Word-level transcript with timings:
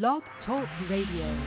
Blog 0.00 0.22
Talk 0.46 0.66
Radio. 0.88 1.38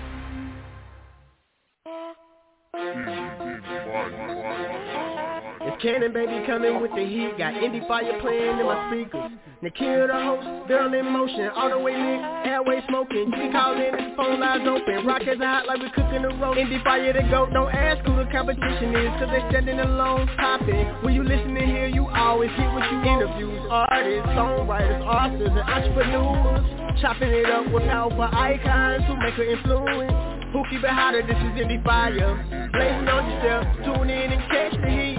It's 5.62 5.82
Cannon 5.82 6.14
Baby 6.14 6.46
coming 6.46 6.80
with 6.80 6.92
the 6.92 7.04
heat. 7.04 7.32
Got 7.40 7.56
Indie 7.56 7.88
Fire 7.88 8.22
playing 8.22 8.60
in 8.60 8.66
my 8.68 8.92
speakers. 8.92 9.32
Nakia 9.66 10.06
the 10.06 10.14
host, 10.14 10.68
girl 10.68 10.94
in 10.94 11.10
motion, 11.10 11.50
all 11.58 11.72
the 11.72 11.80
way 11.80 11.98
lit, 11.98 12.22
airway 12.46 12.86
smoking. 12.88 13.34
G 13.34 13.50
calling, 13.50 13.98
his 13.98 14.14
phone 14.16 14.40
lines 14.40 14.62
open. 14.62 15.08
Rockets 15.08 15.42
are 15.42 15.66
hot 15.66 15.66
like 15.66 15.82
we 15.82 15.90
cooking 15.90 16.22
the 16.22 16.30
roast. 16.38 16.62
Indie 16.62 16.84
Fire 16.84 17.12
to 17.12 17.24
go, 17.34 17.50
don't 17.50 17.74
ask 17.74 17.98
who 18.06 18.14
the 18.14 18.30
competition 18.30 18.94
is, 18.94 19.10
cause 19.18 19.34
they 19.34 19.42
standing 19.50 19.80
alone 19.80 20.30
popping. 20.38 20.86
When 21.02 21.16
you 21.16 21.24
listen 21.24 21.56
to 21.56 21.66
hear, 21.66 21.88
you 21.88 22.06
always 22.14 22.52
get 22.54 22.70
what 22.78 22.86
you 22.94 23.10
interviews. 23.10 23.66
Artists, 23.74 24.30
songwriters, 24.38 25.02
authors, 25.02 25.50
and 25.50 25.66
entrepreneurs. 25.66 27.02
Chopping 27.02 27.34
it 27.34 27.50
up 27.50 27.66
with 27.74 27.90
powerful 27.90 28.22
icons 28.22 29.02
who 29.10 29.18
make 29.18 29.34
an 29.34 29.50
influence. 29.50 30.14
Who 30.54 30.62
keep 30.70 30.86
it 30.86 30.94
hotter, 30.94 31.26
this 31.26 31.42
is 31.42 31.58
Indie 31.58 31.84
Fire. 31.84 32.38
Blazing 32.70 33.10
on 33.10 33.26
yourself, 33.34 33.66
tune 33.82 34.14
in 34.14 34.30
and 34.30 34.42
catch 34.46 34.78
the 34.78 34.90
heat. 34.94 35.18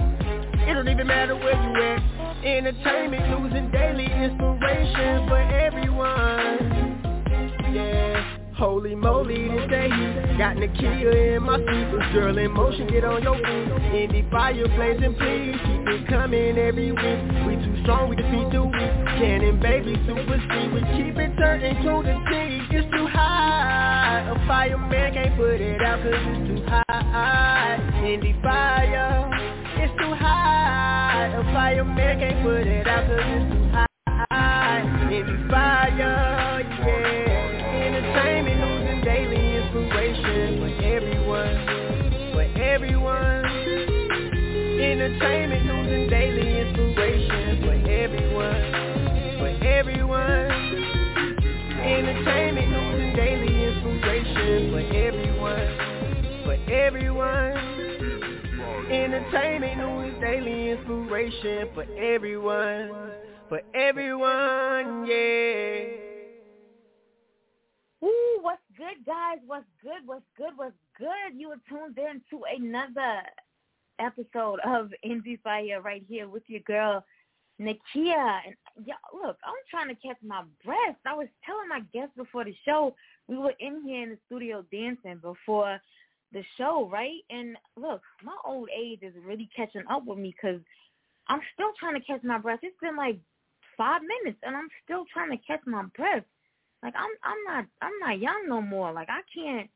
It 0.71 0.73
don't 0.73 0.87
even 0.87 1.05
matter 1.05 1.35
where 1.35 1.51
you 1.51 1.83
at. 1.83 1.96
Entertainment, 2.47 3.55
and 3.55 3.71
daily 3.73 4.05
inspiration 4.05 5.27
for 5.27 5.37
everyone. 5.37 6.95
Yeah. 7.75 8.37
Holy 8.55 8.95
moly, 8.95 9.49
this 9.49 9.69
day 9.69 9.89
Got 10.37 10.55
Nakia 10.55 11.35
in 11.35 11.43
my 11.43 11.59
speakers 11.59 12.13
Girl 12.13 12.37
in 12.37 12.51
motion, 12.53 12.87
get 12.87 13.03
on 13.03 13.21
your 13.21 13.35
feet. 13.35 13.43
Indie 13.43 14.31
fire 14.31 14.65
blazing, 14.77 15.13
please 15.15 15.59
Keep 15.59 15.87
it 15.87 16.07
coming 16.07 16.57
every 16.57 16.93
week. 16.93 17.21
We 17.45 17.55
too 17.65 17.83
strong, 17.83 18.09
we 18.09 18.15
defeat 18.15 18.49
the 18.49 18.63
weak. 18.63 18.95
Cannon 19.19 19.59
baby, 19.59 19.95
super 20.07 20.39
speed. 20.47 20.73
We 20.73 20.79
keep 20.95 21.17
it 21.17 21.35
turning 21.37 21.75
to 21.83 22.01
the 22.01 22.15
T. 22.31 22.77
It's 22.77 22.89
too 22.95 23.07
high. 23.07 24.23
A 24.25 24.47
fireman 24.47 25.13
can't 25.13 25.35
put 25.35 25.59
it 25.59 25.81
out 25.81 25.99
Cause 26.01 26.13
it's 26.15 26.47
too 26.47 26.65
high. 26.65 27.77
Indie 28.05 28.41
fire 28.41 29.36
high 31.57 31.71
A 31.71 31.83
fireman 31.83 32.19
can't 32.19 32.43
put 32.43 32.67
it 32.67 32.87
out 32.87 33.07
Cause 33.07 33.19
it's 33.25 33.51
too 33.51 33.71
high. 33.73 34.83
Indie 35.09 35.49
fire, 35.49 36.26
inspiration 61.17 61.69
for 61.73 61.83
everyone, 61.97 63.11
for 63.49 63.61
everyone, 63.73 65.05
yeah. 65.07 65.85
Woo, 68.01 68.11
what's 68.41 68.61
good, 68.77 69.05
guys? 69.05 69.37
What's 69.45 69.65
good? 69.81 70.05
What's 70.05 70.25
good? 70.37 70.51
What's 70.55 70.75
good? 70.97 71.35
You 71.35 71.49
are 71.49 71.61
tuned 71.69 71.97
in 71.97 72.21
to 72.29 72.43
another 72.55 73.21
episode 73.99 74.59
of 74.65 74.91
Indie 75.05 75.41
Fire 75.41 75.81
right 75.81 76.03
here 76.07 76.27
with 76.27 76.43
your 76.47 76.61
girl, 76.61 77.03
Nakia. 77.59 78.39
And 78.45 78.55
yeah, 78.85 78.93
look, 79.13 79.37
I'm 79.43 79.55
trying 79.71 79.89
to 79.89 79.95
catch 79.95 80.17
my 80.23 80.43
breath. 80.63 80.97
I 81.05 81.15
was 81.15 81.27
telling 81.45 81.69
my 81.69 81.81
guests 81.93 82.13
before 82.15 82.45
the 82.45 82.55
show, 82.63 82.93
we 83.27 83.37
were 83.37 83.53
in 83.59 83.81
here 83.83 84.03
in 84.03 84.09
the 84.09 84.17
studio 84.27 84.63
dancing 84.71 85.19
before 85.21 85.79
the 86.31 86.43
show, 86.57 86.89
right? 86.91 87.21
And 87.29 87.57
look, 87.75 88.01
my 88.23 88.35
old 88.45 88.69
age 88.77 88.99
is 89.01 89.13
really 89.25 89.49
catching 89.55 89.83
up 89.89 90.05
with 90.05 90.19
me 90.19 90.35
because 90.39 90.61
I'm 91.29 91.41
still 91.53 91.71
trying 91.79 91.95
to 91.95 92.05
catch 92.05 92.23
my 92.23 92.37
breath. 92.37 92.59
It's 92.63 92.79
been 92.81 92.95
like 92.95 93.19
five 93.77 94.01
minutes, 94.01 94.39
and 94.43 94.55
I'm 94.55 94.69
still 94.83 95.05
trying 95.13 95.31
to 95.31 95.43
catch 95.45 95.61
my 95.65 95.83
breath. 95.95 96.23
Like 96.83 96.93
I'm 96.95 97.11
I'm 97.23 97.43
not 97.45 97.65
I'm 97.81 97.99
not 97.99 98.19
young 98.19 98.45
no 98.47 98.61
more. 98.61 98.91
Like 98.91 99.09
I 99.09 99.21
can't 99.33 99.69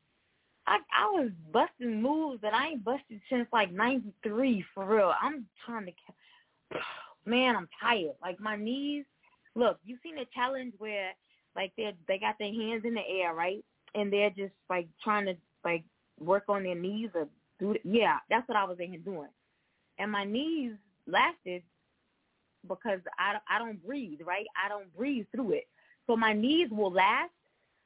I 0.66 0.78
I 0.96 1.06
was 1.10 1.30
busting 1.52 2.00
moves 2.00 2.40
that 2.42 2.54
I 2.54 2.68
ain't 2.68 2.84
busted 2.84 3.20
since 3.30 3.48
like 3.52 3.72
'93 3.72 4.64
for 4.74 4.86
real. 4.86 5.12
I'm 5.20 5.46
trying 5.66 5.86
to, 5.86 6.78
man, 7.26 7.56
I'm 7.56 7.68
tired. 7.80 8.14
Like 8.20 8.40
my 8.40 8.56
knees. 8.56 9.04
Look, 9.54 9.78
you 9.84 9.98
seen 10.02 10.14
the 10.14 10.24
challenge 10.32 10.74
where 10.78 11.12
like 11.56 11.72
they 11.76 11.92
they 12.08 12.18
got 12.18 12.38
their 12.38 12.52
hands 12.52 12.84
in 12.84 12.94
the 12.94 13.02
air, 13.06 13.34
right, 13.34 13.64
and 13.94 14.12
they're 14.12 14.30
just 14.30 14.54
like 14.70 14.88
trying 15.02 15.26
to 15.26 15.34
like 15.64 15.84
work 16.20 16.44
on 16.48 16.62
their 16.62 16.76
knees 16.76 17.10
or 17.14 17.26
do. 17.58 17.76
Yeah, 17.84 18.18
that's 18.30 18.48
what 18.48 18.56
I 18.56 18.64
was 18.64 18.78
in 18.78 18.90
here 18.90 19.00
doing, 19.00 19.28
and 19.98 20.10
my 20.10 20.24
knees 20.24 20.72
lasted 21.06 21.62
because 22.68 23.00
I 23.18 23.36
I 23.48 23.58
don't 23.58 23.84
breathe, 23.84 24.20
right? 24.24 24.46
I 24.62 24.68
don't 24.68 24.94
breathe 24.96 25.26
through 25.34 25.52
it. 25.52 25.64
So 26.06 26.16
my 26.16 26.32
knees 26.32 26.68
will 26.70 26.92
last, 26.92 27.30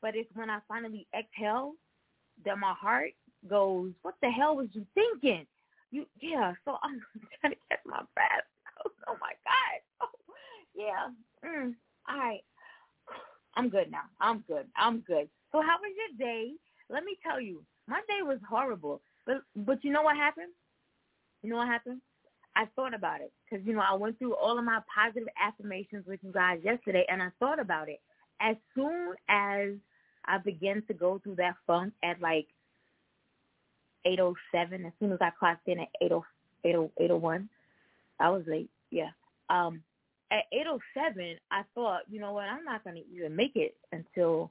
but 0.03 0.17
it's 0.17 0.31
when 0.35 0.51
I 0.51 0.59
finally 0.69 1.07
exhale 1.19 1.73
that 2.45 2.59
my 2.59 2.75
heart 2.75 3.13
goes, 3.49 3.93
what 4.03 4.15
the 4.23 4.31
hell 4.31 4.57
was 4.57 4.69
you 4.73 4.87
thinking? 4.95 5.47
You 5.91 6.07
yeah, 6.21 6.55
so 6.65 6.77
I'm 6.83 7.01
trying 7.41 7.53
to 7.55 7.59
catch 7.71 7.81
my 7.87 8.03
breath. 8.15 8.45
Oh, 9.09 9.17
my 9.21 9.33
God. 9.45 9.81
Oh, 10.03 10.33
yeah. 10.77 11.09
Mm, 11.49 11.75
all 12.09 12.19
right. 12.19 12.41
I'm 13.57 13.69
good 13.69 13.91
now. 13.91 14.03
I'm 14.21 14.45
good. 14.49 14.67
I'm 14.77 15.01
good. 15.01 15.29
So 15.53 15.61
how 15.63 15.77
was 15.81 15.93
your 15.97 16.29
day? 16.29 16.53
Let 16.91 17.05
me 17.05 17.17
tell 17.23 17.41
you, 17.41 17.63
my 17.89 18.01
day 18.09 18.23
was 18.23 18.39
horrible. 18.49 19.01
But 19.27 19.39
but 19.57 19.85
you 19.85 19.93
know 19.93 20.03
what 20.03 20.17
happened? 20.17 20.53
You 21.43 21.51
know 21.51 21.57
what 21.57 21.69
happened? 21.69 22.01
I 22.57 22.65
thought 22.75 22.95
about 22.95 23.21
it 23.21 23.33
because 23.45 23.65
you 23.67 23.75
know 23.75 23.83
I 23.87 23.95
went 23.95 24.19
through 24.19 24.35
all 24.35 24.59
of 24.59 24.65
my 24.65 24.81
positive 24.93 25.29
affirmations 25.41 26.07
with 26.07 26.21
you 26.23 26.33
guys 26.33 26.59
yesterday, 26.65 27.05
and 27.09 27.23
I 27.23 27.29
thought 27.39 27.61
about 27.61 27.91
it. 27.91 28.01
As 28.41 28.57
soon 28.75 29.15
as 29.29 29.75
I 30.25 30.39
began 30.39 30.83
to 30.89 30.95
go 30.95 31.21
through 31.23 31.37
that 31.37 31.55
funk 31.67 31.93
at 32.03 32.21
like 32.21 32.47
8:07, 34.07 34.87
as 34.87 34.93
soon 34.99 35.13
as 35.13 35.19
I 35.21 35.31
clocked 35.39 35.69
in 35.69 35.81
at 35.81 35.89
8:0 36.03 36.25
8:01, 36.65 37.49
I 38.19 38.31
was 38.31 38.43
late. 38.47 38.71
Yeah. 38.91 39.11
Um, 39.51 39.83
at 40.31 40.45
8:07, 40.51 41.37
I 41.51 41.63
thought, 41.75 42.03
you 42.11 42.21
know 42.21 42.33
what? 42.33 42.49
I'm 42.49 42.65
not 42.65 42.85
going 42.85 42.97
to 42.97 43.07
even 43.15 43.37
make 43.37 43.55
it 43.55 43.77
until 43.93 44.51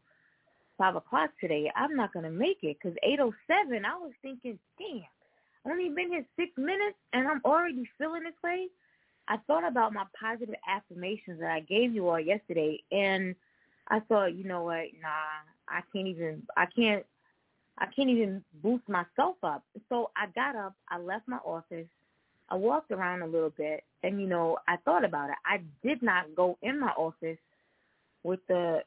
five 0.78 0.96
o'clock 0.96 1.32
today. 1.42 1.72
I'm 1.76 1.96
not 1.96 2.14
going 2.14 2.26
to 2.26 2.32
make 2.32 2.60
it 2.62 2.78
because 2.80 2.96
8:07. 3.04 3.84
I 3.84 3.98
was 3.98 4.14
thinking, 4.22 4.60
damn 4.78 5.02
only 5.66 5.90
been 5.90 6.10
here 6.10 6.26
six 6.38 6.52
minutes 6.58 6.98
and 7.14 7.28
I'm 7.28 7.42
already 7.46 7.90
feeling 7.98 8.24
this 8.24 8.34
way. 8.44 8.68
I 9.28 9.38
thought 9.48 9.68
about 9.68 9.94
my 9.94 10.04
positive 10.20 10.56
affirmations 10.68 11.40
that 11.40 11.52
I 11.52 11.62
gave 11.62 11.94
you 11.94 12.08
all 12.08 12.20
yesterday 12.20 12.82
and 12.92 13.36
I 13.88 14.00
thought, 14.02 14.36
you 14.36 14.44
know 14.44 14.64
what, 14.64 14.86
nah, 15.02 15.42
I 15.68 15.82
can't 15.94 16.08
even 16.08 16.44
I 16.56 16.66
can't 16.68 17.06
I 17.78 17.88
can't 17.88 18.10
even 18.10 18.44
boost 18.64 18.88
myself 18.88 19.36
up. 19.44 19.64
So 19.90 20.12
I 20.16 20.28
got 20.28 20.56
up, 20.56 20.76
I 20.90 21.00
left 21.00 21.28
my 21.28 21.38
office, 21.38 21.88
I 22.50 22.56
walked 22.56 22.92
around 22.92 23.22
a 23.24 23.28
little 23.28 23.50
bit 23.50 23.84
and 24.04 24.22
you 24.22 24.28
know, 24.28 24.58
I 24.68 24.78
thought 24.86 25.04
about 25.04 25.30
it. 25.30 25.36
I 25.46 25.62
did 25.84 26.04
not 26.04 26.36
go 26.36 26.58
in 26.62 26.80
my 26.80 26.92
office 26.92 27.40
with 28.24 28.40
the 28.48 28.82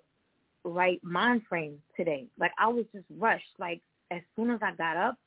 right 0.65 1.03
mind 1.03 1.43
frame 1.49 1.81
today. 1.97 2.27
Like 2.39 2.53
I 2.59 2.69
was 2.69 2.85
just 2.93 3.07
rushed. 3.19 3.45
Like 3.59 3.81
as 4.11 4.21
soon 4.37 4.51
as 4.51 4.61
I 4.63 4.73
got 4.73 4.97
up, 4.97 5.19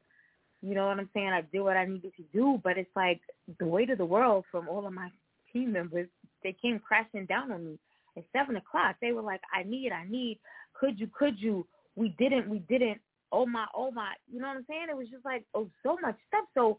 you 0.62 0.76
know 0.76 0.88
what 0.88 1.00
I'm 1.00 1.10
saying? 1.14 1.30
I 1.30 1.42
did 1.42 1.62
what 1.62 1.78
I 1.78 1.86
needed 1.86 2.14
to 2.18 2.24
do, 2.34 2.60
but 2.64 2.78
it's 2.78 2.96
like 2.96 3.22
the 3.60 3.66
weight 3.66 3.90
of 3.90 3.98
the 3.98 4.06
world 4.06 4.46
from 4.52 4.68
all 4.68 4.86
of 4.86 4.94
my 4.94 5.10
team 5.52 5.74
members, 5.74 6.08
they 6.44 6.56
came 6.62 6.80
crashing 6.80 7.26
down 7.26 7.52
on 7.52 7.66
me 7.66 7.80
at 8.18 8.24
seven 8.32 8.56
o'clock. 8.56 8.96
They 9.02 9.12
were 9.12 9.22
like, 9.22 9.42
I 9.54 9.64
need, 9.64 9.92
I 9.92 10.06
need, 10.08 10.40
could 10.74 11.00
you, 11.00 11.10
could 11.18 11.40
you? 11.40 11.66
We 11.96 12.10
didn't, 12.20 12.50
we 12.50 12.60
didn't. 12.60 13.00
Oh 13.32 13.46
my, 13.46 13.66
oh 13.76 13.92
my. 13.92 14.14
You 14.32 14.40
know 14.40 14.48
what 14.48 14.58
I'm 14.58 14.66
saying? 14.68 14.88
It 14.90 14.98
was 14.98 15.08
just 15.10 15.26
like, 15.26 15.44
oh, 15.54 15.70
so 15.84 15.98
much 16.02 16.16
stuff. 16.28 16.46
So 16.54 16.78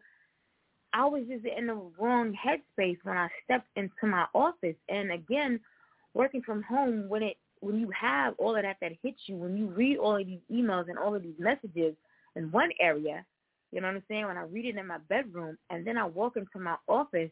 I 0.93 1.05
was 1.05 1.23
just 1.29 1.45
in 1.45 1.67
the 1.67 1.81
wrong 1.99 2.35
headspace 2.35 2.99
when 3.03 3.17
I 3.17 3.29
stepped 3.45 3.69
into 3.77 4.07
my 4.07 4.27
office. 4.35 4.77
And 4.89 5.13
again, 5.13 5.59
working 6.15 6.43
from 6.43 6.63
home, 6.63 7.09
when 7.09 7.23
it, 7.23 7.37
when 7.61 7.79
you 7.79 7.91
have 7.99 8.35
all 8.39 8.57
of 8.57 8.63
that 8.63 8.77
that 8.81 8.93
hits 9.03 9.19
you, 9.27 9.37
when 9.37 9.57
you 9.57 9.67
read 9.67 9.97
all 9.99 10.17
of 10.17 10.27
these 10.27 10.41
emails 10.53 10.89
and 10.89 10.99
all 10.99 11.15
of 11.15 11.23
these 11.23 11.39
messages 11.39 11.95
in 12.37 12.51
one 12.51 12.71
area, 12.81 13.25
you 13.73 13.81
know 13.81 13.89
what 13.89 13.97
I'm 13.97 14.03
saying? 14.09 14.27
When 14.27 14.37
I 14.39 14.43
read 14.45 14.67
it 14.67 14.77
in 14.77 14.87
my 14.87 14.99
bedroom 15.09 15.59
and 15.71 15.87
then 15.87 15.99
I 15.99 16.05
walk 16.05 16.37
into 16.37 16.59
my 16.59 16.77
office, 16.89 17.31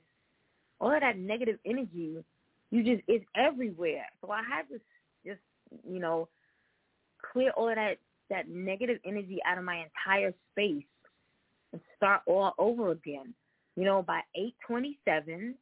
all 0.80 0.94
of 0.94 1.00
that 1.00 1.18
negative 1.18 1.58
energy, 1.66 2.24
you 2.70 2.84
just 2.84 3.02
it's 3.08 3.24
everywhere. 3.36 4.06
So 4.20 4.30
I 4.30 4.42
had 4.48 4.68
to 4.70 4.80
just, 5.26 5.40
you 5.88 6.00
know, 6.00 6.28
clear 7.32 7.50
all 7.52 7.68
of 7.68 7.76
that 7.76 7.98
that 8.30 8.48
negative 8.48 8.98
energy 9.04 9.38
out 9.46 9.58
of 9.58 9.64
my 9.64 9.84
entire 9.84 10.32
space 10.52 10.84
and 11.72 11.80
start 11.96 12.22
all 12.26 12.54
over 12.58 12.90
again. 12.92 13.34
You 13.76 13.84
know, 13.84 14.02
by 14.02 14.20
eight 14.36 14.54
twenty 14.66 14.98
seven, 15.04 15.56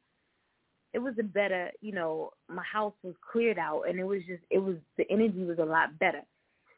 it 0.95 0.99
was 1.01 1.15
a 1.19 1.23
better, 1.25 1.71
you 1.81 1.93
know, 1.93 2.33
my 2.49 2.63
house 2.65 2.95
was 3.03 3.15
cleared 3.33 3.59
out 3.59 3.83
and 3.89 3.99
it 3.99 4.05
was 4.05 4.21
just 4.29 4.43
it 4.51 4.59
was 4.59 4.77
the 4.97 5.05
energy 5.11 5.45
was 5.45 5.59
a 5.59 5.65
lot 5.65 5.99
better. 5.99 6.23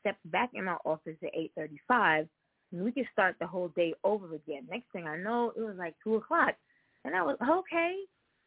stepped 0.01 0.31
back 0.31 0.51
in 0.55 0.65
my 0.65 0.77
office 0.85 1.17
at 1.23 1.35
8.35, 1.59 2.29
and 2.73 2.85
we 2.85 2.93
could 2.93 3.07
start 3.13 3.37
the 3.41 3.47
whole 3.47 3.69
day 3.69 3.95
over 4.05 4.35
again. 4.35 4.67
Next 4.71 4.87
thing 4.93 5.07
I 5.07 5.17
know, 5.17 5.53
it 5.57 5.61
was 5.61 5.77
like 5.77 5.95
2 6.05 6.17
o'clock. 6.17 6.55
And 7.05 7.17
I 7.17 7.23
was, 7.23 7.37
okay. 7.43 7.97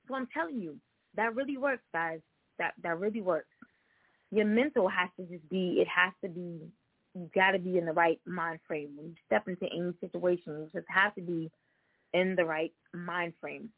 So 0.08 0.16
I'm 0.16 0.28
telling 0.34 0.60
you, 0.60 0.78
that 1.16 1.36
really 1.36 1.58
works, 1.58 1.84
guys. 1.94 2.20
That 2.60 2.74
that 2.84 3.00
really 3.00 3.22
works. 3.22 3.48
Your 4.31 4.46
mental 4.46 4.88
has 4.88 5.10
to 5.18 5.25
just 5.25 5.48
be, 5.50 5.78
it 5.80 5.88
has 5.88 6.14
to 6.24 6.30
be, 6.30 6.60
you 7.16 7.30
got 7.36 7.52
to 7.52 7.60
be 7.60 7.78
in 7.78 7.86
the 7.86 7.92
right 7.92 8.20
mind 8.25 8.60
frame. 8.68 8.90
When 8.96 9.08
you 9.08 9.16
step 9.25 9.48
into 9.48 9.66
any 9.66 9.94
situation, 10.00 10.54
you 10.54 10.70
just 10.74 10.88
have 10.90 11.14
to 11.16 11.22
be 11.22 11.52
in 12.14 12.36
the 12.36 12.46
right 12.46 12.72
mind 12.94 13.34
frame. 13.42 13.70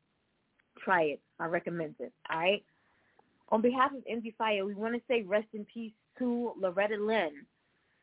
Try 0.84 1.04
it. 1.04 1.22
I 1.40 1.46
recommend 1.46 1.96
it. 2.00 2.12
All 2.30 2.40
right. 2.40 2.64
On 3.50 3.62
behalf 3.62 3.92
of 3.94 4.04
Indie 4.12 4.36
Fire, 4.36 4.66
we 4.66 4.74
want 4.74 4.96
to 4.96 5.02
say 5.08 5.22
rest 5.22 5.48
in 5.54 5.66
peace 5.66 5.94
to 6.20 6.54
Loretta 6.60 6.98
Lynn, 6.98 7.46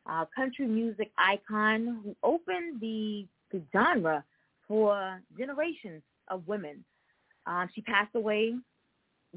a 0.05 0.27
country 0.35 0.67
music 0.67 1.11
icon 1.17 2.01
who 2.03 2.15
opened 2.23 2.81
the, 2.81 3.25
the 3.51 3.61
genre 3.71 4.23
for 4.67 5.21
generations 5.37 6.01
of 6.29 6.47
women. 6.47 6.83
Um, 7.45 7.69
she 7.73 7.81
passed 7.81 8.15
away 8.15 8.55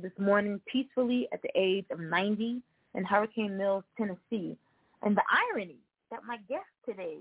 this 0.00 0.12
morning 0.18 0.60
peacefully 0.70 1.28
at 1.32 1.42
the 1.42 1.50
age 1.54 1.86
of 1.90 2.00
90 2.00 2.60
in 2.94 3.04
Hurricane 3.04 3.56
Mills, 3.56 3.84
Tennessee. 3.96 4.56
And 5.02 5.16
the 5.16 5.22
irony 5.52 5.76
that 6.10 6.20
my 6.26 6.38
guest 6.48 6.66
today 6.84 7.18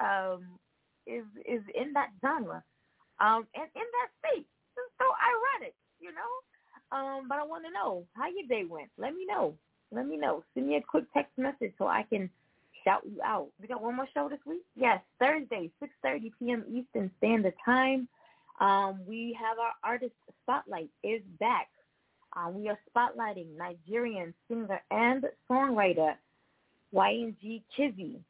um, 0.00 0.44
is 1.06 1.24
is 1.46 1.62
in 1.74 1.92
that 1.94 2.10
genre 2.20 2.62
um, 3.20 3.46
and 3.54 3.68
in 3.74 3.82
that 3.82 4.10
state. 4.18 4.46
It's 4.76 4.92
so 4.98 5.04
ironic, 5.04 5.74
you 6.00 6.10
know. 6.12 6.96
Um, 6.96 7.28
but 7.28 7.38
I 7.38 7.44
want 7.44 7.64
to 7.64 7.70
know 7.70 8.04
how 8.14 8.28
your 8.28 8.46
day 8.48 8.64
went. 8.68 8.90
Let 8.98 9.14
me 9.14 9.24
know. 9.26 9.54
Let 9.90 10.06
me 10.06 10.16
know. 10.16 10.44
Send 10.54 10.68
me 10.68 10.76
a 10.76 10.82
quick 10.82 11.04
text 11.12 11.32
message 11.36 11.72
so 11.78 11.86
I 11.86 12.04
can 12.08 12.28
shout 12.84 13.02
you 13.04 13.20
out. 13.24 13.48
We 13.60 13.68
got 13.68 13.82
one 13.82 13.96
more 13.96 14.08
show 14.14 14.28
this 14.28 14.38
week? 14.46 14.62
Yes, 14.76 15.00
Thursday, 15.18 15.70
6.30 15.82 16.30
p.m. 16.38 16.64
Eastern 16.68 17.10
Standard 17.18 17.54
Time. 17.64 18.08
Um, 18.60 19.00
we 19.06 19.36
have 19.40 19.58
our 19.58 19.72
artist 19.82 20.14
spotlight 20.42 20.90
is 21.02 21.22
back. 21.40 21.68
Uh, 22.34 22.50
we 22.50 22.68
are 22.68 22.78
spotlighting 22.94 23.56
Nigerian 23.56 24.32
singer 24.48 24.80
and 24.90 25.24
songwriter 25.50 26.14
YNG 26.94 27.62
Kizzy 27.76 28.20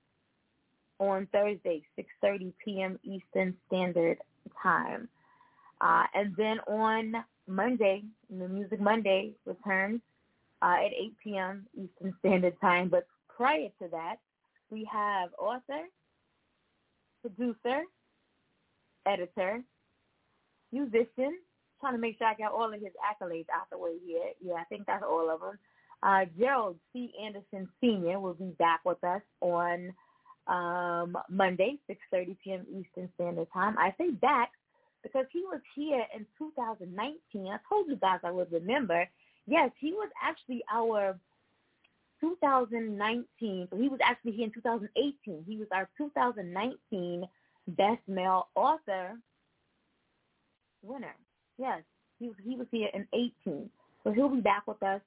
on 0.98 1.26
Thursday, 1.32 1.82
6.30 1.98 2.52
p.m. 2.64 2.98
Eastern 3.02 3.56
Standard 3.66 4.18
Time. 4.62 5.08
Uh, 5.80 6.04
and 6.14 6.34
then 6.36 6.60
on 6.60 7.24
Monday, 7.48 8.04
the 8.30 8.48
Music 8.48 8.80
Monday 8.80 9.34
returns 9.44 10.00
uh, 10.62 10.76
at 10.84 10.92
8 10.92 11.14
p.m. 11.22 11.66
Eastern 11.74 12.14
Standard 12.20 12.60
Time. 12.60 12.88
But 12.88 13.06
prior 13.28 13.68
to 13.80 13.88
that, 13.90 14.16
we 14.72 14.88
have 14.90 15.30
author, 15.38 15.84
producer, 17.20 17.82
editor, 19.06 19.62
musician. 20.72 21.38
Trying 21.80 21.94
to 21.94 21.98
make 21.98 22.16
sure 22.16 22.26
I 22.28 22.34
got 22.34 22.52
all 22.52 22.72
of 22.72 22.80
his 22.80 22.92
accolades 23.04 23.46
out 23.54 23.68
the 23.70 23.76
way 23.76 23.96
here. 24.04 24.30
Yeah, 24.40 24.54
I 24.54 24.64
think 24.64 24.86
that's 24.86 25.04
all 25.06 25.28
of 25.30 25.40
them. 25.40 25.58
Uh, 26.02 26.24
Gerald 26.38 26.76
C. 26.92 27.12
Anderson 27.22 27.68
Sr. 27.80 28.18
will 28.18 28.34
be 28.34 28.54
back 28.58 28.80
with 28.84 29.02
us 29.04 29.20
on 29.40 29.92
um, 30.46 31.16
Monday, 31.28 31.78
6.30 31.90 32.36
p.m. 32.42 32.66
Eastern 32.70 33.08
Standard 33.14 33.48
Time. 33.52 33.76
I 33.78 33.94
say 33.98 34.10
back 34.10 34.52
because 35.02 35.26
he 35.32 35.40
was 35.40 35.60
here 35.74 36.04
in 36.16 36.24
2019. 36.38 37.46
I 37.46 37.56
told 37.68 37.88
you 37.88 37.96
guys 37.96 38.20
I 38.24 38.30
would 38.30 38.50
remember. 38.52 39.08
Yes, 39.46 39.70
he 39.78 39.92
was 39.92 40.08
actually 40.22 40.62
our 40.72 41.18
2019. 42.22 43.68
So 43.70 43.76
he 43.76 43.88
was 43.88 44.00
actually 44.02 44.32
here 44.32 44.46
in 44.46 44.52
2018. 44.52 45.44
He 45.46 45.56
was 45.56 45.68
our 45.72 45.88
2019 45.98 47.24
Best 47.68 48.00
Male 48.08 48.48
Author 48.54 49.18
winner. 50.82 51.14
Yes, 51.58 51.82
he 52.18 52.28
was, 52.28 52.36
he 52.42 52.56
was 52.56 52.66
here 52.70 52.88
in 52.94 53.06
18. 53.12 53.68
So 54.04 54.12
he'll 54.12 54.28
be 54.28 54.40
back 54.40 54.66
with 54.66 54.82
us 54.82 55.00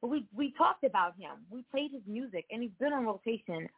But 0.00 0.08
we, 0.08 0.26
we 0.34 0.52
talked 0.52 0.84
about 0.84 1.14
him. 1.16 1.30
We 1.50 1.64
played 1.70 1.92
his 1.92 2.02
music, 2.06 2.44
and 2.50 2.62
he's 2.62 2.72
been 2.80 2.92
on 2.92 3.06
rotation 3.06 3.68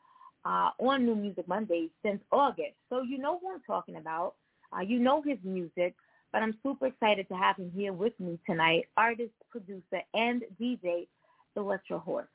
uh, 0.44 0.70
on 0.78 1.04
New 1.04 1.14
Music 1.14 1.46
Mondays 1.46 1.90
since 2.02 2.20
August. 2.32 2.74
So 2.88 3.02
you 3.02 3.18
know 3.18 3.38
who 3.38 3.52
I'm 3.52 3.62
talking 3.66 3.96
about. 3.96 4.34
Uh, 4.74 4.80
you 4.80 4.98
know 4.98 5.22
his 5.22 5.38
music, 5.44 5.94
but 6.32 6.42
I'm 6.42 6.56
super 6.62 6.86
excited 6.86 7.28
to 7.28 7.34
have 7.34 7.56
him 7.56 7.70
here 7.74 7.92
with 7.92 8.18
me 8.18 8.38
tonight, 8.46 8.86
artist, 8.96 9.32
producer, 9.50 10.02
and 10.14 10.42
DJ, 10.60 11.06
Electro 11.56 11.98
Horse. 11.98 12.26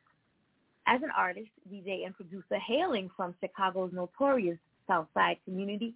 As 0.87 1.01
an 1.03 1.09
artist, 1.15 1.49
DJ, 1.71 2.05
and 2.05 2.15
producer 2.15 2.57
hailing 2.65 3.09
from 3.17 3.35
Chicago's 3.41 3.91
notorious 3.93 4.57
South 4.87 5.07
Side 5.13 5.37
community, 5.45 5.93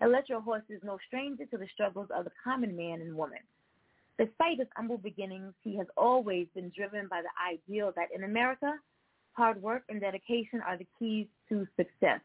Electro 0.00 0.40
Horse 0.40 0.64
is 0.68 0.80
no 0.82 0.98
stranger 1.06 1.46
to 1.46 1.56
the 1.56 1.68
struggles 1.72 2.08
of 2.14 2.24
the 2.24 2.32
common 2.42 2.76
man 2.76 3.00
and 3.00 3.14
woman. 3.14 3.38
Despite 4.18 4.58
his 4.58 4.68
humble 4.76 4.98
beginnings, 4.98 5.54
he 5.62 5.76
has 5.76 5.86
always 5.96 6.46
been 6.54 6.70
driven 6.74 7.08
by 7.08 7.22
the 7.22 7.30
ideal 7.42 7.92
that 7.96 8.08
in 8.14 8.24
America, 8.24 8.74
hard 9.32 9.60
work 9.60 9.82
and 9.88 10.00
dedication 10.00 10.60
are 10.64 10.78
the 10.78 10.86
keys 10.98 11.26
to 11.48 11.66
success. 11.76 12.20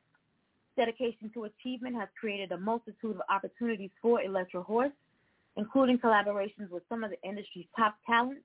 Dedication 0.77 1.31
to 1.33 1.45
achievement 1.45 1.95
has 1.95 2.07
created 2.19 2.51
a 2.51 2.57
multitude 2.57 3.15
of 3.15 3.21
opportunities 3.27 3.89
for 4.01 4.21
Electro 4.21 4.63
Horse, 4.63 4.91
including 5.57 5.97
collaborations 5.97 6.69
with 6.69 6.83
some 6.87 7.03
of 7.03 7.09
the 7.09 7.21
industry's 7.27 7.65
top 7.75 7.95
talents, 8.05 8.43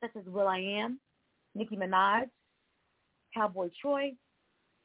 such 0.00 0.10
as 0.16 0.24
will.i.am, 0.26 0.98
Nicki 1.54 1.76
Minaj, 1.76 2.28
Cowboy 3.32 3.70
Troy, 3.80 4.12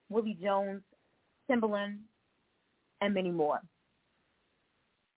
Willie 0.09 0.37
Jones, 0.41 0.81
Timbaland, 1.49 1.97
and 3.01 3.13
many 3.13 3.31
more. 3.31 3.59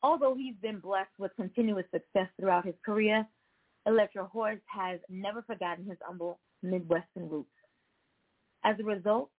Although 0.02 0.34
he's 0.34 0.54
been 0.62 0.80
blessed 0.80 1.10
with 1.18 1.32
continuous 1.36 1.86
success 1.92 2.28
throughout 2.38 2.64
his 2.64 2.74
career, 2.84 3.26
Electro 3.86 4.26
Horse 4.26 4.60
has 4.66 5.00
never 5.08 5.42
forgotten 5.42 5.84
his 5.84 5.98
humble 6.02 6.38
Midwestern 6.62 7.28
roots. 7.28 7.48
As 8.64 8.76
a 8.78 8.84
result, 8.84 9.30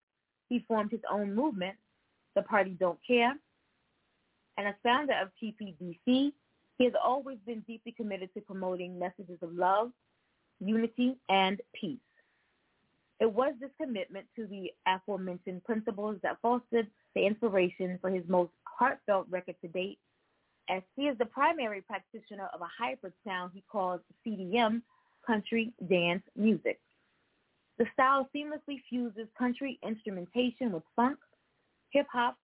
he 0.50 0.66
formed 0.68 0.92
his 0.92 1.02
own 1.10 1.34
movement, 1.34 1.78
the 2.36 2.42
Party 2.44 2.72
Don't 2.80 3.00
Care, 3.06 3.34
and 4.58 4.68
as 4.68 4.76
founder 4.84 5.14
of 5.22 5.30
TPDC, 5.42 5.98
he 6.78 6.84
has 6.84 6.94
always 7.04 7.38
been 7.46 7.62
deeply 7.62 7.92
committed 7.92 8.34
to 8.34 8.42
promoting 8.42 9.00
messages 9.00 9.38
of 9.42 9.54
love, 9.54 9.92
unity, 10.60 11.18
and 11.30 11.62
peace. 11.74 12.00
It 13.20 13.32
was 13.32 13.54
this 13.60 13.70
commitment 13.80 14.26
to 14.36 14.48
the 14.48 14.72
aforementioned 14.88 15.64
principles 15.64 16.18
that 16.24 16.38
fostered 16.42 16.88
the 17.14 17.26
inspiration 17.26 18.00
for 18.02 18.10
his 18.10 18.24
most 18.28 18.52
heartfelt 18.64 19.28
record 19.30 19.56
to 19.62 19.68
date, 19.68 20.00
as 20.70 20.82
he 20.96 21.04
is 21.04 21.18
the 21.18 21.26
primary 21.26 21.82
practitioner 21.82 22.50
of 22.54 22.62
a 22.62 22.68
hybrid 22.78 23.14
sound 23.26 23.52
he 23.54 23.64
calls 23.72 24.02
CDM, 24.26 24.82
country 25.26 25.74
dance 25.90 26.24
music. 26.36 26.80
The 27.78 27.86
style 27.94 28.30
seamlessly 28.36 28.82
fuses 28.90 29.28
country 29.38 29.80
instrumentation 29.84 30.72
with 30.72 30.84
funk, 30.96 31.18
hip-hop, 31.90 32.38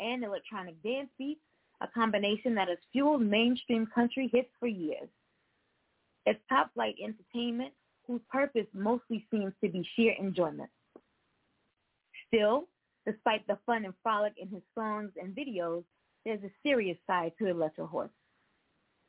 and 0.00 0.24
electronic 0.24 0.82
dance 0.82 1.08
beats, 1.18 1.40
a 1.80 1.88
combination 1.88 2.54
that 2.54 2.68
has 2.68 2.78
fueled 2.92 3.22
mainstream 3.22 3.86
country 3.86 4.28
hits 4.32 4.50
for 4.58 4.66
years. 4.66 5.08
It's 6.26 6.40
top-flight 6.48 6.96
entertainment 7.02 7.72
whose 8.06 8.20
purpose 8.30 8.66
mostly 8.72 9.26
seems 9.30 9.52
to 9.62 9.68
be 9.68 9.86
sheer 9.94 10.14
enjoyment. 10.18 10.70
Still, 12.28 12.68
despite 13.06 13.46
the 13.46 13.58
fun 13.66 13.84
and 13.84 13.94
frolic 14.02 14.34
in 14.36 14.48
his 14.48 14.62
songs 14.74 15.10
and 15.20 15.34
videos, 15.34 15.84
there's 16.24 16.42
a 16.42 16.50
serious 16.62 16.96
side 17.06 17.32
to 17.38 17.48
Electro 17.48 17.86
Horse. 17.86 18.10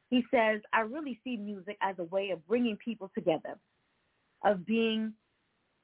He 0.09 0.23
says, 0.31 0.61
I 0.71 0.81
really 0.81 1.19
see 1.23 1.37
music 1.37 1.77
as 1.81 1.95
a 1.99 2.03
way 2.03 2.31
of 2.31 2.45
bringing 2.47 2.77
people 2.77 3.11
together, 3.15 3.57
of 4.43 4.65
being 4.65 5.13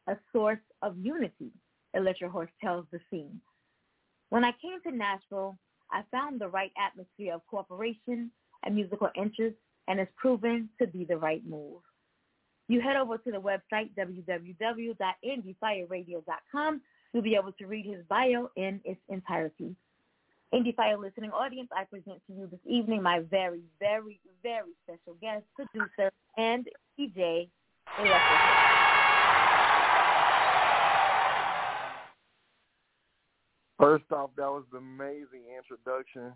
a 0.08 0.16
source 0.32 0.60
of 0.82 0.98
unity, 0.98 1.52
Electro 1.94 2.30
Horse 2.30 2.50
tells 2.62 2.86
the 2.92 3.00
scene. 3.10 3.42
When 4.30 4.44
I 4.44 4.52
came 4.62 4.82
to 4.84 4.92
Nashville, 4.96 5.58
I 5.92 6.04
found 6.12 6.40
the 6.40 6.48
right 6.48 6.72
atmosphere 6.78 7.34
of 7.34 7.42
cooperation 7.48 8.30
and 8.64 8.76
musical 8.76 9.10
interest 9.16 9.56
and 9.88 10.00
it's 10.00 10.12
proven 10.16 10.70
to 10.80 10.86
be 10.88 11.04
the 11.04 11.18
right 11.18 11.44
move. 11.48 11.82
You 12.68 12.80
head 12.80 12.96
over 12.96 13.18
to 13.18 13.32
the 13.32 13.42
website 13.42 13.90
www.indyfireradio.com. 13.98 16.82
You'll 17.12 17.24
be 17.24 17.36
able 17.36 17.54
to 17.54 17.66
read 17.66 17.88
his 17.88 18.06
bio 18.08 18.52
in 18.56 18.80
its 18.86 19.02
entirety. 19.10 19.76
IndieFire 20.54 21.00
listening 21.00 21.32
audience, 21.32 21.70
I 21.76 21.84
present 21.84 22.22
to 22.28 22.34
you 22.34 22.48
this 22.50 22.60
evening 22.66 23.04
my 23.04 23.20
very, 23.20 23.62
very, 23.80 24.20
very 24.42 24.72
special 24.84 25.16
guest, 25.22 25.44
producer, 25.56 26.12
and 26.38 26.68
DJ, 27.00 27.50
First 33.78 34.12
off, 34.12 34.32
that 34.36 34.44
was 34.44 34.66
an 34.74 34.80
amazing 34.80 35.44
introduction. 35.56 36.34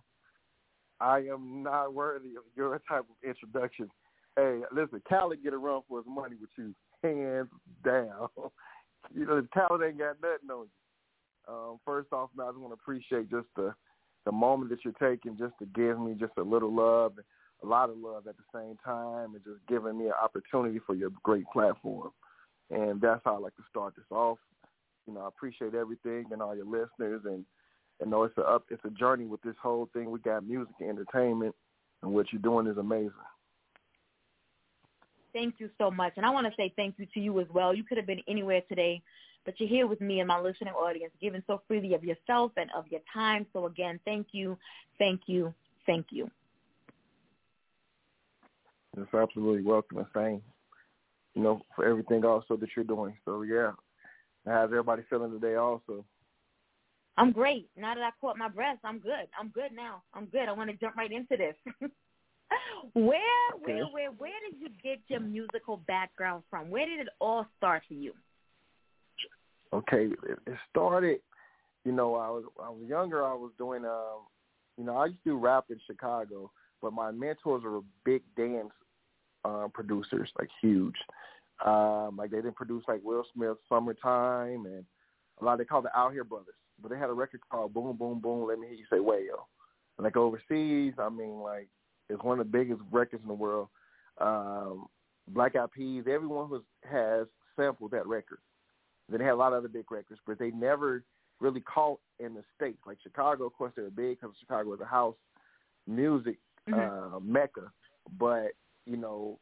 I 0.99 1.19
am 1.19 1.63
not 1.63 1.93
worthy 1.93 2.29
of 2.37 2.43
your 2.55 2.79
type 2.87 3.01
of 3.01 3.27
introduction. 3.27 3.89
Hey, 4.37 4.61
listen, 4.71 5.01
Cali 5.07 5.37
get 5.37 5.53
a 5.53 5.57
run 5.57 5.81
for 5.89 5.99
his 5.99 6.07
money 6.07 6.35
with 6.39 6.49
you, 6.57 6.73
hands 7.03 7.49
down. 7.83 8.29
you 9.13 9.25
know, 9.25 9.45
Cali 9.53 9.87
ain't 9.87 9.99
got 9.99 10.15
nothing 10.21 10.49
on 10.49 10.67
you. 10.67 11.53
Um, 11.53 11.79
first 11.83 12.13
off, 12.13 12.29
man, 12.35 12.47
I 12.47 12.51
just 12.51 12.59
want 12.59 12.71
to 12.71 12.79
appreciate 12.81 13.29
just 13.29 13.47
the 13.57 13.73
the 14.25 14.31
moment 14.31 14.69
that 14.69 14.79
you're 14.83 14.93
taking 14.93 15.37
just 15.37 15.53
to 15.59 15.65
give 15.65 15.99
me 15.99 16.15
just 16.19 16.33
a 16.37 16.43
little 16.43 16.73
love 16.73 17.13
a 17.63 17.67
lot 17.67 17.89
of 17.89 17.97
love 17.97 18.27
at 18.27 18.35
the 18.37 18.59
same 18.59 18.77
time 18.83 19.35
and 19.35 19.43
just 19.43 19.65
giving 19.67 19.97
me 19.97 20.07
an 20.07 20.13
opportunity 20.21 20.79
for 20.85 20.95
your 20.95 21.09
great 21.23 21.45
platform. 21.51 22.11
And 22.69 22.99
that's 23.01 23.21
how 23.23 23.35
I 23.35 23.39
like 23.39 23.55
to 23.55 23.63
start 23.69 23.95
this 23.95 24.05
off. 24.11 24.37
You 25.07 25.13
know, 25.13 25.21
I 25.21 25.27
appreciate 25.27 25.73
everything 25.73 26.25
and 26.31 26.41
all 26.41 26.55
your 26.55 26.65
listeners 26.65 27.21
and 27.25 27.45
and 27.99 28.09
know 28.09 28.23
it's 28.23 28.37
a 28.37 28.41
up 28.41 28.65
it's 28.69 28.83
a 28.85 28.89
journey 28.89 29.25
with 29.25 29.41
this 29.43 29.55
whole 29.61 29.87
thing. 29.93 30.11
We 30.11 30.19
got 30.19 30.45
music 30.45 30.73
and 30.79 30.89
entertainment 30.89 31.55
and 32.01 32.11
what 32.11 32.27
you're 32.31 32.41
doing 32.41 32.67
is 32.67 32.77
amazing. 32.77 33.11
Thank 35.31 35.55
you 35.59 35.69
so 35.77 35.89
much. 35.89 36.13
And 36.17 36.25
I 36.25 36.29
want 36.29 36.47
to 36.47 36.53
say 36.55 36.73
thank 36.75 36.95
you 36.97 37.07
to 37.13 37.19
you 37.19 37.39
as 37.39 37.47
well. 37.53 37.73
You 37.73 37.83
could 37.83 37.97
have 37.97 38.07
been 38.07 38.21
anywhere 38.27 38.61
today 38.69 39.01
but 39.45 39.59
you're 39.59 39.69
here 39.69 39.87
with 39.87 40.01
me 40.01 40.19
and 40.19 40.27
my 40.27 40.39
listening 40.39 40.73
audience, 40.73 41.13
giving 41.21 41.43
so 41.47 41.61
freely 41.67 41.93
of 41.93 42.03
yourself 42.03 42.51
and 42.57 42.69
of 42.75 42.85
your 42.89 43.01
time. 43.13 43.45
So 43.53 43.65
again, 43.65 43.99
thank 44.05 44.27
you, 44.31 44.57
thank 44.97 45.21
you, 45.27 45.53
thank 45.85 46.07
you. 46.09 46.29
It's 48.97 49.13
absolutely 49.13 49.63
welcome 49.63 49.97
and 49.97 50.07
same, 50.15 50.41
you 51.35 51.41
know, 51.41 51.61
for 51.75 51.85
everything 51.85 52.23
also 52.25 52.55
that 52.57 52.69
you're 52.75 52.85
doing. 52.85 53.17
So 53.25 53.41
yeah, 53.41 53.71
how's 54.45 54.65
everybody 54.65 55.03
feeling 55.09 55.31
today 55.31 55.55
also? 55.55 56.05
I'm 57.17 57.31
great. 57.31 57.69
Now 57.77 57.93
that 57.93 58.03
I 58.03 58.09
caught 58.19 58.37
my 58.37 58.49
breath, 58.49 58.79
I'm 58.83 58.99
good. 58.99 59.27
I'm 59.39 59.49
good 59.49 59.71
now. 59.75 60.01
I'm 60.13 60.25
good. 60.25 60.47
I 60.47 60.51
want 60.51 60.69
to 60.71 60.77
jump 60.77 60.95
right 60.95 61.11
into 61.11 61.37
this. 61.37 61.55
where, 62.93 63.19
where, 63.61 63.85
where, 63.85 64.11
where 64.11 64.31
did 64.49 64.59
you 64.59 64.69
get 64.83 64.99
your 65.07 65.19
musical 65.19 65.77
background 65.77 66.43
from? 66.49 66.69
Where 66.69 66.85
did 66.85 66.99
it 66.99 67.09
all 67.19 67.45
start 67.57 67.83
for 67.87 67.93
you? 67.93 68.13
Okay, 69.73 70.07
it, 70.27 70.39
started. 70.69 71.19
You 71.83 71.91
know, 71.91 72.15
I 72.15 72.29
was 72.29 72.43
I 72.63 72.69
was 72.69 72.83
younger. 72.87 73.25
I 73.25 73.33
was 73.33 73.51
doing. 73.57 73.85
Um, 73.85 74.27
you 74.77 74.83
know, 74.83 74.97
I 74.97 75.07
used 75.07 75.23
to 75.23 75.31
do 75.31 75.37
rap 75.37 75.65
in 75.69 75.79
Chicago, 75.85 76.51
but 76.81 76.93
my 76.93 77.11
mentors 77.11 77.63
were 77.63 77.81
big 78.05 78.21
dance 78.37 78.71
uh, 79.45 79.67
producers, 79.73 80.29
like 80.39 80.49
huge. 80.61 80.95
Um, 81.65 82.17
like 82.17 82.31
they 82.31 82.37
didn't 82.37 82.55
produce 82.55 82.83
like 82.87 83.01
Will 83.03 83.25
Smith, 83.33 83.57
Summertime, 83.67 84.65
and 84.65 84.85
a 85.41 85.45
lot. 85.45 85.57
They 85.57 85.65
called 85.65 85.85
the 85.85 85.91
Outhere 85.97 86.27
Brothers, 86.27 86.55
but 86.81 86.91
they 86.91 86.97
had 86.97 87.09
a 87.09 87.13
record 87.13 87.41
called 87.49 87.73
Boom 87.73 87.95
Boom 87.97 88.19
Boom. 88.19 88.47
Let 88.47 88.59
me 88.59 88.67
hear 88.67 88.77
you 88.77 88.85
say 88.89 88.97
Wayo. 88.97 89.43
And 89.97 90.05
like 90.05 90.17
overseas, 90.17 90.93
I 90.99 91.09
mean, 91.09 91.39
like 91.39 91.67
it's 92.09 92.23
one 92.23 92.39
of 92.39 92.45
the 92.45 92.57
biggest 92.57 92.81
records 92.91 93.23
in 93.23 93.27
the 93.27 93.33
world. 93.33 93.69
Um, 94.19 94.85
Black 95.29 95.55
Eyed 95.55 95.71
Peas, 95.71 96.03
everyone 96.07 96.49
who 96.49 96.63
has 96.89 97.27
sampled 97.55 97.91
that 97.91 98.05
record. 98.05 98.39
Then 99.13 99.19
they 99.19 99.25
had 99.25 99.35
a 99.35 99.37
lot 99.37 99.53
of 99.53 99.59
other 99.59 99.67
big 99.67 99.91
records, 99.91 100.19
but 100.25 100.39
they 100.39 100.49
never 100.49 101.03
really 101.39 101.61
caught 101.61 101.99
in 102.19 102.33
the 102.33 102.41
states. 102.55 102.79
Like 102.83 102.97
Chicago, 103.03 103.45
of 103.45 103.53
course, 103.53 103.71
they 103.75 103.83
were 103.83 103.91
big 103.91 104.19
because 104.19 104.35
Chicago 104.39 104.71
was 104.71 104.79
a 104.81 104.85
house 104.85 105.13
music 105.85 106.39
mm-hmm. 106.67 107.15
uh, 107.15 107.19
mecca. 107.19 107.71
But 108.17 108.53
you 108.87 108.97
know, 108.97 109.37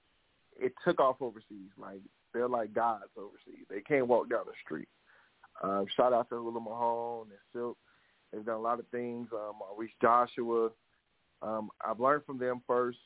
it 0.60 0.74
took 0.84 1.00
off 1.00 1.22
overseas. 1.22 1.72
Like 1.80 2.01
they're 2.34 2.50
like 2.50 2.74
gods 2.74 3.12
overseas. 3.18 3.66
They 3.70 3.80
can't 3.80 4.10
walk 4.10 4.30
down 4.30 4.44
the 4.46 4.51
street. 4.62 4.90
Um, 5.63 5.86
shout 5.96 6.12
out 6.12 6.28
to 6.32 6.36
Hula 6.36 6.60
Mahone 6.60 7.28
and 7.30 7.40
Silk. 7.54 7.78
They've 8.34 8.46
done 8.46 8.56
a 8.56 8.62
lot 8.62 8.80
of 8.80 8.88
things. 8.90 9.30
Um, 9.32 9.56
Reese 9.78 9.92
Joshua. 10.01 10.70
Um, 11.42 11.70
I've 11.80 12.01
learned 12.01 12.25
from 12.25 12.40
them 12.40 12.62
first. 12.68 12.98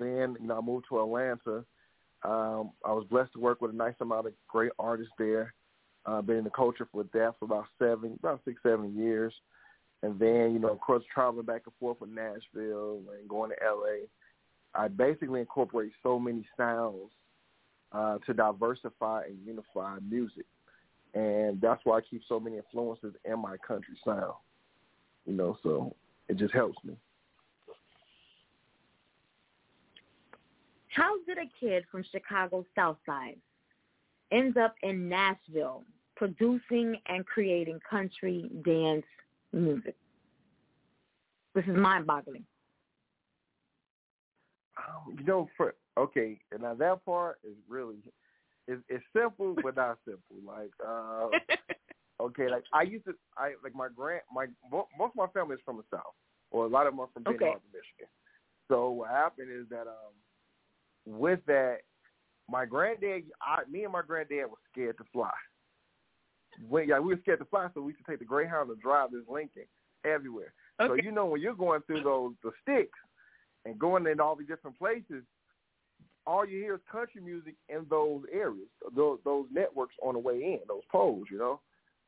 Then 0.00 0.36
you 0.40 0.48
know 0.48 0.58
I 0.58 0.60
moved 0.62 0.86
to 0.88 1.00
Atlanta 1.00 1.64
um, 2.22 2.72
I 2.84 2.92
was 2.92 3.06
blessed 3.08 3.32
to 3.32 3.40
work 3.40 3.60
with 3.62 3.70
a 3.70 3.76
nice 3.76 3.94
amount 4.00 4.26
of 4.26 4.32
great 4.48 4.72
artists 4.78 5.12
there. 5.18 5.54
Uh, 6.06 6.22
been 6.22 6.36
in 6.36 6.44
the 6.44 6.50
culture 6.50 6.88
for 6.90 7.04
that 7.12 7.34
for 7.38 7.44
about 7.44 7.66
seven, 7.78 8.16
about 8.18 8.40
six, 8.44 8.62
seven 8.62 8.96
years. 8.96 9.34
And 10.02 10.18
then, 10.18 10.52
you 10.52 10.58
know, 10.58 10.70
of 10.70 10.80
course, 10.80 11.04
traveling 11.12 11.44
back 11.44 11.62
and 11.66 11.74
forth 11.78 11.98
from 11.98 12.14
Nashville 12.14 13.02
and 13.18 13.28
going 13.28 13.50
to 13.50 13.56
LA, 13.62 14.06
I 14.74 14.88
basically 14.88 15.40
incorporate 15.40 15.92
so 16.02 16.18
many 16.18 16.46
sounds 16.56 17.10
uh, 17.92 18.18
to 18.26 18.32
diversify 18.32 19.24
and 19.24 19.38
unify 19.44 19.98
music. 20.08 20.46
And 21.12 21.60
that's 21.60 21.80
why 21.84 21.98
I 21.98 22.00
keep 22.00 22.22
so 22.28 22.40
many 22.40 22.56
influences 22.56 23.14
in 23.24 23.40
my 23.40 23.56
country 23.58 23.94
sound. 24.04 24.34
You 25.26 25.34
know, 25.34 25.58
so 25.62 25.94
it 26.28 26.38
just 26.38 26.54
helps 26.54 26.78
me. 26.84 26.94
How 30.88 31.16
did 31.24 31.38
a 31.38 31.48
kid 31.60 31.84
from 31.90 32.04
Chicago's 32.10 32.64
South 32.74 32.96
Side 33.06 33.36
ends 34.30 34.56
up 34.56 34.74
in 34.82 35.08
Nashville 35.08 35.84
producing 36.16 36.96
and 37.06 37.24
creating 37.26 37.80
country 37.88 38.50
dance 38.64 39.04
music? 39.52 39.96
This 41.54 41.64
is 41.64 41.76
mind-boggling. 41.76 42.44
Um, 44.78 45.16
you 45.18 45.24
know, 45.24 45.48
for 45.56 45.74
okay, 45.98 46.38
and 46.52 46.62
now 46.62 46.74
that 46.74 47.04
part 47.04 47.38
is 47.44 47.54
really 47.68 47.96
it's, 48.68 48.82
it's 48.88 49.04
simple 49.14 49.54
but 49.62 49.76
not 49.76 49.98
simple. 50.04 50.36
Like, 50.46 50.70
uh, 50.86 51.28
okay, 52.22 52.48
like 52.48 52.64
I 52.72 52.82
used 52.82 53.04
to, 53.06 53.14
I 53.36 53.54
like 53.62 53.74
my 53.74 53.88
grand, 53.94 54.22
my 54.32 54.46
most 54.70 54.88
of 55.00 55.16
my 55.16 55.26
family 55.28 55.56
is 55.56 55.60
from 55.64 55.78
the 55.78 55.84
South, 55.90 56.14
or 56.50 56.64
a 56.64 56.68
lot 56.68 56.86
of 56.86 56.92
them 56.92 57.00
are 57.00 57.08
from 57.12 57.24
Benton 57.24 57.42
okay. 57.42 57.56
Michigan. 57.72 58.08
So 58.68 58.90
what 58.90 59.10
happened 59.10 59.48
is 59.50 59.68
that 59.70 59.86
um 59.86 60.14
with 61.06 61.40
that, 61.46 61.78
my 62.50 62.66
granddad, 62.66 63.24
I, 63.40 63.60
me 63.70 63.84
and 63.84 63.92
my 63.92 64.02
granddad 64.02 64.50
were 64.50 64.56
scared 64.72 64.98
to 64.98 65.04
fly. 65.12 65.30
When, 66.68 66.88
yeah, 66.88 66.98
we 66.98 67.14
were 67.14 67.20
scared 67.22 67.38
to 67.38 67.44
fly, 67.46 67.68
so 67.72 67.80
we 67.80 67.92
used 67.92 68.04
to 68.04 68.10
take 68.10 68.18
the 68.18 68.24
Greyhound 68.24 68.68
to 68.68 68.76
drive 68.76 69.12
this 69.12 69.22
Lincoln 69.28 69.64
everywhere. 70.04 70.52
Okay. 70.80 70.88
So 70.88 71.04
you 71.04 71.12
know 71.12 71.26
when 71.26 71.40
you're 71.40 71.54
going 71.54 71.82
through 71.86 72.02
those 72.02 72.32
the 72.42 72.50
sticks 72.62 72.98
and 73.64 73.78
going 73.78 74.06
in 74.06 74.20
all 74.20 74.34
these 74.34 74.48
different 74.48 74.78
places, 74.78 75.24
all 76.26 76.46
you 76.46 76.58
hear 76.58 76.74
is 76.74 76.80
country 76.90 77.20
music 77.20 77.54
in 77.68 77.86
those 77.88 78.22
areas, 78.32 78.68
those 78.94 79.18
those 79.24 79.46
networks 79.52 79.94
on 80.02 80.14
the 80.14 80.18
way 80.18 80.36
in, 80.36 80.60
those 80.68 80.82
poles, 80.90 81.28
you 81.30 81.38
know. 81.38 81.60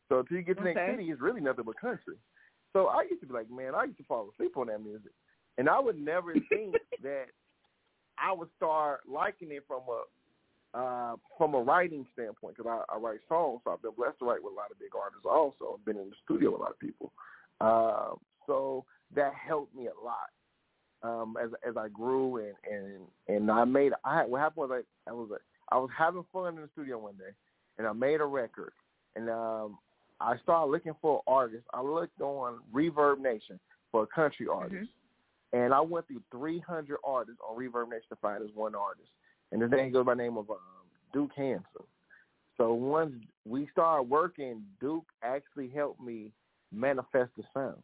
So 0.09 0.21
until 0.21 0.39
you 0.39 0.43
get 0.43 0.57
to 0.59 0.63
Okay. 0.63 0.75
next 0.75 0.91
city, 0.91 1.11
it's 1.11 1.21
really 1.21 1.41
nothing 1.41 1.65
but 1.65 1.81
country. 1.81 2.17
So 2.73 2.87
I 2.87 3.03
used 3.03 3.21
to 3.21 3.27
be 3.27 3.35
like, 3.35 3.51
man, 3.51 3.75
I 3.75 3.85
used 3.85 3.99
to 3.99 4.05
fall 4.05 4.29
asleep 4.33 4.57
on 4.57 4.67
that 4.69 4.83
music, 4.83 5.13
and 5.59 5.69
I 5.69 5.79
would 5.79 5.99
never 5.99 6.35
think 6.49 6.75
that 7.03 7.27
I 8.19 8.33
would 8.33 8.49
start 8.57 9.01
liking 9.09 9.53
it 9.53 9.65
from 9.67 9.83
a 9.89 10.03
uh, 10.75 11.17
from 11.37 11.55
a 11.55 11.61
writing 11.61 12.07
standpoint 12.15 12.57
because 12.57 12.71
I, 12.71 12.95
I 12.95 12.99
write 12.99 13.21
songs. 13.29 13.61
So 13.65 13.73
I've 13.73 13.83
been 13.83 13.93
blessed 13.97 14.19
to 14.21 14.27
write 14.27 14.43
with 14.43 14.53
a 14.53 14.57
lot 14.57 14.71
of 14.71 14.79
big 14.79 14.95
artists. 14.99 15.27
Also, 15.29 15.79
I've 15.79 15.85
been 15.85 15.97
in 15.97 16.11
the 16.11 16.17
studio 16.25 16.53
with 16.53 16.61
a 16.61 16.63
lot 16.63 16.73
of 16.73 16.79
people. 16.79 17.13
Uh, 17.61 18.17
so 18.47 18.85
that 19.15 19.33
helped 19.35 19.75
me 19.75 19.87
a 19.87 20.05
lot 20.05 20.31
um, 21.03 21.37
as 21.43 21.51
as 21.69 21.77
I 21.77 21.89
grew 21.89 22.39
and 22.39 22.55
and 22.71 23.01
and 23.29 23.51
I 23.51 23.65
made. 23.65 23.93
I 24.05 24.25
what 24.25 24.41
happened 24.41 24.69
was 24.69 24.83
I, 25.07 25.11
I 25.11 25.13
was 25.13 25.29
I 25.71 25.77
was 25.77 25.91
having 25.97 26.25
fun 26.33 26.57
in 26.57 26.63
the 26.63 26.69
studio 26.73 26.99
one 26.99 27.15
day, 27.15 27.33
and 27.79 27.87
I 27.87 27.93
made 27.93 28.21
a 28.21 28.25
record, 28.25 28.73
and 29.17 29.29
um, 29.29 29.79
I 30.21 30.37
started 30.43 30.71
looking 30.71 30.95
for 31.01 31.23
artists. 31.27 31.67
I 31.73 31.83
looked 31.83 32.21
on 32.21 32.61
Reverb 32.75 33.21
Nation 33.21 33.59
for 33.91 34.05
a 34.05 34.07
country 34.07 34.47
artist, 34.51 34.91
and 35.53 35.75
I 35.75 35.81
went 35.81 36.07
through 36.07 36.23
300 36.31 36.99
artists 37.05 37.41
on 37.47 37.59
Reverb 37.59 37.91
Nation 37.91 38.07
to 38.11 38.17
find 38.17 38.43
this 38.43 38.51
one 38.55 38.75
artist, 38.75 39.09
and 39.53 39.63
his 39.63 39.71
name 39.71 39.93
goes 39.93 40.07
by 40.07 40.15
the 40.15 40.23
name 40.23 40.37
of 40.37 40.51
um, 40.51 40.57
Duke 41.13 41.31
Hanson. 41.37 41.63
So 42.57 42.73
once 42.75 43.13
we 43.47 43.69
started 43.73 44.05
working, 44.05 44.63
Duke 44.81 45.07
actually 45.23 45.69
helped 45.69 46.01
me 46.01 46.33
manifest 46.73 47.31
the 47.37 47.45
sound. 47.55 47.83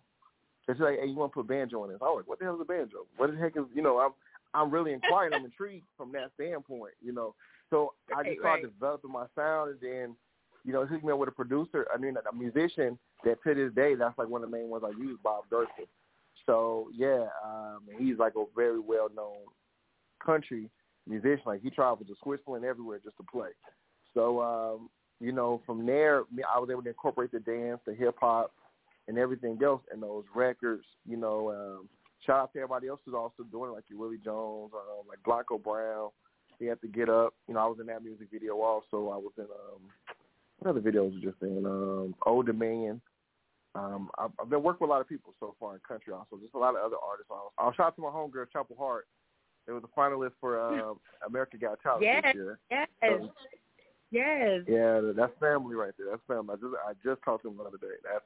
It's 0.66 0.80
like, 0.80 0.98
hey, 1.00 1.06
you 1.06 1.16
want 1.16 1.32
to 1.32 1.36
put 1.36 1.48
banjo 1.48 1.84
in 1.84 1.90
this? 1.90 1.98
I 2.02 2.04
was 2.04 2.18
like, 2.18 2.28
what 2.28 2.38
the 2.38 2.44
hell 2.44 2.56
is 2.56 2.60
a 2.60 2.64
banjo? 2.64 3.06
What 3.16 3.30
the 3.30 3.38
heck 3.38 3.56
is, 3.56 3.64
you 3.74 3.82
know, 3.82 3.98
I'm 3.98 4.12
I'm 4.54 4.70
really 4.70 4.92
inquired. 4.92 5.34
I'm 5.34 5.44
intrigued 5.44 5.86
from 5.96 6.12
that 6.12 6.30
standpoint, 6.34 6.94
you 7.02 7.12
know. 7.12 7.34
So 7.70 7.92
I 8.14 8.22
just 8.22 8.40
started 8.40 8.64
right. 8.64 8.72
developing 8.72 9.12
my 9.12 9.26
sound, 9.34 9.70
and 9.70 9.80
then, 9.80 10.16
you 10.64 10.72
know, 10.72 10.82
it 10.82 10.88
hooked 10.88 11.04
me 11.04 11.12
up 11.12 11.18
with 11.18 11.28
a 11.28 11.32
producer. 11.32 11.86
I 11.92 11.98
mean, 11.98 12.16
a 12.16 12.34
musician 12.34 12.98
that 13.24 13.42
to 13.44 13.54
this 13.54 13.72
day, 13.74 13.94
that's 13.94 14.16
like 14.18 14.28
one 14.28 14.42
of 14.42 14.50
the 14.50 14.56
main 14.56 14.68
ones 14.68 14.84
I 14.86 14.98
use, 14.98 15.18
Bob 15.22 15.44
Durkin. 15.50 15.84
So 16.46 16.88
yeah, 16.94 17.26
um, 17.44 17.80
he's 17.98 18.18
like 18.18 18.34
a 18.36 18.44
very 18.56 18.78
well 18.78 19.08
known 19.14 19.38
country 20.24 20.70
musician. 21.08 21.42
Like 21.46 21.62
he 21.62 21.70
travels 21.70 22.06
to 22.08 22.14
Switzerland 22.22 22.64
everywhere 22.64 23.00
just 23.02 23.16
to 23.16 23.24
play. 23.30 23.50
So 24.14 24.40
um, 24.42 24.90
you 25.20 25.32
know, 25.32 25.60
from 25.66 25.84
there, 25.84 26.22
I 26.54 26.58
was 26.58 26.68
able 26.70 26.82
to 26.82 26.88
incorporate 26.88 27.32
the 27.32 27.40
dance, 27.40 27.80
the 27.86 27.94
hip 27.94 28.16
hop, 28.20 28.52
and 29.08 29.18
everything 29.18 29.58
else 29.64 29.82
in 29.92 30.00
those 30.00 30.24
records. 30.34 30.84
You 31.06 31.16
know, 31.16 31.50
um, 31.50 31.88
shout 32.24 32.40
out 32.40 32.52
to 32.52 32.58
everybody 32.60 32.88
else 32.88 33.00
who's 33.04 33.14
also 33.14 33.42
doing 33.50 33.70
it, 33.70 33.74
like 33.74 33.84
your 33.88 33.98
Willie 33.98 34.20
Jones, 34.24 34.70
um, 34.74 35.06
like 35.08 35.22
Blanco 35.24 35.58
Brown. 35.58 36.10
He 36.58 36.66
had 36.66 36.80
to 36.82 36.88
get 36.88 37.08
up. 37.08 37.34
You 37.46 37.54
know, 37.54 37.60
I 37.60 37.66
was 37.66 37.78
in 37.80 37.86
that 37.86 38.02
music 38.02 38.28
video 38.32 38.60
also. 38.60 39.10
I 39.10 39.16
was 39.16 39.32
in 39.38 39.44
um, 39.44 39.82
what 40.58 40.70
other 40.70 40.80
videos 40.80 41.20
just 41.22 41.36
in 41.42 41.64
um, 41.66 42.14
Old 42.26 42.46
Dominion. 42.46 43.00
Um, 43.74 44.10
I've, 44.18 44.30
I've 44.40 44.50
been 44.50 44.62
working 44.62 44.86
with 44.86 44.90
a 44.90 44.92
lot 44.92 45.00
of 45.00 45.08
people 45.08 45.34
so 45.38 45.54
far 45.60 45.74
in 45.74 45.80
country 45.86 46.12
also. 46.12 46.40
Just 46.40 46.54
a 46.54 46.58
lot 46.58 46.70
of 46.74 46.84
other 46.84 46.96
artists. 46.96 47.30
I'll 47.58 47.72
shout 47.72 47.86
out 47.86 47.96
to 47.96 48.02
my 48.02 48.08
homegirl 48.08 48.50
Chapel 48.52 48.76
Hart. 48.78 49.06
It 49.68 49.72
was 49.72 49.82
a 49.84 50.00
finalist 50.00 50.32
for 50.40 50.58
uh, 50.58 50.94
America 51.26 51.58
Got 51.58 51.80
Talent 51.82 52.02
Yes. 52.02 52.22
this 52.24 52.34
year. 52.34 52.58
Yes. 52.70 52.88
So, 53.02 53.30
Yes. 54.10 54.62
yeah, 54.66 55.00
that's 55.14 55.38
family 55.38 55.74
right 55.76 55.92
there. 55.98 56.06
That's 56.10 56.22
family. 56.26 56.54
I 56.54 56.56
just 56.56 56.74
I 56.88 56.92
just 57.04 57.22
talked 57.22 57.42
to 57.42 57.48
them 57.50 57.58
the 57.58 57.64
other 57.64 57.76
day. 57.76 57.94
That's 58.02 58.24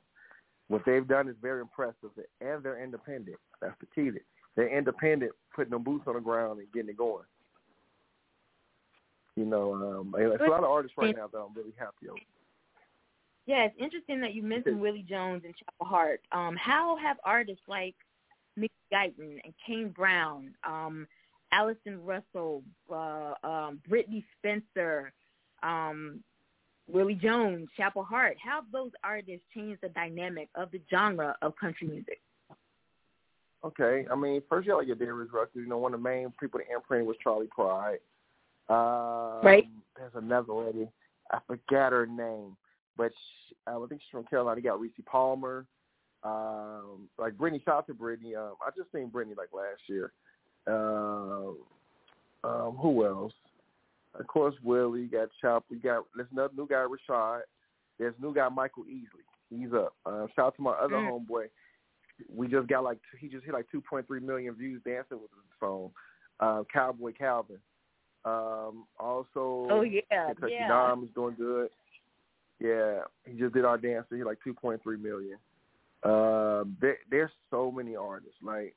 what 0.68 0.82
they've 0.86 1.06
done 1.06 1.28
is 1.28 1.34
very 1.42 1.60
impressive, 1.60 2.10
and 2.40 2.62
they're 2.62 2.82
independent. 2.82 3.36
That's 3.60 3.74
the 3.80 3.86
key. 3.86 4.16
They're 4.54 4.68
independent, 4.68 5.32
putting 5.54 5.72
them 5.72 5.82
boots 5.82 6.04
on 6.06 6.14
the 6.14 6.20
ground 6.20 6.60
and 6.60 6.70
getting 6.72 6.90
it 6.90 6.96
going. 6.96 7.24
You 9.34 9.46
know, 9.46 9.74
um, 9.74 10.14
there's 10.16 10.40
a 10.40 10.44
lot 10.50 10.62
of 10.62 10.70
artists 10.70 10.96
right 10.96 11.16
now 11.16 11.26
that 11.26 11.38
I'm 11.38 11.54
really 11.54 11.72
happy 11.76 12.08
over. 12.08 12.20
Yeah, 13.46 13.64
it's 13.64 13.74
interesting 13.80 14.20
that 14.20 14.34
you 14.34 14.42
mentioned 14.42 14.80
Willie 14.80 15.04
Jones 15.08 15.42
and 15.44 15.54
Chapel 15.56 15.86
Hart. 15.86 16.20
Um, 16.30 16.54
how 16.54 16.96
have 16.98 17.16
artists 17.24 17.64
like 17.66 17.96
Mickey 18.56 18.72
Guyton 18.92 19.40
and 19.42 19.52
Kane 19.66 19.88
Brown, 19.88 20.54
um, 20.64 21.08
Allison 21.52 22.02
Russell, 22.04 22.62
uh, 22.90 23.34
um, 23.44 23.80
Brittney 23.88 24.24
Spencer, 24.38 25.12
um, 25.62 26.20
Willie 26.90 27.14
Jones, 27.14 27.68
Chapel 27.76 28.02
Hart, 28.02 28.36
how 28.42 28.56
have 28.56 28.64
those 28.72 28.90
artists 29.04 29.44
changed 29.54 29.80
the 29.82 29.88
dynamic 29.90 30.48
of 30.54 30.70
the 30.72 30.80
genre 30.90 31.36
of 31.42 31.54
country 31.56 31.86
music? 31.86 32.20
Okay, 33.64 34.04
I 34.10 34.16
mean, 34.16 34.42
first 34.48 34.66
you 34.66 34.72
got 34.72 34.78
like 34.78 34.86
your 34.88 34.96
Darius 34.96 35.32
Rucker. 35.32 35.60
You 35.60 35.66
know, 35.66 35.78
one 35.78 35.94
of 35.94 36.00
the 36.00 36.08
main 36.08 36.32
people 36.40 36.58
that 36.58 36.74
imprinted 36.74 37.06
was 37.06 37.16
Charley 37.22 37.46
Pride. 37.46 37.98
Um, 38.68 39.44
Right. 39.44 39.64
There's 39.96 40.12
another 40.14 40.52
lady. 40.52 40.88
I 41.30 41.38
forgot 41.46 41.92
her 41.92 42.06
name, 42.06 42.56
but 42.96 43.12
she, 43.12 43.54
I 43.66 43.78
think 43.88 44.00
she's 44.00 44.10
from 44.10 44.24
Carolina. 44.24 44.60
You 44.60 44.64
got 44.64 44.80
Rissi 44.80 45.04
Palmer. 45.06 45.66
Um, 46.24 47.08
like 47.18 47.34
Brittney, 47.34 47.64
shout 47.64 47.76
out 47.76 47.86
to 47.88 47.94
Brittney. 47.94 48.36
Um, 48.36 48.54
I 48.64 48.70
just 48.76 48.90
seen 48.92 49.10
Brittney 49.10 49.36
like 49.36 49.52
last 49.52 49.82
year. 49.88 50.12
Um, 50.66 51.56
um, 52.44 52.76
who 52.80 53.04
else? 53.06 53.32
Of 54.18 54.26
course, 54.26 54.54
Willie. 54.62 55.06
Got 55.06 55.28
Chop. 55.40 55.64
We 55.70 55.78
got 55.78 56.04
there's 56.14 56.28
another 56.32 56.52
new 56.56 56.66
guy, 56.66 56.84
Rashad. 56.84 57.40
There's 57.98 58.14
new 58.20 58.34
guy, 58.34 58.48
Michael 58.48 58.84
Easley. 58.84 59.24
He's 59.50 59.72
up. 59.72 59.94
Uh, 60.06 60.26
shout 60.34 60.46
out 60.46 60.56
to 60.56 60.62
my 60.62 60.72
other 60.72 60.96
Mm. 60.96 61.26
homeboy. 61.28 61.48
We 62.34 62.46
just 62.48 62.68
got 62.68 62.84
like 62.84 62.98
he 63.18 63.28
just 63.28 63.44
hit 63.44 63.54
like 63.54 63.66
2.3 63.70 64.20
million 64.22 64.54
views 64.54 64.82
dancing 64.84 65.20
with 65.20 65.30
his 65.30 65.58
song. 65.58 65.90
Uh, 66.40 66.62
Cowboy 66.72 67.12
Calvin. 67.12 67.58
Um, 68.24 68.86
also, 69.00 69.66
Oh 69.68 69.82
yeah, 69.82 70.00
Kentucky 70.28 70.52
yeah. 70.52 70.68
Dom 70.68 71.04
is 71.04 71.10
doing 71.14 71.34
good. 71.36 71.70
Yeah, 72.60 73.00
he 73.24 73.38
just 73.38 73.54
did 73.54 73.64
our 73.64 73.78
dance. 73.78 74.06
So 74.08 74.16
he 74.16 74.22
like 74.22 74.38
2.3 74.46 74.78
million. 75.02 75.38
Uh, 76.04 76.64
there, 76.80 76.98
there's 77.10 77.30
so 77.50 77.70
many 77.72 77.96
artists. 77.96 78.36
Like, 78.42 78.74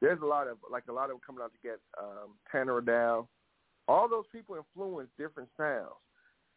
there's 0.00 0.20
a 0.22 0.26
lot 0.26 0.48
of 0.48 0.58
like 0.70 0.84
a 0.88 0.92
lot 0.92 1.04
of 1.04 1.10
them 1.10 1.20
coming 1.26 1.42
out 1.42 1.52
to 1.52 1.58
get 1.68 1.80
um, 2.00 2.30
Tanner 2.50 2.80
Dow. 2.80 3.28
All 3.86 4.08
those 4.08 4.26
people 4.30 4.56
influence 4.56 5.08
different 5.18 5.48
sounds. 5.56 5.88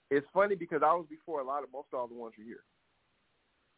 It's 0.09 0.27
funny 0.33 0.55
because 0.55 0.81
I 0.83 0.93
was 0.93 1.05
before 1.09 1.39
a 1.39 1.45
lot 1.45 1.63
of 1.63 1.69
most 1.71 1.87
of 1.93 1.99
all 1.99 2.07
the 2.07 2.13
ones 2.13 2.33
you 2.37 2.45
hear. 2.45 2.63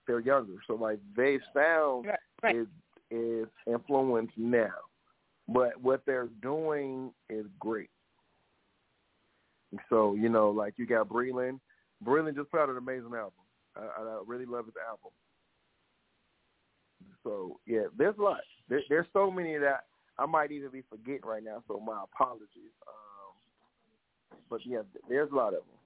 They're 0.07 0.19
younger, 0.19 0.55
so 0.67 0.73
like 0.73 0.99
they 1.15 1.39
sound 1.53 2.07
Right, 2.07 2.19
right. 2.41 2.55
is 2.55 2.67
is 3.11 3.47
influenced 3.67 4.37
now, 4.37 4.73
but 5.47 5.79
what 5.81 6.01
they're 6.05 6.29
doing 6.41 7.11
is 7.29 7.45
great. 7.59 7.89
So 9.89 10.15
you 10.15 10.29
know, 10.29 10.49
like 10.49 10.73
you 10.77 10.85
got 10.85 11.07
Breland. 11.07 11.59
Breland 12.03 12.35
just 12.35 12.51
put 12.51 12.59
out 12.59 12.69
an 12.69 12.77
amazing 12.77 13.13
album. 13.15 13.31
I, 13.77 13.81
I 13.81 14.21
really 14.25 14.45
love 14.45 14.65
his 14.65 14.75
album. 14.89 15.11
So 17.23 17.59
yeah, 17.65 17.83
there's 17.97 18.17
a 18.17 18.21
lot. 18.21 18.41
There, 18.69 18.81
there's 18.89 19.07
so 19.13 19.31
many 19.31 19.57
that 19.57 19.85
I 20.17 20.25
might 20.25 20.51
even 20.51 20.69
be 20.69 20.83
forgetting 20.89 21.25
right 21.25 21.43
now. 21.43 21.63
So 21.67 21.79
my 21.79 22.03
apologies. 22.03 22.73
Um, 22.87 24.37
but 24.49 24.59
yeah, 24.65 24.81
there's 25.09 25.31
a 25.31 25.35
lot 25.35 25.53
of 25.53 25.61
them. 25.61 25.79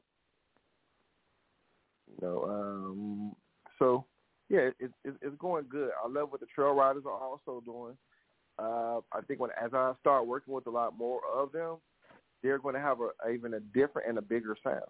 You 2.10 2.28
know, 2.28 2.44
um, 2.44 3.36
so 3.80 4.06
yeah, 4.50 4.70
it, 4.80 4.92
it, 5.04 5.14
it's 5.22 5.36
going 5.40 5.66
good. 5.70 5.90
I 6.04 6.08
love 6.08 6.32
what 6.32 6.40
the 6.40 6.48
trail 6.54 6.72
riders 6.74 7.04
are 7.06 7.12
also 7.12 7.62
doing. 7.66 7.98
Uh, 8.60 9.02
I 9.12 9.22
think 9.28 9.40
when 9.40 9.52
as 9.62 9.72
I 9.74 9.94
start 10.00 10.26
working 10.26 10.54
with 10.54 10.68
a 10.68 10.72
lot 10.72 10.98
more 10.98 11.20
of 11.34 11.52
them, 11.52 11.78
they're 12.42 12.60
going 12.60 12.76
to 12.76 12.82
have 12.82 12.98
a 13.02 13.30
even 13.30 13.54
a 13.54 13.60
different 13.60 14.08
and 14.10 14.18
a 14.18 14.22
bigger 14.22 14.56
sound. 14.64 14.82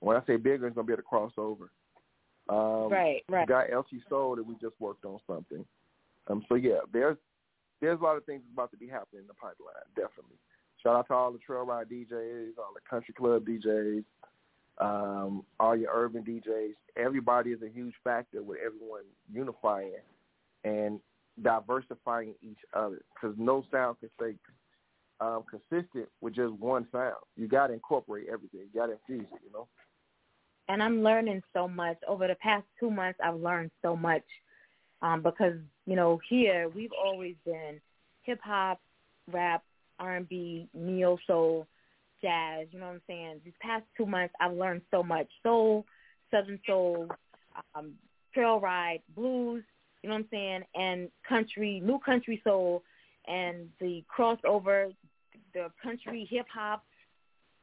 When 0.00 0.16
I 0.16 0.20
say 0.26 0.36
bigger, 0.36 0.66
it's 0.66 0.74
going 0.74 0.86
to 0.86 0.88
be 0.88 0.92
able 0.92 1.02
to 1.02 1.08
cross 1.08 1.32
over. 1.36 1.70
Um, 2.48 2.88
right, 2.90 3.22
right. 3.28 3.46
Guy 3.46 3.66
LT 3.74 3.88
Soul 4.08 4.36
that 4.36 4.46
we 4.46 4.54
just 4.54 4.74
worked 4.78 5.04
on 5.04 5.18
something. 5.26 5.64
Um, 6.28 6.44
so 6.48 6.54
yeah, 6.54 6.78
there's 6.92 7.16
there's 7.80 8.00
a 8.00 8.02
lot 8.02 8.16
of 8.16 8.24
things 8.24 8.42
about 8.52 8.70
to 8.70 8.76
be 8.76 8.88
happening 8.88 9.22
in 9.22 9.26
the 9.26 9.34
pipeline. 9.34 9.74
Definitely. 9.94 10.36
Shout 10.82 10.96
out 10.96 11.08
to 11.08 11.14
all 11.14 11.32
the 11.32 11.38
trail 11.38 11.64
ride 11.64 11.88
DJs, 11.88 12.58
all 12.58 12.72
the 12.74 12.80
country 12.88 13.14
club 13.14 13.44
DJs, 13.46 14.04
um, 14.78 15.44
all 15.58 15.76
your 15.76 15.90
urban 15.92 16.22
DJs. 16.22 16.74
Everybody 16.96 17.50
is 17.50 17.62
a 17.62 17.68
huge 17.68 17.94
factor 18.04 18.42
with 18.42 18.58
everyone 18.64 19.02
unifying 19.32 19.92
and 20.64 21.00
diversifying 21.42 22.34
each 22.42 22.58
other 22.74 23.00
because 23.14 23.36
no 23.38 23.64
sound 23.70 23.96
can 24.00 24.10
stay 24.16 24.34
um, 25.20 25.44
consistent 25.50 26.08
with 26.20 26.34
just 26.34 26.52
one 26.54 26.86
sound. 26.92 27.16
You 27.36 27.48
got 27.48 27.68
to 27.68 27.74
incorporate 27.74 28.26
everything. 28.32 28.60
You 28.72 28.80
got 28.80 28.86
to 28.86 28.92
infuse 28.92 29.26
it. 29.32 29.40
You 29.44 29.52
know. 29.52 29.68
And 30.68 30.82
I'm 30.82 31.02
learning 31.02 31.42
so 31.52 31.66
much. 31.66 31.96
Over 32.06 32.28
the 32.28 32.34
past 32.36 32.64
two 32.78 32.90
months, 32.90 33.18
I've 33.22 33.40
learned 33.40 33.70
so 33.82 33.96
much 33.96 34.24
um, 35.02 35.22
because 35.22 35.54
you 35.86 35.96
know 35.96 36.20
here 36.28 36.68
we've 36.74 36.92
always 36.92 37.34
been 37.44 37.80
hip 38.22 38.40
hop, 38.42 38.80
rap, 39.30 39.62
R&B, 39.98 40.68
neo 40.74 41.18
soul, 41.26 41.66
jazz. 42.20 42.66
You 42.70 42.80
know 42.80 42.86
what 42.86 42.92
I'm 42.92 43.02
saying? 43.06 43.40
These 43.44 43.54
past 43.60 43.84
two 43.96 44.06
months, 44.06 44.34
I've 44.40 44.56
learned 44.56 44.82
so 44.90 45.02
much: 45.02 45.28
soul, 45.42 45.86
southern 46.30 46.60
soul, 46.66 47.08
um, 47.74 47.94
trail 48.34 48.60
ride, 48.60 49.00
blues. 49.14 49.64
You 50.02 50.10
know 50.10 50.16
what 50.16 50.20
I'm 50.20 50.28
saying? 50.30 50.62
And 50.74 51.08
country, 51.28 51.80
new 51.84 51.98
country 51.98 52.40
soul, 52.44 52.82
and 53.26 53.68
the 53.80 54.04
crossover, 54.16 54.94
the 55.54 55.70
country 55.82 56.26
hip 56.30 56.46
hop 56.52 56.84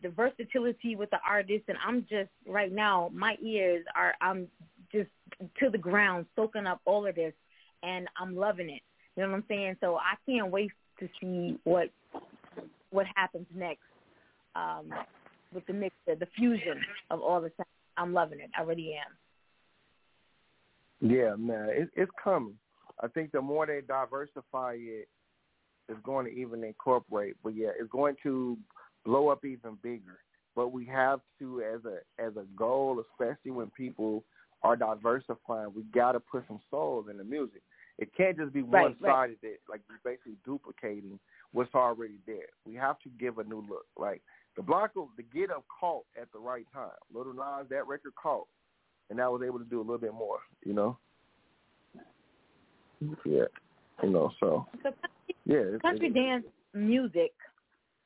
the 0.01 0.09
versatility 0.09 0.95
with 0.95 1.09
the 1.09 1.19
artist, 1.27 1.65
and 1.67 1.77
I'm 1.85 2.05
just 2.09 2.29
right 2.47 2.71
now 2.71 3.09
my 3.13 3.35
ears 3.41 3.85
are 3.95 4.13
I'm 4.21 4.47
just 4.91 5.09
to 5.59 5.69
the 5.69 5.77
ground 5.77 6.25
soaking 6.35 6.67
up 6.67 6.81
all 6.85 7.07
of 7.07 7.15
this, 7.15 7.33
and 7.83 8.07
I'm 8.19 8.35
loving 8.35 8.69
it. 8.69 8.81
You 9.15 9.23
know 9.23 9.29
what 9.29 9.37
I'm 9.37 9.43
saying? 9.47 9.77
So 9.81 9.95
I 9.95 10.15
can't 10.25 10.51
wait 10.51 10.71
to 10.99 11.09
see 11.19 11.57
what 11.63 11.89
what 12.91 13.05
happens 13.15 13.47
next 13.53 13.81
um, 14.55 14.93
with 15.53 15.65
the 15.67 15.73
mix, 15.73 15.95
the 16.05 16.27
fusion 16.35 16.79
of 17.09 17.21
all 17.21 17.41
the 17.41 17.51
sounds. 17.57 17.67
I'm 17.97 18.13
loving 18.13 18.39
it. 18.39 18.49
I 18.57 18.61
really 18.61 18.93
am. 18.93 21.09
Yeah, 21.09 21.35
man, 21.35 21.69
it, 21.69 21.89
it's 21.95 22.11
coming. 22.21 22.55
I 23.01 23.07
think 23.07 23.31
the 23.31 23.41
more 23.41 23.65
they 23.65 23.81
diversify 23.85 24.75
it, 24.77 25.07
it's 25.87 25.99
going 26.03 26.25
to 26.25 26.31
even 26.31 26.63
incorporate. 26.63 27.35
But 27.43 27.55
yeah, 27.55 27.69
it's 27.77 27.89
going 27.89 28.15
to 28.23 28.57
blow 29.05 29.29
up 29.29 29.45
even 29.45 29.77
bigger. 29.81 30.19
But 30.55 30.69
we 30.69 30.85
have 30.85 31.19
to, 31.39 31.61
as 31.61 31.81
a 31.85 31.99
as 32.21 32.33
a 32.37 32.45
goal, 32.55 33.03
especially 33.11 33.51
when 33.51 33.69
people 33.71 34.23
are 34.63 34.75
diversifying, 34.75 35.73
we 35.75 35.83
got 35.93 36.13
to 36.13 36.19
put 36.19 36.43
some 36.47 36.59
souls 36.71 37.05
in 37.09 37.17
the 37.17 37.23
music. 37.23 37.61
It 37.97 38.09
can't 38.15 38.37
just 38.37 38.51
be 38.51 38.61
right, 38.61 38.83
one 38.83 38.95
sided 39.01 39.09
right. 39.09 39.37
that 39.41 39.57
like 39.69 39.81
you're 39.87 39.99
basically 40.03 40.37
duplicating 40.45 41.19
what's 41.51 41.73
already 41.75 42.19
there. 42.25 42.49
We 42.65 42.75
have 42.75 42.99
to 42.99 43.09
give 43.19 43.37
a 43.37 43.43
new 43.43 43.65
look. 43.69 43.85
Like 43.97 44.21
the 44.55 44.63
Blanco, 44.63 45.09
the 45.17 45.23
Git 45.23 45.51
Up 45.51 45.65
caught 45.79 46.05
at 46.19 46.31
the 46.33 46.39
right 46.39 46.65
time. 46.73 46.89
Little 47.13 47.33
Nas, 47.33 47.67
that 47.69 47.87
record 47.87 48.13
caught, 48.21 48.47
and 49.09 49.21
I 49.21 49.27
was 49.27 49.41
able 49.45 49.59
to 49.59 49.65
do 49.65 49.79
a 49.79 49.81
little 49.81 49.97
bit 49.97 50.13
more. 50.13 50.39
You 50.65 50.73
know. 50.73 50.97
Yeah. 53.25 53.43
You 54.03 54.09
know. 54.09 54.31
So. 54.39 54.67
So 54.83 54.91
yeah. 55.45 55.57
It, 55.57 55.81
country 55.81 56.07
it, 56.07 56.13
dance 56.13 56.45
music 56.73 57.33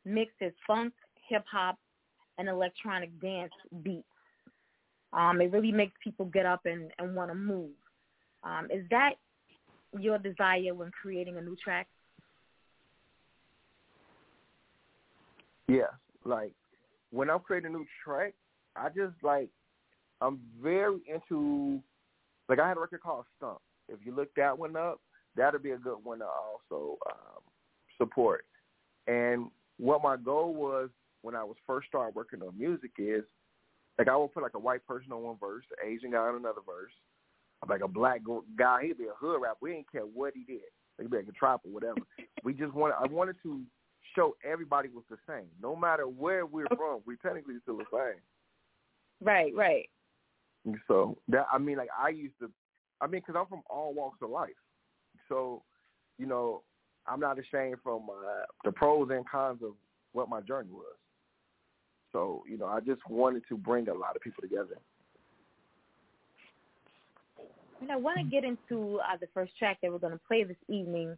mixes 0.09 0.53
funk, 0.65 0.93
hip 1.27 1.43
hop, 1.49 1.77
and 2.37 2.49
electronic 2.49 3.09
dance 3.21 3.51
beats. 3.83 4.05
Um, 5.13 5.41
it 5.41 5.51
really 5.51 5.71
makes 5.71 5.93
people 6.03 6.25
get 6.25 6.45
up 6.45 6.61
and, 6.65 6.91
and 6.99 7.15
want 7.15 7.31
to 7.31 7.35
move. 7.35 7.71
Um, 8.43 8.67
is 8.71 8.85
that 8.89 9.13
your 9.99 10.17
desire 10.17 10.73
when 10.73 10.91
creating 10.91 11.37
a 11.37 11.41
new 11.41 11.55
track? 11.55 11.87
Yes. 15.67 15.89
Like 16.25 16.53
when 17.11 17.29
I'm 17.29 17.39
creating 17.39 17.73
a 17.73 17.77
new 17.77 17.85
track, 18.03 18.33
I 18.75 18.89
just 18.89 19.15
like 19.23 19.49
I'm 20.21 20.39
very 20.61 20.99
into 21.07 21.81
like 22.47 22.59
I 22.59 22.67
had 22.67 22.77
a 22.77 22.79
record 22.79 23.01
called 23.01 23.25
Stump. 23.37 23.59
If 23.87 23.99
you 24.05 24.13
look 24.13 24.29
that 24.35 24.57
one 24.57 24.75
up, 24.75 24.99
that'll 25.35 25.59
be 25.59 25.71
a 25.71 25.77
good 25.77 25.97
one 26.03 26.19
to 26.19 26.25
also 26.25 26.97
um, 27.07 27.41
support. 27.97 28.45
And 29.07 29.47
what 29.79 30.03
my 30.03 30.17
goal 30.17 30.53
was 30.53 30.89
when 31.21 31.35
I 31.35 31.43
was 31.43 31.55
first 31.65 31.87
started 31.87 32.15
working 32.15 32.41
on 32.41 32.57
music 32.57 32.91
is 32.97 33.23
like 33.97 34.07
I 34.07 34.15
would 34.15 34.33
put 34.33 34.43
like 34.43 34.53
a 34.55 34.59
white 34.59 34.85
person 34.85 35.11
on 35.11 35.23
one 35.23 35.37
verse, 35.39 35.65
an 35.71 35.89
Asian 35.89 36.11
guy 36.11 36.19
on 36.19 36.35
another 36.35 36.61
verse, 36.65 36.91
like 37.67 37.81
a 37.81 37.87
black 37.87 38.21
guy. 38.57 38.83
He'd 38.83 38.97
be 38.97 39.05
a 39.05 39.17
hood 39.19 39.41
rap. 39.41 39.57
We 39.61 39.71
didn't 39.71 39.91
care 39.91 40.03
what 40.03 40.33
he 40.35 40.43
did. 40.43 40.61
He'd 40.99 41.09
be 41.09 41.17
like 41.17 41.27
a 41.27 41.33
trap 41.33 41.61
or 41.65 41.71
whatever. 41.71 41.99
we 42.43 42.53
just 42.53 42.73
wanted. 42.73 42.95
I 42.95 43.07
wanted 43.07 43.37
to 43.43 43.61
show 44.15 44.35
everybody 44.43 44.89
was 44.89 45.03
the 45.09 45.17
same, 45.27 45.47
no 45.61 45.75
matter 45.75 46.07
where 46.07 46.45
we're 46.45 46.67
from. 46.75 47.01
We 47.05 47.17
technically 47.17 47.55
still 47.61 47.77
the 47.77 47.85
same. 47.91 48.21
Right, 49.21 49.53
right. 49.55 49.89
So 50.87 51.17
that 51.29 51.47
I 51.51 51.57
mean, 51.57 51.77
like 51.77 51.89
I 51.97 52.09
used 52.09 52.37
to. 52.39 52.49
I 53.01 53.07
mean, 53.07 53.21
because 53.25 53.35
I'm 53.39 53.47
from 53.47 53.63
all 53.69 53.93
walks 53.93 54.19
of 54.21 54.29
life, 54.29 54.49
so 55.29 55.63
you 56.17 56.25
know, 56.25 56.63
I'm 57.07 57.19
not 57.19 57.37
ashamed 57.39 57.77
from 57.83 58.09
uh, 58.09 58.45
the 58.63 58.71
pros 58.71 59.09
and 59.11 59.27
cons 59.27 59.61
of 59.63 59.73
what 60.13 60.29
my 60.29 60.41
journey 60.41 60.69
was. 60.71 60.95
So 62.11 62.43
you 62.49 62.57
know, 62.57 62.65
I 62.65 62.79
just 62.79 63.01
wanted 63.09 63.43
to 63.49 63.57
bring 63.57 63.87
a 63.87 63.93
lot 63.93 64.15
of 64.15 64.21
people 64.21 64.41
together. 64.41 64.77
And 67.81 67.91
I 67.91 67.95
want 67.95 68.17
to 68.17 68.23
get 68.23 68.43
into 68.43 68.99
uh, 68.99 69.15
the 69.19 69.27
first 69.33 69.57
track 69.57 69.77
that 69.81 69.91
we're 69.91 69.99
going 69.99 70.13
to 70.13 70.19
play 70.27 70.43
this 70.43 70.57
evening. 70.67 71.17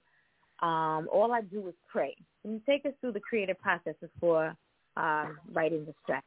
Um, 0.61 1.09
All 1.11 1.31
I 1.33 1.41
Do 1.41 1.67
Is 1.67 1.73
Pray. 1.91 2.15
Can 2.43 2.53
you 2.53 2.61
take 2.67 2.85
us 2.85 2.93
through 3.01 3.13
the 3.13 3.19
creative 3.19 3.59
processes 3.59 4.09
for 4.19 4.55
uh, 4.95 5.25
writing 5.51 5.85
this 5.85 5.95
track? 6.05 6.23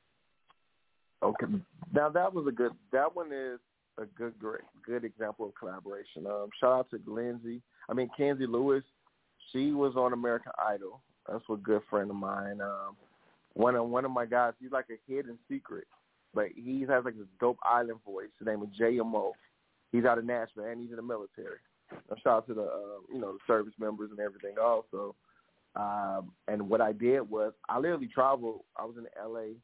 Okay, 1.23 1.47
now 1.93 2.09
that 2.09 2.35
was 2.35 2.47
a 2.49 2.53
good. 2.53 2.73
That 2.93 3.15
one 3.15 3.33
is 3.33 3.61
a 3.97 4.07
good, 4.07 4.39
great, 4.39 4.61
good 4.85 5.05
example 5.05 5.47
of 5.47 5.55
collaboration. 5.55 6.27
Um, 6.27 6.49
shout 6.61 6.73
out 6.73 6.91
to 6.91 7.01
Lindsay. 7.07 7.63
I 7.89 7.95
mean, 7.95 8.11
Kenzie 8.17 8.47
Lewis. 8.47 8.83
She 9.53 9.73
was 9.73 9.95
on 9.97 10.13
American 10.13 10.53
Idol. 10.59 11.01
That's 11.29 11.45
a 11.51 11.57
good 11.57 11.83
friend 11.89 12.11
of 12.11 12.17
mine. 12.17 12.61
Um, 12.61 12.97
one 13.55 13.75
of 13.77 13.89
one 13.89 14.05
of 14.05 14.11
my 14.11 14.27
guys. 14.27 14.53
He's 14.61 14.73
like 14.73 14.87
a 14.91 15.13
hidden 15.13 15.39
secret, 15.49 15.87
but 16.35 16.49
he 16.55 16.85
has 16.89 17.05
like 17.05 17.17
this 17.17 17.27
dope 17.41 17.59
island 17.65 18.01
voice. 18.05 18.29
His 18.39 18.47
name 18.47 18.63
is 18.63 18.79
JMO. 18.79 19.33
He's 19.93 20.05
out 20.05 20.19
of 20.19 20.25
Nashville 20.25 20.65
and 20.65 20.81
he's 20.81 20.91
in 20.91 20.97
the 20.97 21.03
military. 21.03 21.59
A 22.11 22.17
shout 22.17 22.39
out 22.39 22.47
to 22.49 22.55
the 22.55 22.63
uh, 22.63 23.01
you 23.13 23.21
know 23.21 23.33
the 23.33 23.39
service 23.47 23.75
members 23.79 24.11
and 24.11 24.21
everything 24.21 24.57
also. 24.61 25.15
Um, 25.77 26.33
and 26.47 26.69
what 26.69 26.81
I 26.81 26.93
did 26.93 27.29
was 27.29 27.53
I 27.69 27.79
literally 27.79 28.09
traveled. 28.09 28.61
I 28.77 28.85
was 28.85 28.97
in 28.97 29.07
L.A. 29.21 29.55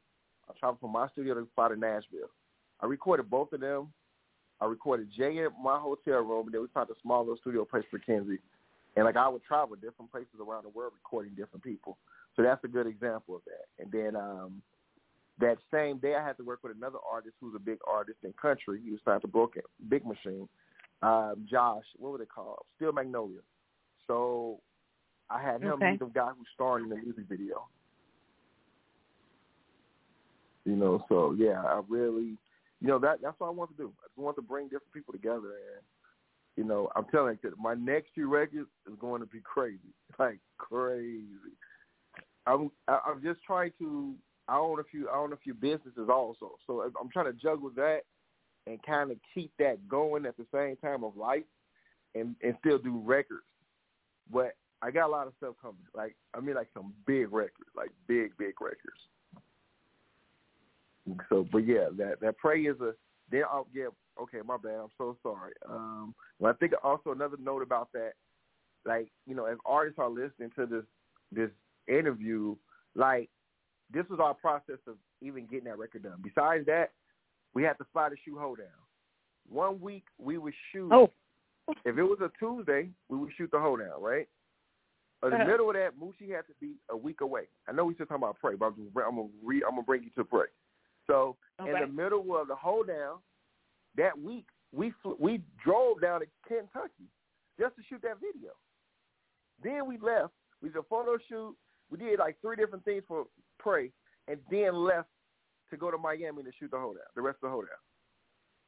I 0.49 0.59
traveled 0.59 0.81
from 0.81 0.93
my 0.93 1.09
studio 1.09 1.35
to 1.35 1.47
fly 1.55 1.69
to 1.69 1.77
Nashville. 1.77 2.31
I 2.81 2.87
recorded 2.87 3.31
both 3.31 3.53
of 3.53 3.61
them. 3.61 3.93
I 4.61 4.67
recorded 4.67 5.09
Jay 5.17 5.39
in 5.39 5.49
my 5.63 5.79
hotel 5.79 6.21
room, 6.21 6.47
and 6.47 6.55
then 6.55 6.61
we 6.61 6.69
found 6.75 6.91
a 6.91 6.95
small 7.01 7.21
little 7.21 7.39
studio 7.39 7.65
place 7.65 7.85
for 7.91 7.99
Kenzie. 7.99 8.39
And 8.97 9.05
like 9.05 9.17
I 9.17 9.29
would 9.29 9.43
travel 9.45 9.77
different 9.77 10.11
places 10.11 10.35
around 10.41 10.65
the 10.65 10.71
world 10.71 10.93
recording 10.95 11.35
different 11.35 11.63
people. 11.63 11.97
So 12.37 12.43
that's 12.43 12.63
a 12.65 12.69
good 12.69 12.87
example 12.87 13.37
of 13.37 13.43
that. 13.47 13.83
And 13.83 13.93
then 13.93 14.17
um, 14.17 14.63
that 15.39 15.59
same 15.73 15.99
day, 15.99 16.15
I 16.15 16.25
had 16.27 16.37
to 16.39 16.45
work 16.45 16.61
with 16.63 16.77
another 16.77 16.99
artist 17.11 17.35
who's 17.41 17.55
a 17.55 17.59
big 17.61 17.79
artist 17.87 18.19
in 18.25 18.33
country. 18.41 18.81
He 18.85 18.91
was 18.91 19.01
signed 19.05 19.23
to 19.23 19.29
Broken 19.29 19.63
Big 19.89 20.05
Machine. 20.05 20.49
Um, 21.03 21.47
Josh, 21.51 21.85
what 21.99 22.13
were 22.13 22.19
they 22.19 22.27
called? 22.27 22.59
Steel 22.77 22.93
Magnolia. 22.93 23.41
So 24.07 24.61
I 25.31 25.41
had 25.41 25.63
him 25.63 25.73
Okay. 25.75 25.93
be 25.93 25.97
the 25.97 26.07
guy 26.07 26.31
who 26.31 26.45
starred 26.55 26.83
in 26.83 26.89
the 26.89 26.97
music 26.97 27.25
video. 27.29 27.69
You 30.65 30.77
know, 30.77 31.05
so 31.09 31.35
yeah, 31.39 31.63
I 31.63 31.81
really, 31.89 32.37
you 32.81 32.89
know, 32.89 32.99
that 32.99 33.23
that's 33.23 33.39
what 33.41 33.47
I 33.47 33.51
want 33.51 33.71
to 33.71 33.77
do. 33.77 33.93
I 34.05 34.09
just 34.09 34.19
want 34.19 34.37
to 34.37 34.43
bring 34.43 34.67
different 34.67 34.93
people 34.93 35.13
together, 35.13 35.57
and 35.57 35.83
you 36.57 36.65
know, 36.65 36.91
I'm 36.97 37.07
telling 37.07 37.39
you, 37.43 37.55
my 37.59 37.75
next 37.75 38.11
few 38.15 38.29
records 38.29 38.69
is 38.87 38.95
going 39.01 39.21
to 39.21 39.27
be 39.27 39.41
crazy, 39.43 39.79
like 40.19 40.39
crazy. 40.59 41.25
I'm 42.47 42.71
I'm 42.89 43.23
just 43.23 43.43
trying 43.45 43.73
to. 43.79 44.15
I 44.49 44.57
own 44.57 44.81
a 44.81 44.85
few. 44.85 45.09
I 45.09 45.17
own 45.17 45.33
a 45.33 45.37
few 45.37 45.55
businesses 45.55 46.09
also, 46.13 46.53
so 46.67 46.83
I'm 47.01 47.09
trying 47.11 47.27
to 47.27 47.33
juggle 47.33 47.71
that 47.77 48.01
and 48.67 48.83
kind 48.83 49.11
of 49.11 49.17
keep 49.33 49.53
that 49.59 49.89
going 49.89 50.27
at 50.27 50.37
the 50.37 50.47
same 50.53 50.77
time 50.77 51.05
of 51.05 51.17
life, 51.17 51.45
and 52.15 52.35
and 52.43 52.57
still 52.61 52.79
do 52.79 53.01
records. 53.05 53.45
But 54.33 54.57
I 54.83 54.91
got 54.91 55.09
a 55.09 55.13
lot 55.13 55.27
of 55.27 55.35
stuff 55.37 55.55
coming. 55.61 55.77
Like 55.95 56.17
I 56.35 56.41
mean, 56.41 56.57
like 56.57 56.69
some 56.75 56.93
big 57.07 57.33
records, 57.33 57.71
like 57.77 57.91
big 58.09 58.37
big 58.39 58.55
records. 58.61 59.01
So, 61.29 61.47
but 61.51 61.67
yeah, 61.67 61.89
that 61.97 62.21
that 62.21 62.39
pray 62.39 62.63
is 62.63 62.81
a. 62.81 62.95
Then 63.31 63.43
I'll 63.51 63.69
yeah. 63.73 63.87
Okay, 64.21 64.39
my 64.47 64.57
bad. 64.57 64.79
I'm 64.83 64.89
so 64.99 65.17
sorry. 65.23 65.53
Um, 65.69 66.15
well, 66.39 66.53
I 66.53 66.57
think 66.57 66.73
also 66.83 67.13
another 67.13 67.37
note 67.43 67.63
about 67.63 67.89
that, 67.93 68.13
like 68.85 69.11
you 69.27 69.35
know, 69.35 69.47
as 69.47 69.57
artists 69.65 69.99
are 69.99 70.11
listening 70.11 70.51
to 70.57 70.67
this 70.67 70.85
this 71.33 71.51
interview, 71.89 72.55
like 72.95 73.31
this 73.93 74.05
was 74.11 74.21
our 74.21 74.35
process 74.35 74.79
of 74.87 74.97
even 75.21 75.47
getting 75.47 75.65
that 75.65 75.79
record 75.79 76.03
done. 76.03 76.21
Besides 76.23 76.67
that, 76.67 76.91
we 77.55 77.63
had 77.63 77.79
to 77.79 77.87
fly 77.93 78.09
to 78.09 78.17
shoot 78.25 78.39
Hold 78.39 78.59
Down. 78.59 78.67
One 79.49 79.81
week 79.81 80.05
we 80.19 80.39
would 80.39 80.55
shoot. 80.73 80.91
Oh. 80.93 81.11
If 81.85 81.99
it 81.99 82.03
was 82.03 82.19
a 82.21 82.31
Tuesday, 82.39 82.91
we 83.09 83.17
would 83.17 83.31
shoot 83.37 83.51
the 83.53 83.61
Hold 83.61 83.81
Down, 83.81 84.03
right? 84.03 84.29
In 85.23 85.31
the 85.31 85.37
Uh-huh. 85.37 85.47
middle 85.47 85.71
of 85.71 85.77
that, 85.77 85.99
Moochie 85.99 86.35
had 86.35 86.47
to 86.47 86.55
be 86.61 86.77
a 86.89 86.97
week 86.97 87.21
away. 87.21 87.45
I 87.69 87.73
know 87.73 87.85
we 87.85 87.95
still 87.95 88.07
talking 88.07 88.23
about 88.23 88.39
pray, 88.41 88.57
but 88.57 88.67
I'm, 88.67 88.75
just, 88.75 88.89
I'm 88.97 89.17
gonna 89.17 89.29
re, 89.43 89.63
I'm 89.63 89.73
gonna 89.73 89.83
bring 89.83 90.03
you 90.03 90.11
to 90.17 90.25
pray. 90.25 90.47
So 91.07 91.37
in 91.59 91.73
the 91.73 91.87
middle 91.87 92.37
of 92.37 92.49
the 92.49 92.55
hold 92.55 92.87
down, 92.87 93.19
that 93.97 94.19
week 94.19 94.47
we 94.73 94.93
fl- 95.03 95.19
we 95.19 95.41
drove 95.65 96.01
down 96.01 96.21
to 96.21 96.27
Kentucky 96.47 97.09
just 97.59 97.77
to 97.77 97.83
shoot 97.89 98.01
that 98.03 98.21
video. 98.21 98.53
Then 99.63 99.87
we 99.87 99.99
left. 99.99 100.33
We 100.63 100.69
did 100.69 100.79
a 100.79 100.83
photo 100.83 101.19
shoot. 101.29 101.57
We 101.91 101.99
did 101.99 102.19
like 102.19 102.37
three 102.41 102.57
different 102.57 102.85
things 102.85 103.03
for 103.09 103.25
pray, 103.59 103.91
and 104.29 104.39
then 104.51 104.75
left 104.75 105.09
to 105.71 105.77
go 105.77 105.91
to 105.91 105.99
Miami 105.99 106.43
to 106.43 106.51
shoot 106.59 106.71
the 106.71 106.79
hold 106.79 106.97
down, 106.97 107.05
the 107.15 107.23
rest 107.23 107.37
of 107.43 107.49
the 107.49 107.51
hold 107.51 107.65
down. 107.67 107.79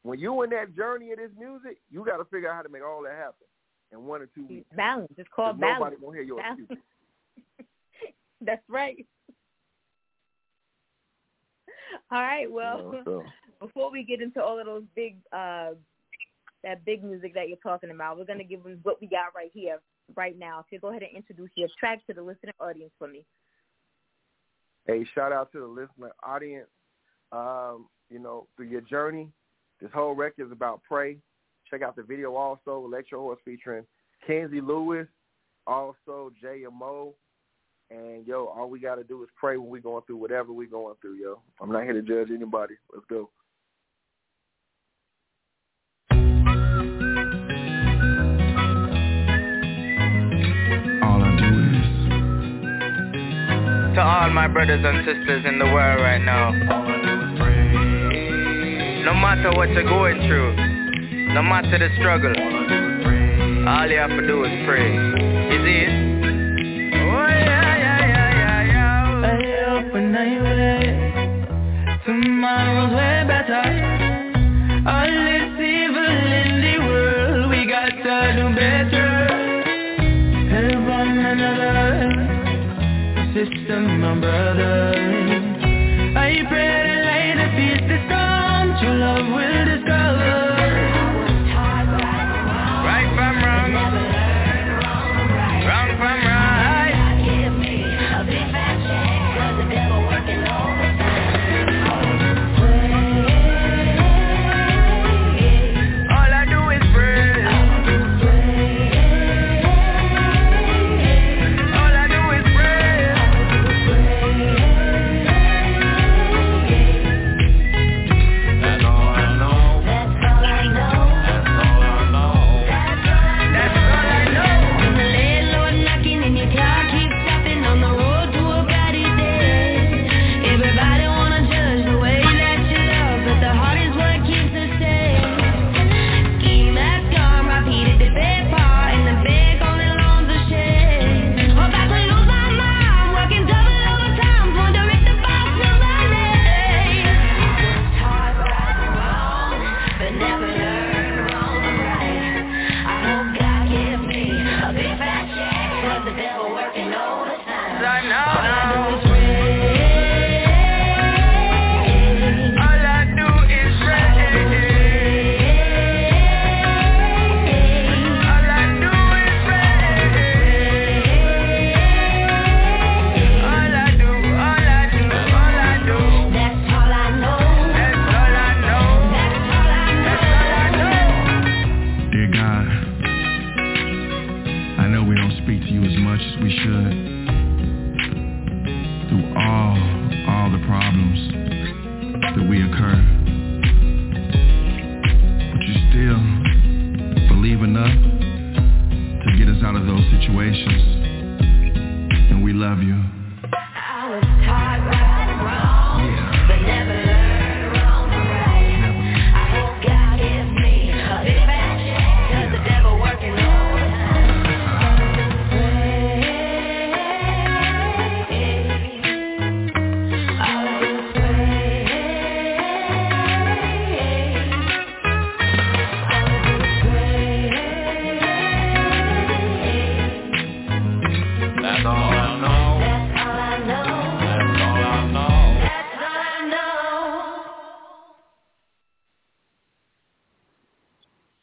When 0.03 0.19
you 0.19 0.43
in 0.43 0.51
that 0.51 0.75
journey 0.77 1.13
of 1.13 1.19
this 1.19 1.31
music, 1.39 1.79
you 1.91 2.05
got 2.05 2.17
to 2.17 2.25
figure 2.25 2.51
out 2.51 2.57
how 2.57 2.63
to 2.63 2.69
make 2.69 2.83
all 2.83 3.03
that 3.05 3.15
happen 3.15 3.47
in 3.93 4.05
one 4.05 4.21
or 4.23 4.27
two 4.27 4.47
weeks. 4.47 4.67
Balance. 4.77 5.13
It's 5.17 5.29
called 5.35 5.61
balance. 5.61 5.79
nobody 5.79 5.97
gonna 6.01 6.13
hear 6.15 6.23
your 6.23 6.39
Balance. 6.39 6.61
excuses. 6.63 6.85
That's 8.41 8.63
right. 8.69 9.07
All 12.11 12.21
right. 12.21 12.51
Well, 12.51 12.95
so. 13.05 13.23
before 13.61 13.91
we 13.91 14.05
get 14.05 14.21
into 14.21 14.43
all 14.43 14.59
of 14.59 14.67
those 14.67 14.85
big, 14.95 15.17
uh, 15.33 15.71
that 16.63 16.85
big 16.85 17.03
music 17.03 17.35
that 17.35 17.49
you're 17.49 17.59
talking 17.59 17.91
about, 17.91 18.19
we're 18.19 18.25
gonna 18.25 18.45
give 18.45 18.63
them 18.63 18.79
what 18.83 19.01
we 19.01 19.07
got 19.07 19.35
right 19.35 19.51
here, 19.53 19.79
right 20.17 20.39
now. 20.39 20.65
So 20.71 20.79
go 20.81 20.91
ahead 20.91 21.03
and 21.03 21.17
introduce 21.17 21.51
your 21.57 21.69
track 21.79 22.05
to 22.07 22.15
the 22.15 22.23
listening 22.23 22.55
audience 22.61 22.93
for 22.99 23.09
me. 23.09 23.25
Hey, 24.87 25.07
shout 25.15 25.33
out 25.33 25.53
to 25.53 25.61
the 25.61 25.67
listening 25.67 26.11
audience. 26.23 26.69
Um, 27.31 27.87
you 28.11 28.19
know, 28.19 28.47
through 28.57 28.67
your 28.67 28.81
journey, 28.83 29.29
this 29.81 29.91
whole 29.95 30.15
record 30.15 30.47
is 30.47 30.53
about 30.53 30.83
pray. 30.87 31.19
Check 31.71 31.83
out 31.83 31.97
the 31.97 32.03
video 32.03 32.35
also, 32.35 32.85
Electro 32.85 33.21
Horse 33.21 33.39
featuring 33.45 33.87
Kenzie 34.27 34.61
Lewis, 34.61 35.07
also 35.67 36.31
J 36.41 36.65
and 37.93 38.27
yo, 38.27 38.47
all 38.47 38.69
we 38.71 38.81
gotta 38.81 39.05
do 39.05 39.23
is 39.23 39.29
pray 39.37 39.57
when 39.57 39.69
we're 39.69 39.81
going 39.81 40.03
through 40.07 40.17
whatever 40.17 40.53
we're 40.53 40.69
going 40.69 40.95
through, 41.01 41.17
yo. 41.17 41.41
I'm 41.61 41.71
not 41.71 41.85
here 41.85 41.93
to 41.93 42.03
judge 42.03 42.31
anybody. 42.35 42.75
Let's 42.93 43.05
go. 43.09 43.31
Allahu 51.03 51.35
is 53.91 53.95
to 53.95 54.01
all 54.01 54.31
my 54.31 54.49
brothers 54.49 54.83
and 54.85 55.05
sisters 55.05 55.45
in 55.47 55.59
the 55.59 55.67
world 55.67 56.01
right 56.01 56.19
now. 56.19 56.53
No 59.05 59.15
matter 59.15 59.51
what 59.57 59.69
you're 59.71 59.83
going 59.83 60.27
through, 60.27 60.57
no 61.35 61.43
matter 61.43 61.79
the 61.79 61.89
struggle, 61.99 62.33
all 63.69 63.89
you 63.89 63.99
have 63.99 64.11
to 64.11 64.27
do 64.27 64.45
is 64.45 64.67
pray. 64.67 64.95
Is 64.95 65.63
it? 65.65 66.02
I 70.23 70.39
wait, 70.41 72.05
tomorrow's 72.07 72.95
way 72.95 73.25
better. 73.27 73.67
All 74.87 75.15
this 75.27 75.51
evil 75.59 76.17
in 76.39 76.63
the 76.63 76.77
world, 76.87 77.51
we 77.51 77.67
got 77.67 77.87
to 77.87 78.17
do 78.39 78.47
better. 78.55 79.11
Help 80.49 80.87
one 80.87 81.19
another 81.19 81.75
sister, 83.35 83.81
my 83.81 84.21
brother. 84.21 85.22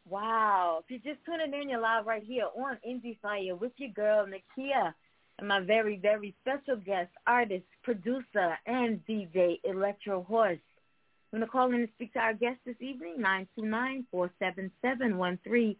Wow. 0.10 0.84
If 0.84 0.89
you're 0.89 1.13
just 1.13 1.24
tuning 1.26 1.54
in, 1.54 1.69
you're 1.69 1.80
live 1.80 2.08
right 2.08 2.24
here 2.24 2.48
on 2.58 2.80
Indie 2.88 3.19
Fire 3.22 3.56
with 3.56 3.74
your 3.78 3.91
girl, 3.91 4.26
Nakia, 4.26 4.95
and 5.38 5.48
my 5.48 5.60
very, 5.60 5.98
very 5.98 6.36
special 6.41 6.78
guest, 6.78 7.12
artist, 7.28 7.65
producer, 7.84 8.58
and 8.65 9.06
DJ, 9.08 9.60
Electro 9.63 10.24
Horse. 10.24 10.58
I'm 11.32 11.39
going 11.39 11.48
to 11.48 11.52
call 11.52 11.67
in 11.67 11.82
and 11.82 11.89
speak 11.93 12.13
to 12.13 12.19
our 12.19 12.34
guest 12.34 12.58
this 12.65 12.78
evening, 12.80 13.17
929-477-1320. 14.12 15.76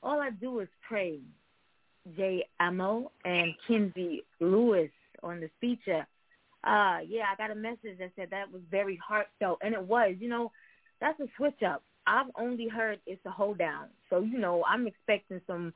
All 0.00 0.20
I 0.20 0.30
do 0.30 0.60
is 0.60 0.68
pray. 0.86 1.18
Jay 2.16 2.46
Amo 2.60 3.10
and 3.24 3.54
Kenzie 3.66 4.22
Lewis 4.40 4.92
on 5.24 5.40
the 5.40 5.50
feature. 5.60 6.06
Uh, 6.62 6.98
yeah, 7.08 7.24
I 7.32 7.36
got 7.36 7.50
a 7.50 7.56
message 7.56 7.98
that 7.98 8.12
said 8.14 8.28
that 8.30 8.52
was 8.52 8.62
very 8.70 8.96
heartfelt, 9.04 9.58
and 9.62 9.74
it 9.74 9.82
was. 9.82 10.14
You 10.20 10.28
know, 10.28 10.52
that's 11.00 11.18
a 11.18 11.26
switch 11.36 11.62
up. 11.66 11.82
I've 12.08 12.30
only 12.36 12.68
heard 12.68 13.00
it's 13.06 13.24
a 13.26 13.30
hold 13.30 13.58
down, 13.58 13.88
so 14.08 14.20
you 14.20 14.38
know 14.38 14.64
I'm 14.66 14.86
expecting 14.86 15.40
some 15.46 15.72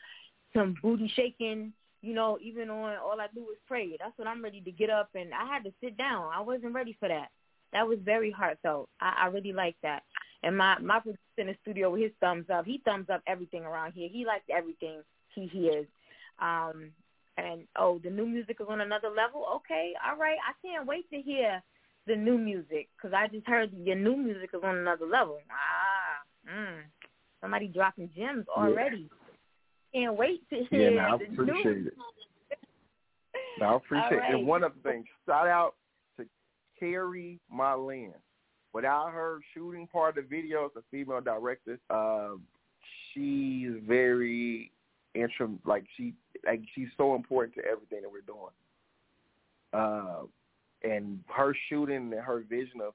some 0.54 0.74
booty 0.82 1.12
shaking. 1.14 1.72
You 2.00 2.14
know, 2.14 2.38
even 2.42 2.70
on 2.70 2.96
all 2.96 3.20
I 3.20 3.28
do 3.32 3.42
is 3.52 3.58
pray. 3.68 3.96
That's 3.98 4.16
what 4.18 4.26
I'm 4.26 4.42
ready 4.42 4.60
to 4.62 4.72
get 4.72 4.90
up, 4.90 5.10
and 5.14 5.32
I 5.34 5.46
had 5.46 5.64
to 5.64 5.72
sit 5.80 5.96
down. 5.96 6.30
I 6.34 6.40
wasn't 6.40 6.74
ready 6.74 6.96
for 6.98 7.08
that. 7.08 7.28
That 7.72 7.86
was 7.86 7.98
very 8.04 8.30
heartfelt. 8.30 8.88
I, 9.00 9.24
I 9.24 9.26
really 9.26 9.52
like 9.52 9.76
that. 9.82 10.02
And 10.42 10.56
my 10.56 10.78
my 10.78 11.00
producer 11.00 11.20
in 11.38 11.46
the 11.48 11.56
studio 11.62 11.90
with 11.90 12.02
his 12.02 12.12
thumbs 12.20 12.46
up. 12.52 12.64
He 12.64 12.80
thumbs 12.84 13.06
up 13.12 13.22
everything 13.26 13.64
around 13.64 13.92
here. 13.92 14.08
He 14.10 14.24
likes 14.24 14.44
everything 14.50 15.02
he 15.34 15.46
hears. 15.46 15.86
Um, 16.40 16.90
and 17.38 17.62
oh, 17.76 18.00
the 18.02 18.10
new 18.10 18.26
music 18.26 18.56
is 18.60 18.66
on 18.68 18.80
another 18.80 19.08
level. 19.08 19.46
Okay, 19.56 19.92
all 20.06 20.18
right. 20.18 20.38
I 20.46 20.66
can't 20.66 20.86
wait 20.86 21.08
to 21.10 21.20
hear 21.20 21.62
the 22.06 22.16
new 22.16 22.38
music 22.38 22.88
because 22.96 23.14
I 23.16 23.28
just 23.28 23.46
heard 23.46 23.70
your 23.84 23.96
new 23.96 24.16
music 24.16 24.50
is 24.54 24.60
on 24.64 24.76
another 24.76 25.06
level. 25.06 25.38
Ah, 25.50 26.50
mm, 26.50 26.80
somebody 27.40 27.68
dropping 27.68 28.10
gems 28.16 28.46
already. 28.54 29.08
Can't 29.94 30.16
wait 30.16 30.48
to 30.50 30.64
hear. 30.70 30.90
Yeah, 30.90 30.96
no, 30.96 31.00
I 31.08 31.14
appreciate 31.14 31.64
new. 31.64 31.86
it. 31.88 31.94
No, 33.60 33.66
I 33.66 33.76
appreciate 33.76 34.04
All 34.06 34.12
it. 34.12 34.16
right. 34.20 34.34
And 34.34 34.46
one 34.46 34.64
other 34.64 34.74
thing, 34.82 35.04
shout 35.26 35.46
out 35.48 35.74
to 36.16 36.26
Carrie 36.80 37.38
Marlene. 37.54 38.14
Without 38.72 39.12
her 39.12 39.40
shooting 39.52 39.86
part 39.86 40.16
of 40.16 40.24
the 40.24 40.28
video, 40.36 40.64
it's 40.64 40.76
a 40.76 40.82
female 40.90 41.20
director. 41.20 41.78
Um, 41.90 42.42
she's 43.12 43.72
very 43.86 44.72
intro, 45.14 45.50
like 45.66 45.84
she, 45.96 46.14
like 46.46 46.62
she's 46.74 46.88
so 46.96 47.14
important 47.14 47.54
to 47.56 47.62
everything 47.70 48.00
that 48.00 48.10
we're 48.10 48.22
doing. 48.22 48.50
uh, 49.74 50.26
and 50.84 51.20
her 51.28 51.54
shooting 51.68 52.12
and 52.12 52.14
her 52.14 52.44
vision 52.48 52.80
of 52.80 52.94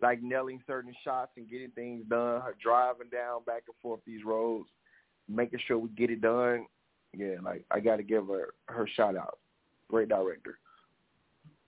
like 0.00 0.22
nailing 0.22 0.62
certain 0.66 0.94
shots 1.04 1.32
and 1.36 1.50
getting 1.50 1.70
things 1.70 2.04
done, 2.08 2.40
her 2.40 2.54
driving 2.62 3.08
down 3.10 3.42
back 3.44 3.62
and 3.66 3.76
forth 3.82 4.00
these 4.06 4.24
roads, 4.24 4.68
making 5.28 5.60
sure 5.66 5.78
we 5.78 5.88
get 5.90 6.10
it 6.10 6.20
done. 6.20 6.66
Yeah, 7.16 7.36
like 7.42 7.64
I 7.70 7.80
got 7.80 7.96
to 7.96 8.02
give 8.02 8.26
her 8.28 8.54
her 8.66 8.88
shout 8.96 9.16
out. 9.16 9.38
Great 9.88 10.08
director. 10.08 10.58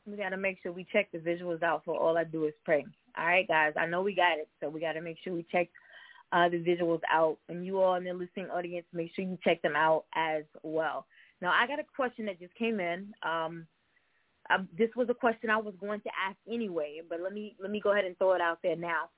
We 0.06 0.16
got 0.16 0.30
to 0.30 0.36
make 0.36 0.58
sure 0.62 0.72
we 0.72 0.86
check 0.92 1.10
the 1.12 1.18
visuals 1.18 1.62
out 1.62 1.84
for 1.84 1.96
All 1.96 2.16
I 2.16 2.24
Do 2.24 2.46
Is 2.46 2.54
Pray. 2.64 2.84
All 3.16 3.26
right, 3.26 3.46
guys. 3.46 3.72
I 3.76 3.86
know 3.86 4.02
we 4.02 4.14
got 4.14 4.38
it, 4.38 4.48
so 4.60 4.68
we 4.68 4.80
got 4.80 4.92
to 4.92 5.00
make 5.00 5.18
sure 5.22 5.34
we 5.34 5.46
check 5.50 5.68
uh, 6.32 6.48
the 6.48 6.58
visuals 6.58 7.00
out. 7.12 7.38
And 7.48 7.64
you 7.64 7.80
all 7.80 7.94
in 7.94 8.04
the 8.04 8.12
listening 8.12 8.50
audience, 8.50 8.86
make 8.92 9.12
sure 9.14 9.24
you 9.24 9.38
check 9.42 9.62
them 9.62 9.76
out 9.76 10.04
as 10.14 10.44
well. 10.62 11.06
Now, 11.40 11.52
I 11.52 11.66
got 11.66 11.80
a 11.80 11.84
question 11.96 12.26
that 12.26 12.40
just 12.40 12.54
came 12.54 12.80
in. 12.80 13.12
Um, 13.22 13.66
um, 14.52 14.68
this 14.76 14.90
was 14.96 15.08
a 15.08 15.14
question 15.14 15.50
I 15.50 15.56
was 15.56 15.74
going 15.80 16.00
to 16.00 16.10
ask 16.26 16.36
anyway, 16.50 17.00
but 17.08 17.20
let 17.20 17.32
me 17.32 17.56
let 17.60 17.70
me 17.70 17.80
go 17.80 17.92
ahead 17.92 18.04
and 18.04 18.16
throw 18.18 18.32
it 18.32 18.40
out 18.40 18.58
there 18.62 18.76
now. 18.76 19.10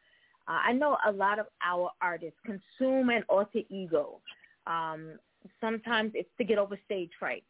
Uh, 0.49 0.59
I 0.67 0.73
know 0.73 0.97
a 1.07 1.13
lot 1.13 1.39
of 1.39 1.47
our 1.65 1.91
artists 2.01 2.39
consume 2.45 3.11
an 3.11 3.25
alter 3.29 3.61
ego. 3.69 4.21
Um, 4.67 5.19
sometimes 5.61 6.13
it's 6.15 6.29
to 6.39 6.45
get 6.45 6.59
over 6.59 6.79
stage 6.85 7.11
fright. 7.19 7.45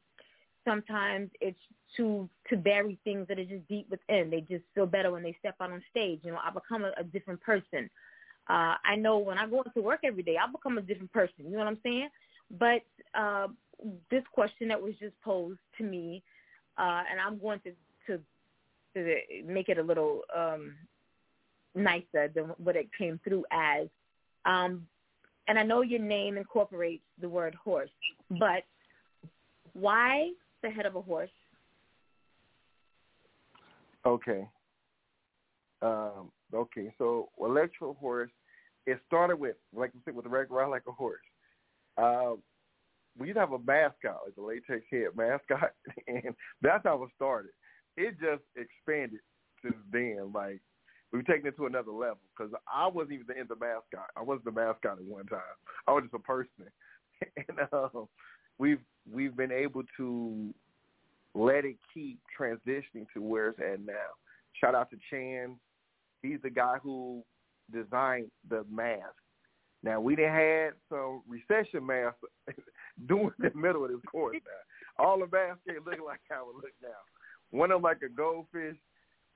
Sometimes 0.64 1.30
it's 1.40 1.58
to 1.96 2.28
to 2.48 2.56
bury 2.56 2.98
things 3.04 3.26
that 3.28 3.38
are 3.38 3.44
just 3.44 3.66
deep 3.68 3.88
within. 3.90 4.30
They 4.30 4.40
just 4.40 4.64
feel 4.74 4.86
better 4.86 5.10
when 5.10 5.22
they 5.22 5.36
step 5.38 5.56
out 5.60 5.72
on 5.72 5.82
stage. 5.90 6.20
You 6.22 6.32
know, 6.32 6.38
I 6.44 6.50
become 6.50 6.84
a, 6.84 6.92
a 6.98 7.04
different 7.04 7.40
person. 7.40 7.90
Uh, 8.48 8.74
I 8.84 8.96
know 8.96 9.18
when 9.18 9.38
I 9.38 9.46
go 9.46 9.62
into 9.62 9.80
work 9.80 10.00
every 10.04 10.22
day, 10.22 10.36
I 10.36 10.50
become 10.50 10.78
a 10.78 10.82
different 10.82 11.12
person. 11.12 11.44
You 11.44 11.52
know 11.52 11.58
what 11.58 11.68
I'm 11.68 11.78
saying? 11.82 12.08
But 12.58 12.82
uh, 13.14 13.48
this 14.10 14.24
question 14.32 14.68
that 14.68 14.80
was 14.80 14.94
just 15.00 15.20
posed 15.22 15.60
to 15.78 15.84
me, 15.84 16.22
uh, 16.78 17.02
and 17.10 17.20
I'm 17.20 17.38
going 17.38 17.60
to, 17.60 17.72
to 18.06 18.20
to 18.94 19.16
make 19.46 19.68
it 19.68 19.78
a 19.78 19.82
little 19.82 20.22
um, 20.36 20.74
nicer 21.74 22.28
than 22.34 22.52
what 22.58 22.76
it 22.76 22.88
came 22.96 23.18
through 23.24 23.44
as. 23.50 23.88
Um, 24.44 24.86
and 25.48 25.58
I 25.58 25.62
know 25.62 25.82
your 25.82 26.00
name 26.00 26.36
incorporates 26.36 27.02
the 27.20 27.28
word 27.28 27.54
horse, 27.54 27.90
but 28.30 28.64
why 29.72 30.30
the 30.62 30.70
head 30.70 30.86
of 30.86 30.96
a 30.96 31.02
horse? 31.02 31.30
Okay. 34.04 34.46
Um, 35.80 36.30
okay, 36.54 36.92
so 36.98 37.28
Electro 37.40 37.94
Horse, 37.94 38.30
it 38.86 39.00
started 39.06 39.36
with, 39.36 39.56
like 39.74 39.90
I 39.90 39.98
said, 40.04 40.14
with 40.14 40.24
the 40.24 40.30
regular 40.30 40.62
ride 40.62 40.70
like 40.70 40.82
a 40.86 40.92
horse. 40.92 41.20
Um, 41.98 42.38
we 43.18 43.26
used 43.26 43.36
to 43.36 43.40
have 43.40 43.52
a 43.52 43.58
mascot, 43.58 44.20
like 44.24 44.34
the 44.36 44.42
latex 44.42 44.84
head 44.90 45.08
mascot, 45.16 45.72
and 46.06 46.34
that's 46.60 46.84
how 46.84 47.02
it 47.02 47.10
started. 47.14 47.50
It 47.96 48.14
just 48.20 48.42
expanded 48.56 49.20
since 49.62 49.76
then. 49.92 50.32
Like 50.34 50.60
we've 51.12 51.26
taken 51.26 51.46
it 51.46 51.56
to 51.56 51.66
another 51.66 51.92
level 51.92 52.20
because 52.36 52.52
I 52.72 52.86
wasn't 52.86 53.12
even 53.12 53.26
the, 53.26 53.54
the 53.54 53.60
mascot. 53.60 54.08
I 54.16 54.22
wasn't 54.22 54.46
the 54.46 54.52
mascot 54.52 54.98
at 54.98 55.04
one 55.04 55.26
time. 55.26 55.40
I 55.86 55.92
was 55.92 56.04
just 56.04 56.14
a 56.14 56.18
person, 56.18 56.66
and 57.48 57.58
um, 57.72 58.08
we've 58.58 58.80
we've 59.10 59.36
been 59.36 59.52
able 59.52 59.82
to 59.98 60.54
let 61.34 61.64
it 61.64 61.76
keep 61.92 62.18
transitioning 62.38 63.06
to 63.14 63.22
where 63.22 63.48
it's 63.48 63.60
at 63.60 63.84
now. 63.84 64.12
Shout 64.60 64.74
out 64.74 64.90
to 64.90 64.96
Chan. 65.10 65.56
He's 66.22 66.38
the 66.42 66.50
guy 66.50 66.76
who 66.82 67.22
designed 67.72 68.30
the 68.48 68.64
mask. 68.70 69.16
Now 69.82 70.00
we 70.00 70.14
done 70.14 70.32
had 70.32 70.70
some 70.88 71.22
recession 71.26 71.84
masks 71.84 72.20
doing 73.08 73.30
the 73.38 73.50
middle 73.54 73.84
of 73.84 73.90
this 73.90 74.00
course 74.10 74.36
now. 74.44 75.04
All 75.04 75.18
the 75.18 75.24
ain't 75.68 75.86
looking 75.86 76.04
like 76.04 76.20
how 76.30 76.50
it 76.50 76.56
look 76.56 76.74
now. 76.82 76.88
One 77.50 77.70
of 77.70 77.76
them 77.76 77.82
like 77.82 78.02
a 78.02 78.08
goldfish. 78.08 78.76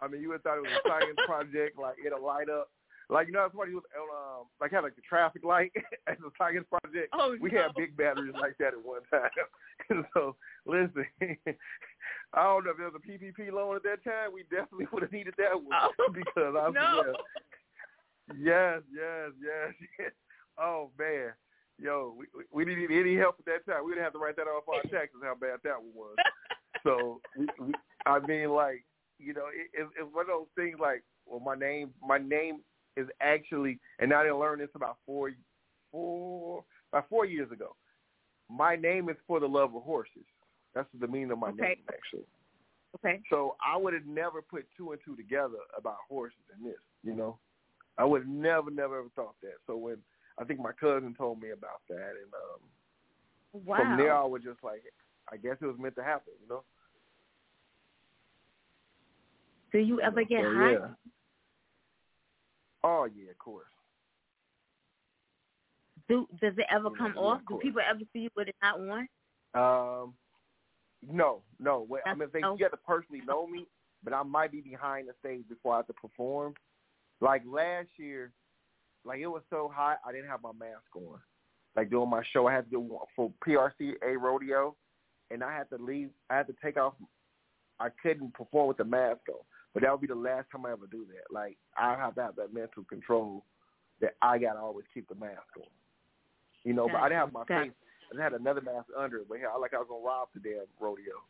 I 0.01 0.09
mean, 0.09 0.21
you 0.21 0.29
would 0.29 0.43
thought 0.43 0.59
it 0.59 0.63
was 0.63 0.73
a 0.85 0.89
science 0.89 1.19
project, 1.27 1.79
like 1.79 1.97
it'll 2.05 2.25
light 2.25 2.49
up. 2.51 2.71
Like 3.09 3.29
you 3.29 3.33
know, 3.33 3.47
somebody 3.51 3.73
was 3.73 3.85
um, 3.97 4.47
like 4.61 4.73
had 4.73 4.83
like 4.83 4.97
the 4.97 5.03
traffic 5.09 5.45
light 5.45 5.73
as 6.09 6.17
a 6.19 6.31
science 6.37 6.67
project. 6.69 7.09
Oh, 7.13 7.37
we 7.41 7.51
no. 7.51 7.63
had 7.63 7.75
big 7.77 7.97
batteries 7.97 8.35
like 8.39 8.59
that 8.59 8.75
at 8.75 8.85
one 8.85 9.03
time. 9.11 9.31
so 10.13 10.35
listen, 10.67 11.07
I 12.35 12.43
don't 12.43 12.65
know 12.65 12.73
if 12.73 12.77
there 12.77 12.91
was 12.91 13.01
a 13.01 13.07
PPP 13.09 13.53
loan 13.53 13.77
at 13.77 13.85
that 13.85 14.03
time. 14.05 14.33
We 14.35 14.43
definitely 14.51 14.89
would 14.93 15.03
have 15.03 15.13
needed 15.13 15.35
that 15.39 15.55
one 15.55 15.71
Oh, 15.73 16.13
because 16.13 16.55
I 16.59 16.71
no. 16.71 17.15
yes, 18.37 18.83
yes, 18.93 19.31
yes, 19.41 19.73
yes. 19.99 20.13
Oh 20.59 20.91
man, 20.99 21.31
yo, 21.79 22.15
we 22.19 22.27
we 22.53 22.65
didn't 22.65 22.89
need 22.89 22.99
any 23.01 23.17
help 23.17 23.37
at 23.39 23.45
that 23.47 23.67
time. 23.71 23.85
We 23.85 23.93
didn't 23.93 24.05
have 24.05 24.13
to 24.15 24.19
write 24.19 24.37
that 24.37 24.43
off 24.49 24.69
our 24.69 24.83
taxes. 24.91 25.21
How 25.23 25.35
bad 25.35 25.59
that 25.65 25.81
one 25.81 25.93
was. 25.95 26.17
so 26.83 27.21
we, 27.37 27.47
we, 27.61 27.73
I 28.07 28.19
mean, 28.21 28.51
like 28.51 28.85
you 29.19 29.33
know, 29.35 29.47
it, 29.47 29.69
it's 29.75 29.91
it's 29.99 30.15
one 30.15 30.23
of 30.23 30.29
those 30.29 30.47
things. 30.57 30.79
Like, 30.81 31.03
well, 31.27 31.41
my 31.41 31.55
name, 31.55 31.91
my 32.07 32.19
name 32.19 32.61
is 32.97 33.09
actually, 33.21 33.79
and 33.99 34.13
I 34.13 34.23
didn't 34.23 34.39
learn 34.39 34.59
this 34.59 34.69
about 34.75 34.99
four, 35.05 35.33
four, 35.93 36.65
about 36.93 37.09
four 37.09 37.27
years 37.27 37.51
ago. 37.51 37.77
My 38.49 38.77
name 38.77 39.09
is 39.09 39.17
for 39.27 39.41
the 39.41 39.47
love 39.49 39.75
of 39.75 39.83
horses. 39.83 40.25
That's 40.75 40.89
the 40.99 41.07
meaning 41.09 41.31
of 41.31 41.39
my 41.39 41.49
Okay. 41.49 41.63
name, 41.63 41.77
actually. 41.89 42.27
Okay. 42.97 43.21
So 43.29 43.57
I 43.65 43.77
would 43.77 43.93
have 43.93 44.07
never 44.07 44.41
put 44.41 44.67
two 44.77 44.93
and 44.93 45.01
two 45.05 45.17
together 45.17 45.59
about 45.77 45.97
horses 46.09 46.39
and 46.55 46.65
this, 46.65 46.79
you 47.03 47.15
know. 47.15 47.39
I 47.99 48.05
would 48.05 48.23
have 48.23 48.31
never, 48.31 48.71
never 48.71 48.99
ever 48.99 49.09
thought 49.17 49.35
that. 49.43 49.55
So 49.67 49.77
when 49.77 49.97
I 50.39 50.45
think 50.45 50.61
my 50.61 50.73
cousin 50.73 51.15
told 51.17 51.41
me 51.41 51.51
about 51.51 51.81
that, 51.89 51.97
and 52.23 52.33
um, 52.35 52.61
Wow. 53.65 53.77
from 53.77 53.97
there 53.97 54.15
I 54.15 54.25
was 54.25 54.43
just 54.43 54.63
like, 54.63 54.83
I 55.33 55.37
guess 55.37 55.57
it 55.61 55.67
was 55.67 55.79
meant 55.79 55.97
to 55.97 56.05
happen, 56.05 56.35
you 56.43 56.49
know. 56.49 56.63
Do 59.73 59.79
you 59.79 60.01
ever 60.01 60.23
get 60.25 60.43
So, 60.43 60.51
hot? 60.53 60.73
yeah. 60.73 60.89
Oh 62.85 63.05
yeah, 63.05 63.31
of 63.31 63.39
course. 63.39 63.67
Do 66.09 66.29
does 66.41 66.55
it 66.57 66.67
ever 66.71 66.91
Yeah, 66.91 66.99
come 66.99 67.15
yeah, 67.17 67.21
off? 67.21 67.41
of 67.41 67.49
Do 67.49 67.59
people 67.61 67.81
ever 67.89 68.01
see 68.13 68.21
you 68.21 68.31
with 68.37 68.49
it 68.49 68.55
not 68.63 68.79
on? 68.79 69.09
Um, 69.55 70.15
no, 71.07 71.43
no. 71.59 71.87
Wait, 71.89 72.03
I 72.07 72.15
mean, 72.15 72.29
they 72.33 72.41
you 72.41 72.57
have 72.61 72.71
to 72.71 72.77
personally 72.87 73.23
know 73.27 73.47
me, 73.47 73.67
but 74.05 74.13
I 74.13 74.23
might 74.23 74.53
be 74.53 74.61
behind 74.61 75.09
the 75.09 75.15
stage 75.21 75.49
before 75.49 75.75
I 75.75 75.77
have 75.79 75.87
to 75.89 75.93
perform. 75.95 76.55
Like 77.21 77.43
last 77.47 77.89
year, 77.97 78.33
like 79.07 79.21
it 79.21 79.27
was 79.27 79.43
so 79.51 79.71
hot, 79.73 79.99
I 80.07 80.13
didn't 80.13 80.29
have 80.29 80.43
my 80.43 80.53
mask 80.53 80.95
on. 80.95 81.19
Like 81.77 81.91
doing 81.91 82.11
my 82.11 82.23
show, 82.33 82.47
I 82.47 82.55
had 82.55 82.65
to 82.65 82.71
do 82.71 82.81
one 82.81 83.07
for 83.15 83.31
PRCA 83.47 84.19
rodeo, 84.19 84.75
and 85.31 85.45
I 85.45 85.55
had 85.55 85.69
to 85.71 85.77
leave. 85.77 86.11
I 86.31 86.37
had 86.37 86.47
to 86.47 86.55
take 86.63 86.77
off. 86.77 86.95
I 87.79 87.89
couldn't 88.03 88.33
perform 88.35 88.69
with 88.69 88.79
the 88.79 88.85
mask 88.85 89.21
on, 89.29 89.45
but 89.75 89.83
that 89.83 89.93
would 89.93 90.01
be 90.01 90.07
the 90.07 90.15
last 90.15 90.51
time 90.51 90.65
I 90.65 90.73
ever 90.73 90.87
do 90.91 91.05
that. 91.09 91.33
Like 91.33 91.57
I 91.77 91.97
have 91.97 92.15
to 92.15 92.23
have 92.23 92.37
that 92.37 92.55
mental 92.55 92.85
control 92.85 93.45
that 94.01 94.15
I 94.23 94.39
gotta 94.39 94.59
always 94.59 94.87
keep 94.93 95.09
the 95.09 95.15
mask 95.15 95.43
on. 95.57 95.69
You 96.65 96.73
know, 96.73 96.89
but 96.89 96.97
I 96.97 97.09
didn't 97.09 97.21
have 97.21 97.33
my 97.33 97.45
Gotcha. 97.47 97.65
face. 97.65 97.73
I 98.19 98.23
had 98.23 98.33
another 98.33 98.61
mask 98.61 98.87
under 98.99 99.19
it, 99.19 99.29
but 99.29 99.39
yeah, 99.41 99.49
I 99.55 99.59
like 99.59 99.75
I 99.75 99.79
was 99.79 99.87
gonna 99.89 100.05
rob 100.05 100.29
the 100.35 100.41
damn 100.41 100.67
rodeo. 100.81 101.21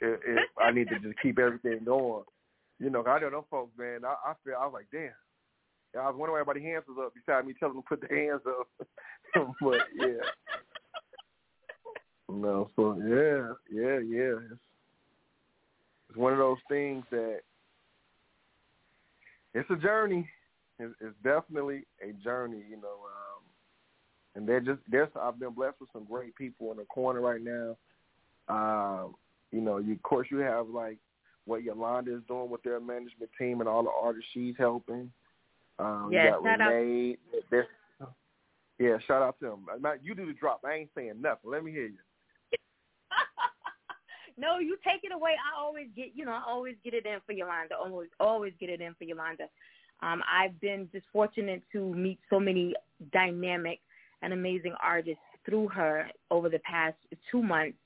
If, 0.00 0.20
if 0.26 0.38
I 0.60 0.70
need 0.72 0.88
to 0.88 0.98
just 0.98 1.20
keep 1.20 1.38
everything 1.38 1.84
going, 1.84 2.24
you 2.78 2.90
know, 2.90 3.04
I 3.04 3.20
know 3.20 3.30
them 3.30 3.44
folks, 3.50 3.76
man. 3.78 4.04
I, 4.04 4.14
I 4.30 4.34
feel 4.44 4.54
I 4.60 4.64
was 4.64 4.74
like, 4.74 4.86
damn. 4.90 5.10
I 5.96 6.06
was 6.08 6.16
wondering 6.16 6.32
why 6.34 6.40
everybody's 6.40 6.64
hands 6.64 6.84
was 6.88 6.98
up 7.06 7.14
beside 7.14 7.46
me, 7.46 7.54
telling 7.58 7.74
them 7.74 7.82
to 7.82 7.88
put 7.88 8.08
their 8.08 8.30
hands 8.30 8.42
up. 8.46 8.68
but 9.60 9.80
yeah, 9.94 10.24
no. 12.28 12.70
So 12.76 12.96
yeah, 12.98 13.52
yeah, 13.72 13.98
yeah. 13.98 14.38
It's, 14.50 14.60
it's 16.08 16.18
one 16.18 16.32
of 16.32 16.38
those 16.38 16.58
things 16.68 17.04
that 17.10 17.40
it's 19.54 19.70
a 19.70 19.76
journey. 19.76 20.28
It's, 20.78 20.94
it's 21.00 21.16
definitely 21.24 21.84
a 22.02 22.12
journey, 22.22 22.62
you 22.68 22.76
know. 22.76 22.98
Um, 23.06 23.42
and 24.34 24.46
they're 24.46 24.60
just 24.60 24.80
there's 24.90 25.08
I've 25.20 25.38
been 25.38 25.54
blessed 25.54 25.80
with 25.80 25.90
some 25.92 26.04
great 26.04 26.36
people 26.36 26.70
in 26.70 26.76
the 26.76 26.84
corner 26.84 27.20
right 27.20 27.40
now. 27.42 27.76
Um, 28.48 29.14
you 29.50 29.60
know, 29.60 29.78
you 29.78 29.94
of 29.94 30.02
course 30.02 30.28
you 30.30 30.38
have 30.38 30.68
like 30.68 30.98
what 31.46 31.62
Yolanda 31.62 32.14
is 32.14 32.22
doing 32.28 32.50
with 32.50 32.62
their 32.62 32.80
management 32.80 33.30
team 33.38 33.60
and 33.60 33.68
all 33.68 33.82
the 33.82 33.90
artists 34.02 34.28
she's 34.34 34.54
helping. 34.58 35.10
Um, 35.78 36.10
Yeah, 36.12 36.30
shout 36.42 36.60
out- 36.60 36.72
Renee. 36.72 37.16
There's- 37.50 37.68
Yeah, 38.78 38.98
shout 38.98 39.22
out 39.22 39.38
to 39.40 39.46
them. 39.46 39.98
You 40.02 40.14
do 40.14 40.26
the 40.26 40.34
drop. 40.34 40.64
I 40.64 40.74
ain't 40.74 40.90
saying 40.94 41.20
nothing. 41.20 41.50
Let 41.50 41.64
me 41.64 41.72
hear 41.72 41.86
you. 41.86 41.98
no, 44.36 44.58
you 44.58 44.76
take 44.84 45.02
it 45.04 45.12
away. 45.12 45.32
I 45.32 45.58
always 45.58 45.88
get, 45.96 46.14
you 46.14 46.24
know, 46.24 46.32
I 46.32 46.42
always 46.46 46.76
get 46.84 46.92
it 46.92 47.06
in 47.06 47.20
for 47.24 47.32
Yolanda. 47.32 47.74
Always, 47.76 48.10
always 48.20 48.52
get 48.60 48.68
it 48.68 48.80
in 48.80 48.94
for 48.94 49.04
Yolanda. 49.04 49.48
Um, 50.02 50.22
I've 50.30 50.60
been 50.60 50.90
just 50.92 51.06
fortunate 51.12 51.62
to 51.72 51.94
meet 51.94 52.18
so 52.28 52.38
many 52.38 52.74
dynamic 53.12 53.80
and 54.20 54.32
amazing 54.34 54.74
artists 54.82 55.22
through 55.46 55.68
her 55.68 56.10
over 56.30 56.48
the 56.50 56.58
past 56.60 56.96
two 57.30 57.42
months. 57.42 57.78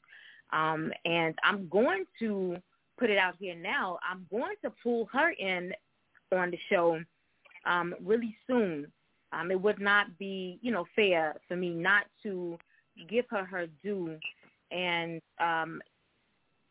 Um, 0.53 0.93
and 1.05 1.39
I'm 1.45 1.69
going 1.69 2.05
to 2.19 2.57
put 2.99 3.11
it 3.11 3.19
out 3.19 3.37
here 3.39 3.55
now. 3.55 3.99
I'm 4.09 4.27
going 4.31 4.57
to 4.65 4.73
pull 4.83 5.09
her 5.13 5.31
in 5.31 5.73
on 6.33 6.51
the 6.51 6.59
show 6.69 7.01
um, 7.67 7.95
really 8.03 8.37
soon. 8.47 8.87
Um, 9.33 9.51
it 9.51 9.61
would 9.61 9.81
not 9.81 10.19
be, 10.19 10.59
you 10.61 10.73
know, 10.73 10.87
fair 10.97 11.37
for 11.47 11.57
me 11.57 11.71
not 11.71 12.05
to 12.25 12.59
give 13.09 13.25
her 13.31 13.45
her 13.45 13.67
due 13.83 14.19
and 14.73 15.21
um, 15.41 15.81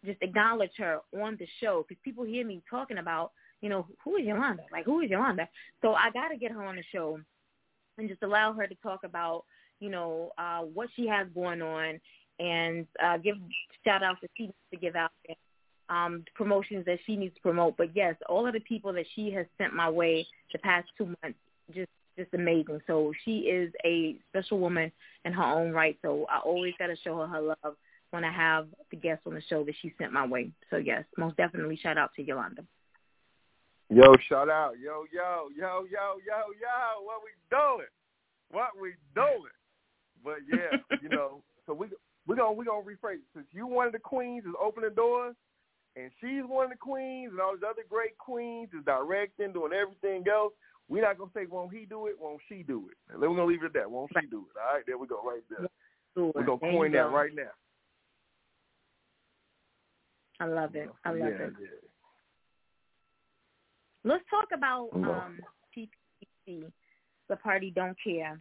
just 0.05 0.21
acknowledge 0.21 0.71
her 0.77 0.99
on 1.21 1.37
the 1.39 1.47
show 1.61 1.85
because 1.87 2.01
people 2.03 2.23
hear 2.23 2.45
me 2.45 2.61
talking 2.69 2.97
about, 2.97 3.31
you 3.61 3.69
know, 3.69 3.87
who 4.03 4.17
is 4.17 4.25
Yolanda? 4.25 4.63
Like, 4.71 4.85
who 4.85 5.01
is 5.01 5.09
Yolanda? 5.09 5.47
So 5.81 5.93
I 5.93 6.09
got 6.11 6.29
to 6.29 6.37
get 6.37 6.51
her 6.51 6.63
on 6.63 6.75
the 6.75 6.83
show 6.93 7.19
and 7.97 8.09
just 8.09 8.23
allow 8.23 8.53
her 8.53 8.67
to 8.67 8.75
talk 8.75 9.01
about, 9.03 9.45
you 9.79 9.89
know, 9.89 10.31
uh, 10.37 10.61
what 10.61 10.89
she 10.95 11.07
has 11.07 11.27
going 11.33 11.61
on 11.61 11.99
and 12.39 12.87
uh, 13.03 13.17
give 13.17 13.35
shout 13.85 14.03
outs 14.03 14.19
that 14.21 14.31
she 14.37 14.51
to 14.71 14.77
give 14.79 14.95
out 14.95 15.11
there, 15.27 15.35
um, 15.89 16.23
promotions 16.35 16.85
that 16.85 16.99
she 17.05 17.15
needs 17.15 17.35
to 17.35 17.41
promote. 17.41 17.77
But 17.77 17.95
yes, 17.95 18.15
all 18.27 18.47
of 18.47 18.53
the 18.53 18.59
people 18.59 18.93
that 18.93 19.05
she 19.15 19.31
has 19.31 19.45
sent 19.57 19.73
my 19.73 19.89
way 19.89 20.27
the 20.53 20.59
past 20.59 20.87
two 20.97 21.15
months, 21.21 21.37
just 21.73 21.89
just 22.17 22.33
amazing. 22.33 22.81
So 22.85 23.13
she 23.23 23.39
is 23.39 23.71
a 23.85 24.17
special 24.29 24.59
woman 24.59 24.91
in 25.25 25.33
her 25.33 25.43
own 25.43 25.71
right. 25.71 25.97
So 26.01 26.25
I 26.29 26.39
always 26.39 26.73
got 26.77 26.87
to 26.87 26.95
show 27.03 27.17
her 27.17 27.27
her 27.27 27.41
love 27.41 27.75
when 28.11 28.23
I 28.23 28.31
have 28.31 28.67
the 28.91 28.97
guests 28.97 29.23
on 29.25 29.35
the 29.35 29.41
show 29.49 29.63
that 29.63 29.75
she 29.81 29.93
sent 29.97 30.11
my 30.11 30.25
way. 30.25 30.51
So 30.69 30.77
yes, 30.77 31.03
most 31.17 31.37
definitely 31.37 31.79
shout 31.81 31.97
out 31.97 32.11
to 32.15 32.23
Yolanda. 32.23 32.63
Yo, 33.89 34.13
shout 34.27 34.49
out. 34.49 34.73
Yo, 34.79 35.05
yo, 35.11 35.49
yo, 35.57 35.85
yo, 35.89 36.19
yo, 36.27 36.43
yo. 36.61 37.03
What 37.03 37.21
we 37.23 37.31
doing? 37.49 37.87
What 38.51 38.69
we 38.79 38.93
doing? 39.15 39.55
But 40.23 40.37
yeah, 40.51 40.77
you 41.01 41.09
know, 41.09 41.41
so 41.65 41.73
we 41.73 41.87
we 42.27 42.35
gonna 42.35 42.51
we 42.51 42.65
gonna 42.65 42.83
rephrase 42.83 43.15
it. 43.15 43.29
Since 43.33 43.47
you 43.51 43.65
one 43.65 43.87
of 43.87 43.93
the 43.93 43.99
queens 43.99 44.45
is 44.45 44.53
opening 44.61 44.93
doors, 44.95 45.35
and 45.99 46.11
she's 46.21 46.43
one 46.47 46.65
of 46.65 46.71
the 46.71 46.77
queens, 46.77 47.31
and 47.31 47.41
all 47.41 47.53
these 47.53 47.63
other 47.63 47.83
great 47.89 48.17
queens 48.17 48.69
is 48.77 48.85
directing, 48.85 49.53
doing 49.53 49.73
everything 49.73 50.23
else. 50.31 50.53
We're 50.87 51.03
not 51.03 51.17
gonna 51.17 51.31
say 51.35 51.45
won't 51.45 51.73
he 51.73 51.85
do 51.85 52.07
it, 52.07 52.15
won't 52.19 52.41
she 52.47 52.63
do 52.63 52.89
it. 52.89 52.97
And 53.13 53.21
then 53.21 53.29
we're 53.29 53.35
gonna 53.35 53.47
leave 53.47 53.63
it 53.63 53.67
at 53.67 53.73
that. 53.73 53.91
Won't 53.91 54.11
she 54.19 54.27
do 54.27 54.45
it? 54.49 54.59
All 54.59 54.75
right, 54.75 54.83
there 54.87 54.97
we 54.97 55.07
go, 55.07 55.21
right 55.23 55.41
there. 55.49 55.67
We're 56.15 56.43
gonna 56.43 56.59
coin 56.59 56.91
that 56.93 57.11
right 57.11 57.31
now. 57.35 57.51
I 60.39 60.45
love 60.45 60.75
it. 60.75 60.89
I 61.03 61.09
love 61.09 61.19
yeah, 61.19 61.25
it. 61.27 61.53
yeah. 61.59 61.67
Let's 64.05 64.23
talk 64.29 64.47
about 64.53 64.89
um, 64.93 65.39
PPC, 65.77 66.63
the 67.27 67.35
party 67.35 67.71
don't 67.75 67.97
care. 68.01 68.39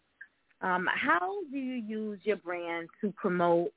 Um, 0.60 0.88
how 0.92 1.42
do 1.50 1.58
you 1.58 1.74
use 1.74 2.20
your 2.22 2.36
brand 2.36 2.88
to 3.00 3.12
promote 3.12 3.72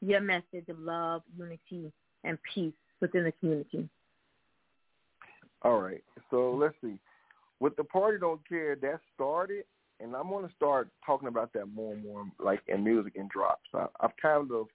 your 0.00 0.20
message 0.20 0.68
of 0.68 0.78
love, 0.80 1.22
unity, 1.38 1.92
and 2.24 2.38
peace 2.52 2.74
within 3.02 3.24
the 3.24 3.32
community? 3.32 3.88
All 5.60 5.80
right. 5.80 6.02
So 6.30 6.54
let's 6.54 6.74
see. 6.82 6.98
With 7.60 7.76
the 7.76 7.84
party 7.84 8.18
don't 8.18 8.46
care, 8.48 8.74
that 8.76 9.00
started, 9.14 9.64
and 10.00 10.16
I'm 10.16 10.30
gonna 10.30 10.48
start 10.56 10.88
talking 11.04 11.28
about 11.28 11.52
that 11.52 11.66
more 11.66 11.94
and 11.94 12.02
more, 12.02 12.24
like 12.40 12.60
in 12.66 12.82
music 12.82 13.14
and 13.16 13.28
drops. 13.28 13.68
I, 13.74 13.86
I've 14.00 14.16
kind 14.20 14.50
of 14.50 14.66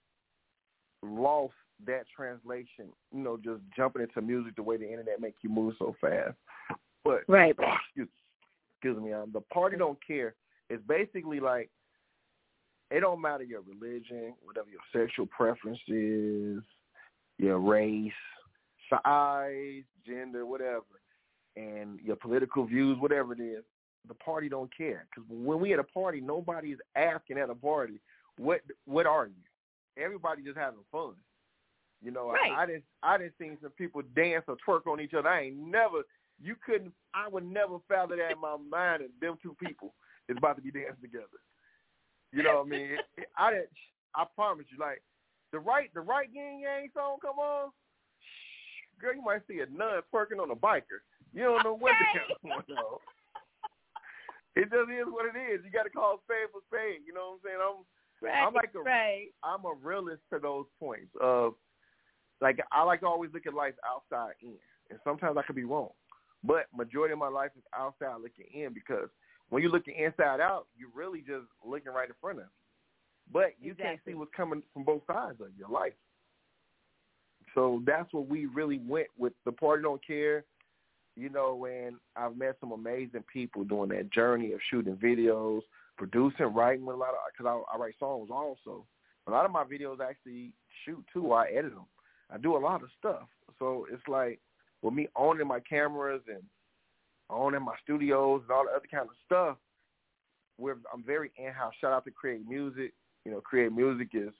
lost 1.02 1.54
that 1.86 2.04
translation. 2.14 2.86
You 3.12 3.22
know, 3.22 3.36
just 3.36 3.60
jumping 3.76 4.02
into 4.02 4.22
music 4.22 4.56
the 4.56 4.62
way 4.62 4.76
the 4.76 4.88
internet 4.88 5.20
make 5.20 5.34
you 5.42 5.50
move 5.50 5.74
so 5.78 5.94
fast. 6.00 6.36
But 7.04 7.24
Right. 7.28 7.54
excuse, 7.86 8.08
excuse 8.76 9.02
me, 9.02 9.12
um, 9.12 9.30
the 9.32 9.40
party 9.40 9.76
don't 9.76 9.98
care. 10.06 10.34
It's 10.70 10.82
basically 10.86 11.40
like 11.40 11.70
it 12.90 13.00
don't 13.00 13.20
matter 13.20 13.44
your 13.44 13.60
religion, 13.62 14.34
whatever 14.42 14.68
your 14.70 14.80
sexual 14.92 15.26
preference 15.26 15.78
is, 15.88 16.62
your 17.38 17.58
race, 17.58 18.12
size, 18.90 19.82
gender, 20.06 20.44
whatever, 20.44 20.84
and 21.56 21.98
your 22.00 22.16
political 22.16 22.66
views, 22.66 22.98
whatever 22.98 23.32
it 23.32 23.40
is. 23.40 23.64
The 24.06 24.14
party 24.14 24.48
don't 24.48 24.74
care 24.74 25.06
because 25.10 25.28
when 25.28 25.60
we 25.60 25.72
at 25.72 25.78
a 25.78 25.84
party, 25.84 26.20
nobody 26.20 26.70
is 26.70 26.78
asking 26.96 27.38
at 27.38 27.50
a 27.50 27.54
party, 27.54 28.00
"What 28.38 28.60
what 28.86 29.06
are 29.06 29.26
you?" 29.26 30.02
Everybody 30.02 30.42
just 30.42 30.56
having 30.56 30.84
fun. 30.90 31.14
You 32.02 32.12
know, 32.12 32.30
Right. 32.30 32.52
I, 32.52 32.62
I 32.62 32.66
didn't 32.66 32.84
I 33.02 33.18
didn't 33.18 33.34
see 33.38 33.50
some 33.60 33.72
people 33.72 34.02
dance 34.14 34.44
or 34.48 34.56
twerk 34.66 34.86
on 34.90 35.00
each 35.00 35.14
other. 35.14 35.28
I 35.28 35.42
ain't 35.42 35.58
never. 35.58 36.02
You 36.40 36.54
couldn't. 36.64 36.92
I 37.12 37.28
would 37.28 37.44
never 37.44 37.78
fathom 37.88 38.18
that 38.18 38.30
in 38.30 38.40
my 38.40 38.56
mind 38.56 39.02
that 39.02 39.10
them 39.20 39.36
two 39.42 39.56
people 39.62 39.94
is 40.28 40.36
about 40.38 40.56
to 40.56 40.62
be 40.62 40.70
dancing 40.70 41.02
together. 41.02 41.26
You 42.32 42.44
know 42.44 42.58
what 42.58 42.66
I 42.66 42.70
mean? 42.70 42.90
It, 42.92 43.00
it, 43.18 43.28
I 43.36 43.50
didn't. 43.50 43.68
I 44.14 44.24
promise 44.36 44.66
you, 44.70 44.78
like 44.78 45.02
the 45.52 45.58
right 45.58 45.90
the 45.94 46.00
right 46.00 46.28
yin 46.32 46.60
yang 46.60 46.88
song 46.94 47.18
come 47.22 47.38
on, 47.38 47.70
girl, 49.00 49.14
you 49.14 49.22
might 49.22 49.42
see 49.48 49.60
a 49.60 49.66
nun 49.70 50.02
twerking 50.12 50.40
on 50.42 50.50
a 50.50 50.56
biker. 50.56 51.00
You 51.32 51.44
don't 51.44 51.64
know 51.64 51.76
what 51.76 51.92
the 51.98 52.18
hell's 52.18 52.38
going 52.42 52.78
on. 52.78 52.98
It 54.56 54.70
just 54.70 54.90
is 54.90 55.06
what 55.06 55.26
it 55.26 55.38
is. 55.38 55.60
You 55.64 55.70
got 55.70 55.84
to 55.84 55.90
call 55.90 56.18
spade 56.24 56.50
for 56.50 56.60
spade. 56.66 57.06
You 57.06 57.14
know 57.14 57.38
what 57.38 57.38
I'm 57.38 57.40
saying? 57.44 57.62
I'm 57.62 57.84
Right. 58.20 58.34
I'm 58.34 58.52
like 58.54 58.74
a- 58.74 58.80
right. 58.80 59.28
I'm 59.44 59.64
a 59.64 59.74
realist 59.74 60.22
to 60.32 60.40
those 60.40 60.66
points 60.80 61.14
of 61.20 61.54
like 62.40 62.58
I 62.72 62.82
like 62.82 63.00
to 63.00 63.06
always 63.06 63.30
look 63.32 63.46
at 63.46 63.54
life 63.54 63.74
outside 63.86 64.32
in, 64.42 64.54
and 64.90 64.98
sometimes 65.04 65.36
I 65.36 65.42
could 65.42 65.54
be 65.56 65.64
wrong, 65.64 65.90
but 66.42 66.66
majority 66.76 67.12
of 67.12 67.18
my 67.18 67.28
life 67.28 67.52
is 67.56 67.62
outside 67.76 68.16
looking 68.20 68.46
in 68.52 68.72
because 68.74 69.08
when 69.50 69.62
you're 69.62 69.70
looking 69.70 69.94
inside 69.94 70.40
out, 70.40 70.66
you're 70.76 70.90
really 70.94 71.20
just 71.20 71.46
looking 71.64 71.92
right 71.92 72.08
in 72.08 72.14
front 72.20 72.38
of 72.38 72.44
you, 72.46 72.50
but 73.32 73.54
you 73.60 73.74
can't 73.74 74.00
see 74.06 74.14
what's 74.14 74.30
coming 74.36 74.62
from 74.72 74.84
both 74.84 75.02
sides 75.06 75.40
of 75.40 75.48
your 75.58 75.68
life. 75.68 75.92
So 77.54 77.82
that's 77.86 78.12
what 78.12 78.28
we 78.28 78.46
really 78.46 78.80
went 78.86 79.08
with. 79.16 79.32
The 79.44 79.52
party 79.52 79.82
don't 79.82 80.04
care, 80.06 80.44
you 81.16 81.28
know. 81.28 81.64
And 81.64 81.96
I've 82.16 82.36
met 82.36 82.56
some 82.60 82.72
amazing 82.72 83.24
people 83.32 83.64
doing 83.64 83.88
that 83.90 84.12
journey 84.12 84.52
of 84.52 84.60
shooting 84.70 84.96
videos, 84.96 85.60
producing, 85.96 86.54
writing 86.54 86.86
with 86.86 86.96
a 86.96 86.98
lot 86.98 87.10
of 87.10 87.16
because 87.32 87.46
I, 87.46 87.74
I 87.74 87.78
write 87.78 87.94
songs 87.98 88.28
also. 88.30 88.84
A 89.26 89.30
lot 89.30 89.44
of 89.44 89.50
my 89.50 89.64
videos 89.64 90.00
I 90.00 90.10
actually 90.10 90.52
shoot 90.84 91.04
too. 91.12 91.32
I 91.32 91.48
edit 91.48 91.74
them. 91.74 91.86
I 92.30 92.38
do 92.38 92.56
a 92.56 92.58
lot 92.58 92.82
of 92.82 92.88
stuff. 92.98 93.28
So 93.58 93.86
it's 93.90 94.06
like 94.06 94.40
with 94.82 94.94
me 94.94 95.08
owning 95.16 95.48
my 95.48 95.60
cameras 95.60 96.22
and 96.28 96.42
owning 97.30 97.62
my 97.62 97.74
studios 97.82 98.42
and 98.42 98.50
all 98.50 98.64
the 98.64 98.70
other 98.70 98.86
kind 98.90 99.08
of 99.08 99.16
stuff. 99.26 99.56
We're, 100.58 100.76
I'm 100.92 101.02
very 101.04 101.30
in-house. 101.38 101.74
Shout 101.80 101.92
out 101.92 102.04
to 102.04 102.10
Create 102.10 102.48
Music. 102.48 102.92
You 103.28 103.34
know, 103.34 103.42
Create 103.42 103.72
Music 103.72 104.08
is 104.14 104.32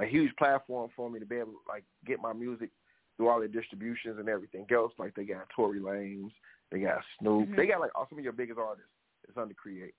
a 0.00 0.04
huge 0.04 0.34
platform 0.36 0.90
for 0.96 1.08
me 1.08 1.20
to 1.20 1.24
be 1.24 1.36
able 1.36 1.52
to 1.52 1.58
like 1.68 1.84
get 2.04 2.20
my 2.20 2.32
music 2.32 2.70
through 3.16 3.28
all 3.28 3.38
their 3.38 3.46
distributions 3.46 4.18
and 4.18 4.28
everything 4.28 4.66
else. 4.72 4.92
Like 4.98 5.14
they 5.14 5.22
got 5.22 5.46
Tory 5.54 5.78
Lanez, 5.78 6.32
they 6.72 6.80
got 6.80 6.98
Snoop, 7.20 7.48
Mhm. 7.48 7.56
they 7.56 7.68
got 7.68 7.78
like 7.78 7.92
all 7.94 8.08
some 8.08 8.18
of 8.18 8.24
your 8.24 8.32
biggest 8.32 8.58
artists. 8.58 8.90
It's 9.28 9.38
under 9.38 9.54
Create, 9.54 9.94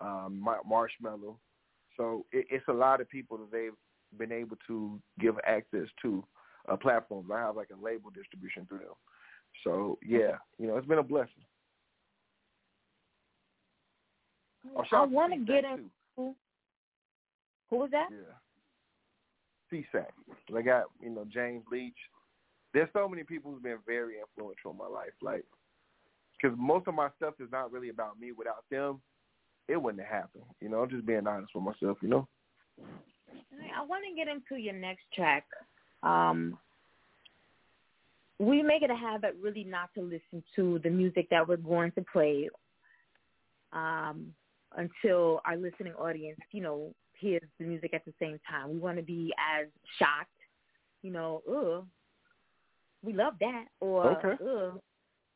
um, 0.00 0.38
Ma- 0.40 0.62
Marshmello. 0.62 1.36
So 1.96 2.26
it, 2.30 2.46
it's 2.48 2.68
a 2.68 2.72
lot 2.72 3.00
of 3.00 3.08
people 3.08 3.36
that 3.38 3.50
they've 3.50 3.74
been 4.16 4.30
able 4.30 4.56
to 4.68 5.02
give 5.18 5.36
access 5.44 5.88
to 6.02 6.24
uh, 6.68 6.76
platforms. 6.76 7.28
I 7.34 7.40
have 7.40 7.56
like 7.56 7.70
a 7.70 7.84
label 7.84 8.10
distribution 8.10 8.66
through 8.66 8.78
them. 8.78 8.94
So 9.64 9.98
yeah, 10.06 10.38
you 10.58 10.68
know, 10.68 10.76
it's 10.76 10.86
been 10.86 10.98
a 10.98 11.02
blessing. 11.02 11.44
Oh, 14.76 14.82
I 14.82 14.86
shout 14.86 15.00
out 15.00 15.06
to 15.06 15.12
want 15.12 15.32
to 15.32 15.38
get 15.40 15.64
in. 15.64 15.90
too. 16.16 16.36
Who 17.70 17.76
was 17.76 17.90
that? 17.92 18.08
Yeah. 18.10 18.34
CSAC. 19.94 20.06
I 20.56 20.62
got, 20.62 20.84
you 21.00 21.10
know, 21.10 21.24
James 21.32 21.64
Leach. 21.70 21.94
There's 22.74 22.88
so 22.92 23.08
many 23.08 23.22
people 23.22 23.50
who've 23.50 23.62
been 23.62 23.78
very 23.86 24.14
influential 24.20 24.72
in 24.72 24.76
my 24.76 24.86
life. 24.86 25.12
Like, 25.22 25.44
because 26.40 26.56
most 26.58 26.88
of 26.88 26.94
my 26.94 27.08
stuff 27.16 27.34
is 27.40 27.48
not 27.52 27.72
really 27.72 27.88
about 27.88 28.18
me. 28.18 28.32
Without 28.32 28.64
them, 28.70 29.00
it 29.68 29.80
wouldn't 29.80 30.02
have 30.02 30.22
happened. 30.22 30.44
You 30.60 30.68
know, 30.68 30.82
I'm 30.82 30.90
just 30.90 31.06
being 31.06 31.26
honest 31.26 31.52
with 31.54 31.64
myself, 31.64 31.98
you 32.02 32.08
know? 32.08 32.26
I 33.76 33.82
want 33.82 34.04
to 34.08 34.16
get 34.16 34.28
into 34.28 34.60
your 34.60 34.74
next 34.74 35.02
track. 35.14 35.44
Um, 36.02 36.58
we 38.38 38.62
make 38.62 38.82
it 38.82 38.90
a 38.90 38.96
habit 38.96 39.36
really 39.40 39.64
not 39.64 39.90
to 39.94 40.00
listen 40.00 40.42
to 40.56 40.80
the 40.82 40.90
music 40.90 41.28
that 41.30 41.46
we're 41.46 41.58
going 41.58 41.92
to 41.92 42.04
play 42.10 42.48
um, 43.72 44.32
until 44.76 45.40
our 45.44 45.56
listening 45.56 45.92
audience, 45.94 46.40
you 46.52 46.62
know, 46.62 46.94
hears 47.20 47.42
the 47.58 47.64
music 47.64 47.94
at 47.94 48.04
the 48.04 48.12
same 48.18 48.38
time. 48.48 48.70
We 48.70 48.78
want 48.78 48.96
to 48.96 49.02
be 49.02 49.32
as 49.38 49.66
shocked, 49.98 50.30
you 51.02 51.12
know, 51.12 51.42
ugh, 51.48 51.86
we 53.02 53.12
love 53.12 53.34
that, 53.40 53.66
or 53.80 54.12
Okay. 54.12 54.44
ugh, 54.44 54.80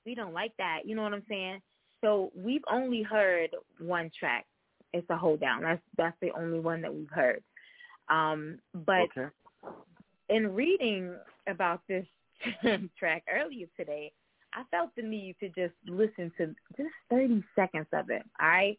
we 0.05 0.15
don't 0.15 0.35
like 0.35 0.53
that. 0.59 0.81
You 0.85 0.95
know 0.95 1.03
what 1.03 1.15
I'm 1.15 1.25
saying? 1.29 1.61
So 2.03 2.31
we've 2.35 2.65
only 2.71 3.03
heard 3.03 3.51
one 3.79 4.11
track. 4.19 4.47
It's 4.93 5.09
a 5.11 5.17
hold 5.17 5.41
down. 5.41 5.63
That's 5.63 5.83
that's 5.97 6.17
the 6.21 6.31
only 6.39 6.61
one 6.61 6.83
that 6.83 6.95
we've 6.95 7.11
heard. 7.11 7.43
Um, 8.09 8.59
but 8.75 9.09
okay. 9.17 9.29
in 10.29 10.55
reading 10.55 11.15
about 11.49 11.81
this 11.89 12.07
track 12.99 13.25
earlier 13.33 13.67
today, 13.77 14.13
I 14.53 14.63
felt 14.71 14.91
the 14.97 15.03
need 15.03 15.37
to 15.41 15.49
just 15.49 15.75
listen 15.87 16.31
to 16.39 16.55
just 16.77 16.95
30 17.11 17.43
seconds 17.57 17.87
of 17.93 18.11
it, 18.11 18.23
all 18.41 18.49
right? 18.49 18.79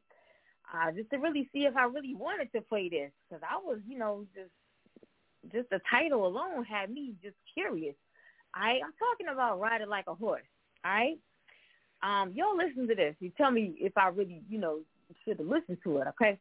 Uh, 0.76 0.92
just 0.92 1.10
to 1.12 1.18
really 1.18 1.48
see 1.54 1.60
if 1.60 1.78
I 1.78 1.86
really 1.86 2.16
wanted 2.16 2.52
to 2.52 2.62
play 2.62 2.90
this, 2.90 3.12
because 3.30 3.42
I 3.50 3.58
was, 3.58 3.80
you 3.88 3.98
know, 3.98 4.26
just 4.36 5.54
just 5.54 5.70
the 5.70 5.80
title 5.90 6.26
alone 6.26 6.66
had 6.66 6.90
me 6.90 7.14
just 7.24 7.36
curious. 7.54 7.96
Right, 8.56 8.82
I'm 8.84 8.94
talking 9.00 9.28
about 9.32 9.60
riding 9.60 9.90
like 9.90 10.06
a 10.08 10.16
horse. 10.16 10.44
All 10.84 10.92
right, 10.92 11.18
um, 12.04 12.34
y'all 12.36 12.58
listen 12.58 12.88
to 12.88 12.96
this. 12.96 13.16
You 13.20 13.32
tell 13.38 13.52
me 13.52 13.76
if 13.80 13.98
I 13.98 14.08
really, 14.08 14.42
you 14.50 14.58
know, 14.58 14.80
should 15.24 15.40
have 15.40 15.48
listened 15.48 15.78
to 15.84 15.98
it. 16.00 16.08
Okay. 16.10 16.38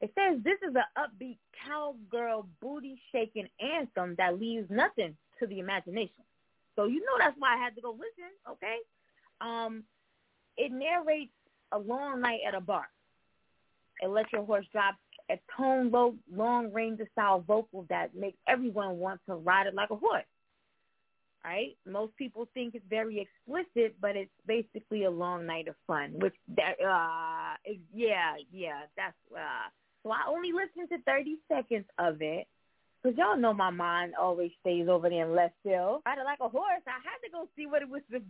It 0.00 0.12
says 0.14 0.40
this 0.44 0.58
is 0.68 0.74
an 0.74 0.84
upbeat 0.98 1.38
cowgirl 1.66 2.46
booty 2.60 3.00
shaking 3.12 3.48
anthem 3.60 4.14
that 4.18 4.38
leaves 4.38 4.68
nothing 4.70 5.16
to 5.38 5.46
the 5.46 5.58
imagination. 5.58 6.24
So 6.74 6.84
you 6.84 7.00
know 7.00 7.16
that's 7.18 7.36
why 7.38 7.54
I 7.54 7.58
had 7.58 7.74
to 7.76 7.80
go 7.80 7.92
listen. 7.92 8.30
Okay, 8.50 8.76
um, 9.40 9.84
it 10.56 10.70
narrates 10.70 11.32
a 11.72 11.78
long 11.78 12.20
night 12.20 12.40
at 12.46 12.54
a 12.54 12.60
bar. 12.60 12.86
It 14.02 14.08
lets 14.08 14.32
your 14.32 14.44
horse 14.44 14.66
drop 14.72 14.96
a 15.30 15.38
tone 15.56 15.90
low, 15.90 16.14
long 16.32 16.72
range 16.72 17.00
of 17.00 17.08
style 17.12 17.40
vocal 17.46 17.86
that 17.88 18.14
makes 18.14 18.38
everyone 18.48 18.98
want 18.98 19.20
to 19.26 19.34
ride 19.34 19.66
it 19.66 19.74
like 19.74 19.90
a 19.90 19.96
horse. 19.96 20.24
Right? 21.44 21.76
Most 21.86 22.16
people 22.16 22.48
think 22.54 22.74
it's 22.74 22.84
very 22.90 23.20
explicit, 23.20 23.96
but 24.00 24.16
it's 24.16 24.30
basically 24.46 25.04
a 25.04 25.10
long 25.10 25.46
night 25.46 25.68
of 25.68 25.76
fun. 25.86 26.14
Which 26.18 26.34
that 26.56 26.74
uh, 26.84 27.54
yeah, 27.94 28.34
yeah, 28.52 28.82
that's 28.96 29.14
uh. 29.32 29.70
So 30.02 30.10
I 30.10 30.28
only 30.28 30.50
listened 30.52 30.88
to 30.90 30.98
thirty 31.04 31.36
seconds 31.48 31.86
of 31.98 32.20
it. 32.20 32.46
Cause 33.04 33.14
y'all 33.16 33.36
know 33.36 33.54
my 33.54 33.70
mind 33.70 34.14
always 34.20 34.50
stays 34.60 34.88
over 34.88 35.08
there 35.08 35.26
in 35.26 35.36
left 35.36 35.54
field. 35.62 36.02
Ride 36.04 36.18
it 36.18 36.24
like 36.24 36.40
a 36.40 36.48
horse. 36.48 36.82
I 36.88 36.98
had 37.04 37.22
to 37.24 37.30
go 37.30 37.48
see 37.54 37.66
what 37.66 37.82
it 37.82 37.88
was. 37.88 38.02
If 38.10 38.22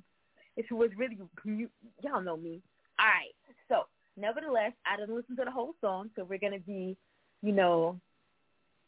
it 0.70 0.74
was 0.74 0.90
really, 0.98 1.16
y'all 2.02 2.20
know 2.20 2.36
me. 2.36 2.60
All 2.98 3.06
right. 3.06 3.32
So 3.68 3.86
nevertheless, 4.16 4.72
I 4.86 4.96
didn't 4.96 5.14
listen 5.14 5.36
to 5.36 5.44
the 5.44 5.50
whole 5.50 5.74
song, 5.80 6.10
so 6.16 6.24
we're 6.24 6.38
gonna 6.38 6.58
be, 6.58 6.96
you 7.42 7.52
know, 7.52 8.00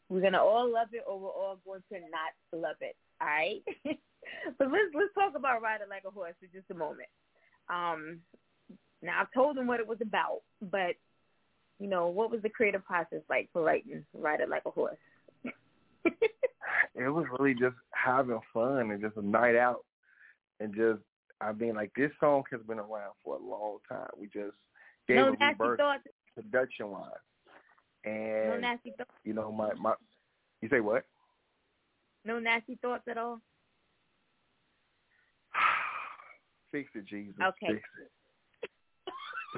we're 0.09 0.21
gonna 0.21 0.41
all 0.41 0.71
love 0.71 0.89
it, 0.93 1.03
or 1.07 1.19
we're 1.19 1.29
all 1.29 1.59
going 1.65 1.81
to 1.91 1.99
not 1.99 2.61
love 2.61 2.77
it. 2.81 2.95
All 3.21 3.27
right. 3.27 3.61
but 4.57 4.71
let's 4.71 4.91
let's 4.93 5.13
talk 5.13 5.33
about 5.35 5.61
riding 5.61 5.89
like 5.89 6.03
a 6.05 6.11
horse 6.11 6.33
for 6.39 6.47
just 6.47 6.71
a 6.71 6.73
moment. 6.73 7.09
Um, 7.69 8.19
now 9.01 9.21
I've 9.21 9.33
told 9.33 9.55
them 9.55 9.67
what 9.67 9.79
it 9.79 9.87
was 9.87 9.99
about, 10.01 10.41
but 10.61 10.95
you 11.79 11.87
know, 11.87 12.07
what 12.07 12.31
was 12.31 12.41
the 12.41 12.49
creative 12.49 12.83
process 12.83 13.21
like 13.29 13.49
for 13.53 13.61
writing 13.61 14.05
"Ride 14.13 14.41
It 14.41 14.49
Like 14.49 14.63
a 14.65 14.71
Horse"? 14.71 14.97
it 16.03 17.09
was 17.09 17.25
really 17.37 17.53
just 17.53 17.75
having 17.91 18.39
fun 18.53 18.91
and 18.91 19.01
just 19.01 19.17
a 19.17 19.21
night 19.21 19.55
out, 19.55 19.85
and 20.59 20.75
just 20.75 20.99
I 21.41 21.53
mean, 21.53 21.75
like 21.75 21.91
this 21.95 22.11
song 22.19 22.43
has 22.51 22.61
been 22.67 22.79
around 22.79 23.13
for 23.23 23.35
a 23.35 23.39
long 23.39 23.77
time. 23.87 24.09
We 24.17 24.27
just 24.27 24.55
gave 25.09 25.17
no 25.17 25.29
nasty 25.31 25.45
rebirth 25.63 25.77
thoughts. 25.79 26.03
production 26.35 26.89
wise, 26.91 27.11
and 28.05 28.47
No 28.47 28.57
nasty 28.59 28.91
thoughts. 28.97 29.09
you 29.23 29.33
know 29.33 29.51
my 29.51 29.73
my. 29.73 29.93
You 30.61 30.69
say 30.69 30.79
what? 30.79 31.05
No 32.25 32.39
nasty 32.39 32.77
thoughts 32.81 33.03
at 33.09 33.17
all. 33.17 33.39
Fix 36.71 36.89
it, 36.95 37.05
Jesus. 37.05 37.35
Okay. 37.41 37.73
Fix 37.73 37.81
it. 38.01 38.11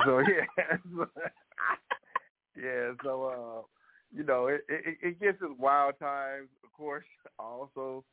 So 0.06 0.20
yeah, 0.20 0.78
yeah. 2.56 2.92
So 3.04 3.26
uh, 3.26 3.62
you 4.16 4.24
know, 4.24 4.48
it, 4.48 4.62
it 4.70 4.98
it 5.02 5.20
gets 5.20 5.38
its 5.42 5.54
wild 5.60 6.00
times, 6.00 6.50
of 6.64 6.72
course. 6.74 7.06
Also, 7.40 8.04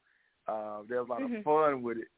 uh, 0.48 0.78
there's 0.88 1.06
a 1.06 1.10
lot 1.10 1.20
Mhm. 1.20 1.38
of 1.38 1.44
fun 1.44 1.82
with 1.82 1.98
it, 1.98 2.08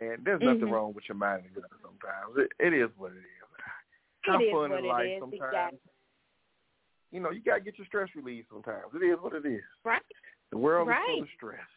and 0.00 0.24
there's 0.24 0.40
nothing 0.40 0.68
Mhm. 0.68 0.70
wrong 0.72 0.92
with 0.94 1.04
your 1.08 1.16
mind 1.16 1.44
sometimes. 1.82 2.36
It, 2.38 2.50
it 2.58 2.72
is 2.72 2.90
what 2.96 3.12
it 3.12 3.18
is. 3.18 3.43
Have 4.26 4.40
it 4.40 4.44
is 4.44 4.52
fun 4.52 4.70
what 4.70 4.78
in 4.80 4.86
life 4.86 5.06
sometimes. 5.20 5.42
Exactly. 5.44 5.78
You 7.12 7.20
know, 7.20 7.30
you 7.30 7.40
gotta 7.42 7.60
get 7.60 7.78
your 7.78 7.86
stress 7.86 8.08
relief 8.16 8.44
sometimes. 8.50 8.84
It 8.94 9.04
is 9.04 9.18
what 9.20 9.34
it 9.34 9.46
is. 9.46 9.62
Right. 9.84 10.02
The 10.50 10.58
world 10.58 10.88
is 10.88 10.92
Right. 10.92 11.06
full 11.06 11.22
of 11.22 11.28
stress. 11.36 11.68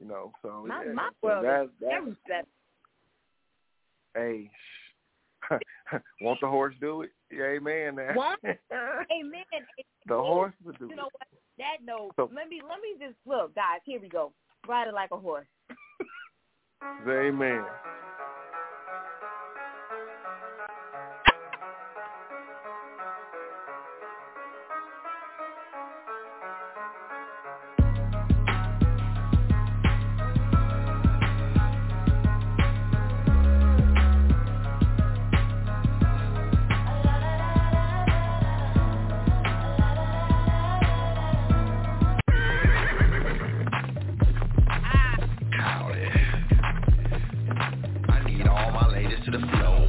You 0.00 0.06
know, 0.08 0.32
so 0.42 0.64
My 0.66 0.84
yeah. 0.84 0.92
my 0.92 1.08
so 1.20 1.28
world 1.28 1.44
that's, 1.44 2.06
is 2.08 2.16
that's. 2.28 2.46
Hey, 4.14 4.50
won't 6.20 6.40
the 6.40 6.48
horse 6.48 6.74
do 6.80 7.02
it? 7.02 7.10
Yeah, 7.30 7.44
amen. 7.44 7.96
Won't? 8.14 8.40
Amen. 8.44 9.44
the 10.06 10.16
horse 10.16 10.52
will 10.64 10.72
do 10.72 10.84
You 10.84 10.86
it. 10.86 10.90
You 10.90 10.96
know 10.96 11.04
what? 11.04 11.28
That 11.58 11.76
note. 11.84 12.12
So- 12.16 12.30
let 12.34 12.48
me 12.48 12.60
let 12.68 12.78
me 12.80 13.04
just 13.04 13.16
look, 13.26 13.54
guys. 13.54 13.80
Here 13.84 14.00
we 14.00 14.08
go. 14.08 14.32
Ride 14.68 14.88
it 14.88 14.94
like 14.94 15.10
a 15.12 15.16
horse. 15.16 15.46
Amen. 17.08 17.64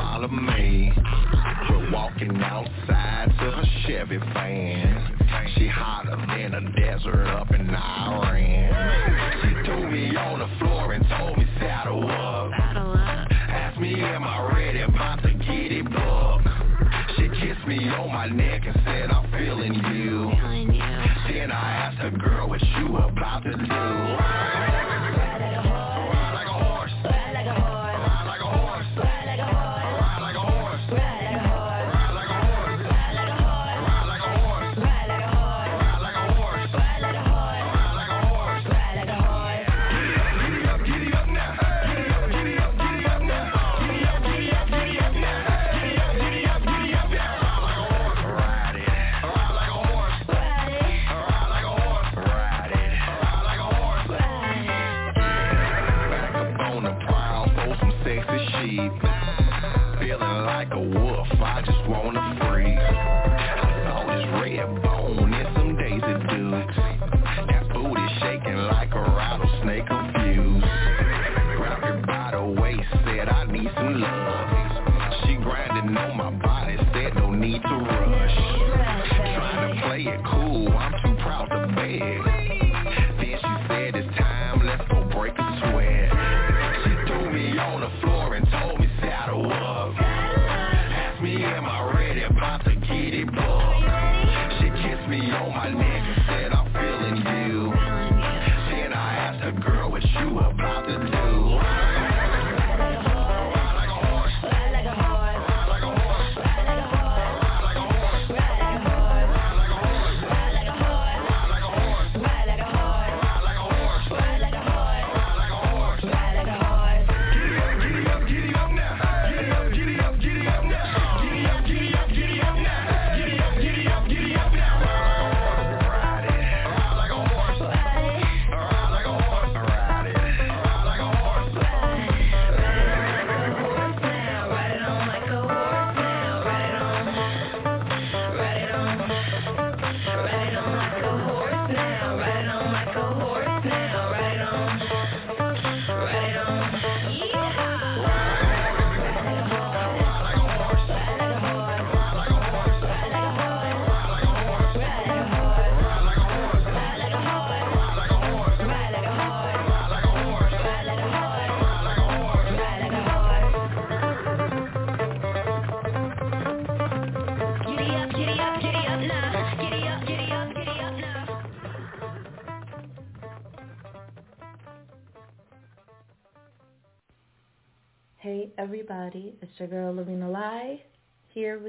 follow 0.00 0.28
me. 0.28 0.92
We're 1.68 1.90
walking 1.92 2.34
outside 2.42 3.26
to 3.38 3.50
her 3.50 3.64
Chevy 3.86 4.16
van. 4.16 5.50
She 5.54 5.68
hotter 5.68 6.16
than 6.16 6.54
a 6.54 6.72
desert 6.72 7.26
up 7.26 7.50
in 7.52 7.68
Iran. 7.68 9.42
She 9.42 9.66
threw 9.66 9.90
me 9.90 10.16
on 10.16 10.38
the 10.38 10.58
floor 10.58 10.94
and 10.94 11.04
told 11.18 11.36
me 11.36 11.44
saddle 11.58 12.08
up. 12.08 12.50
Asked 12.52 13.78
me 13.78 14.00
am 14.00 14.24
I 14.24 14.52
ready, 14.54 14.80
about 14.80 15.22
to 15.22 15.34
get 15.34 15.70
it 15.70 15.84
booked. 15.84 16.48
She 17.16 17.28
kissed 17.40 17.66
me 17.66 17.88
on 17.90 18.08
my 18.08 18.26
neck 18.26 18.62
and 18.66 18.80
said 18.84 19.10
I'm 19.10 19.30
feeling 19.32 19.74
you. 19.74 20.30
Then 21.28 21.50
I 21.50 21.72
asked 21.72 21.98
her, 21.98 22.10
girl, 22.10 22.48
what 22.48 22.62
you 22.62 22.96
about 22.96 23.42
to 23.44 23.52
do? 23.52 24.19
Like 60.60 60.74
a 60.74 60.78
wolf, 60.78 61.09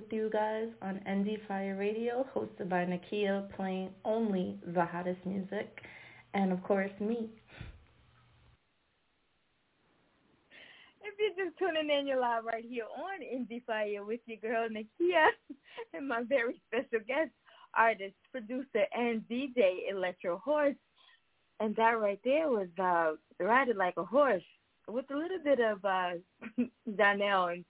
with 0.01 0.13
you 0.13 0.29
guys 0.31 0.67
on 0.81 0.99
Indie 1.07 1.45
Fire 1.47 1.75
Radio, 1.77 2.25
hosted 2.35 2.69
by 2.69 2.85
Nakia, 2.85 3.53
playing 3.55 3.89
only 4.03 4.57
the 4.65 4.83
hottest 4.83 5.23
music, 5.25 5.81
and 6.33 6.51
of 6.51 6.63
course 6.63 6.91
me. 6.99 7.29
If 11.03 11.13
you're 11.19 11.45
just 11.45 11.57
tuning 11.59 11.89
in, 11.95 12.07
you're 12.07 12.19
live 12.19 12.45
right 12.45 12.65
here 12.67 12.85
on 12.85 13.21
Indie 13.21 13.63
Fire 13.65 14.03
with 14.03 14.21
your 14.25 14.37
girl 14.37 14.67
Nakia 14.69 15.27
and 15.93 16.07
my 16.07 16.23
very 16.27 16.59
special 16.67 17.05
guest, 17.07 17.31
artist, 17.75 18.15
producer, 18.31 18.85
and 18.93 19.21
DJ 19.29 19.91
Electro 19.91 20.39
Horse. 20.39 20.75
And 21.59 21.75
that 21.75 21.99
right 21.99 22.19
there 22.23 22.49
was 22.49 22.69
uh, 22.81 23.11
Riding 23.39 23.77
Like 23.77 23.97
a 23.97 24.05
Horse 24.05 24.43
with 24.87 25.05
a 25.11 25.15
little 25.15 25.39
bit 25.43 25.59
of 25.59 25.85
uh, 25.85 26.11
Donnell 26.97 27.47
and 27.47 27.65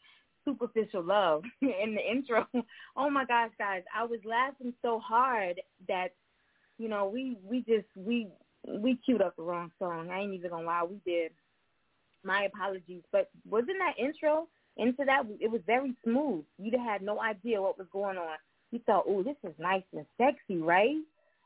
superficial 0.45 1.03
love 1.03 1.43
in 1.61 1.95
the 1.95 2.11
intro. 2.11 2.45
Oh 2.97 3.09
my 3.09 3.25
gosh, 3.25 3.51
guys, 3.57 3.83
I 3.95 4.03
was 4.03 4.19
laughing 4.25 4.73
so 4.81 4.99
hard 4.99 5.61
that 5.87 6.09
you 6.77 6.89
know 6.89 7.09
we 7.11 7.37
we 7.43 7.59
just 7.59 7.87
we 7.95 8.27
we 8.67 8.99
queued 9.05 9.21
up 9.21 9.35
the 9.35 9.43
wrong 9.43 9.71
song. 9.79 10.09
I 10.09 10.19
ain't 10.19 10.33
even 10.33 10.49
gonna 10.49 10.65
lie, 10.65 10.83
we 10.83 10.99
did. 11.05 11.31
My 12.23 12.43
apologies, 12.43 13.01
but 13.11 13.29
wasn't 13.49 13.77
that 13.79 13.97
intro 13.97 14.47
into 14.77 15.05
that? 15.05 15.23
It 15.39 15.49
was 15.49 15.61
very 15.65 15.95
smooth. 16.03 16.43
You 16.59 16.71
had 16.77 17.01
no 17.01 17.19
idea 17.19 17.61
what 17.61 17.77
was 17.77 17.87
going 17.91 18.17
on. 18.17 18.37
You 18.71 18.79
thought, 18.85 19.05
oh, 19.07 19.23
this 19.23 19.35
is 19.43 19.53
nice 19.57 19.83
and 19.95 20.05
sexy, 20.17 20.61
right? 20.61 20.97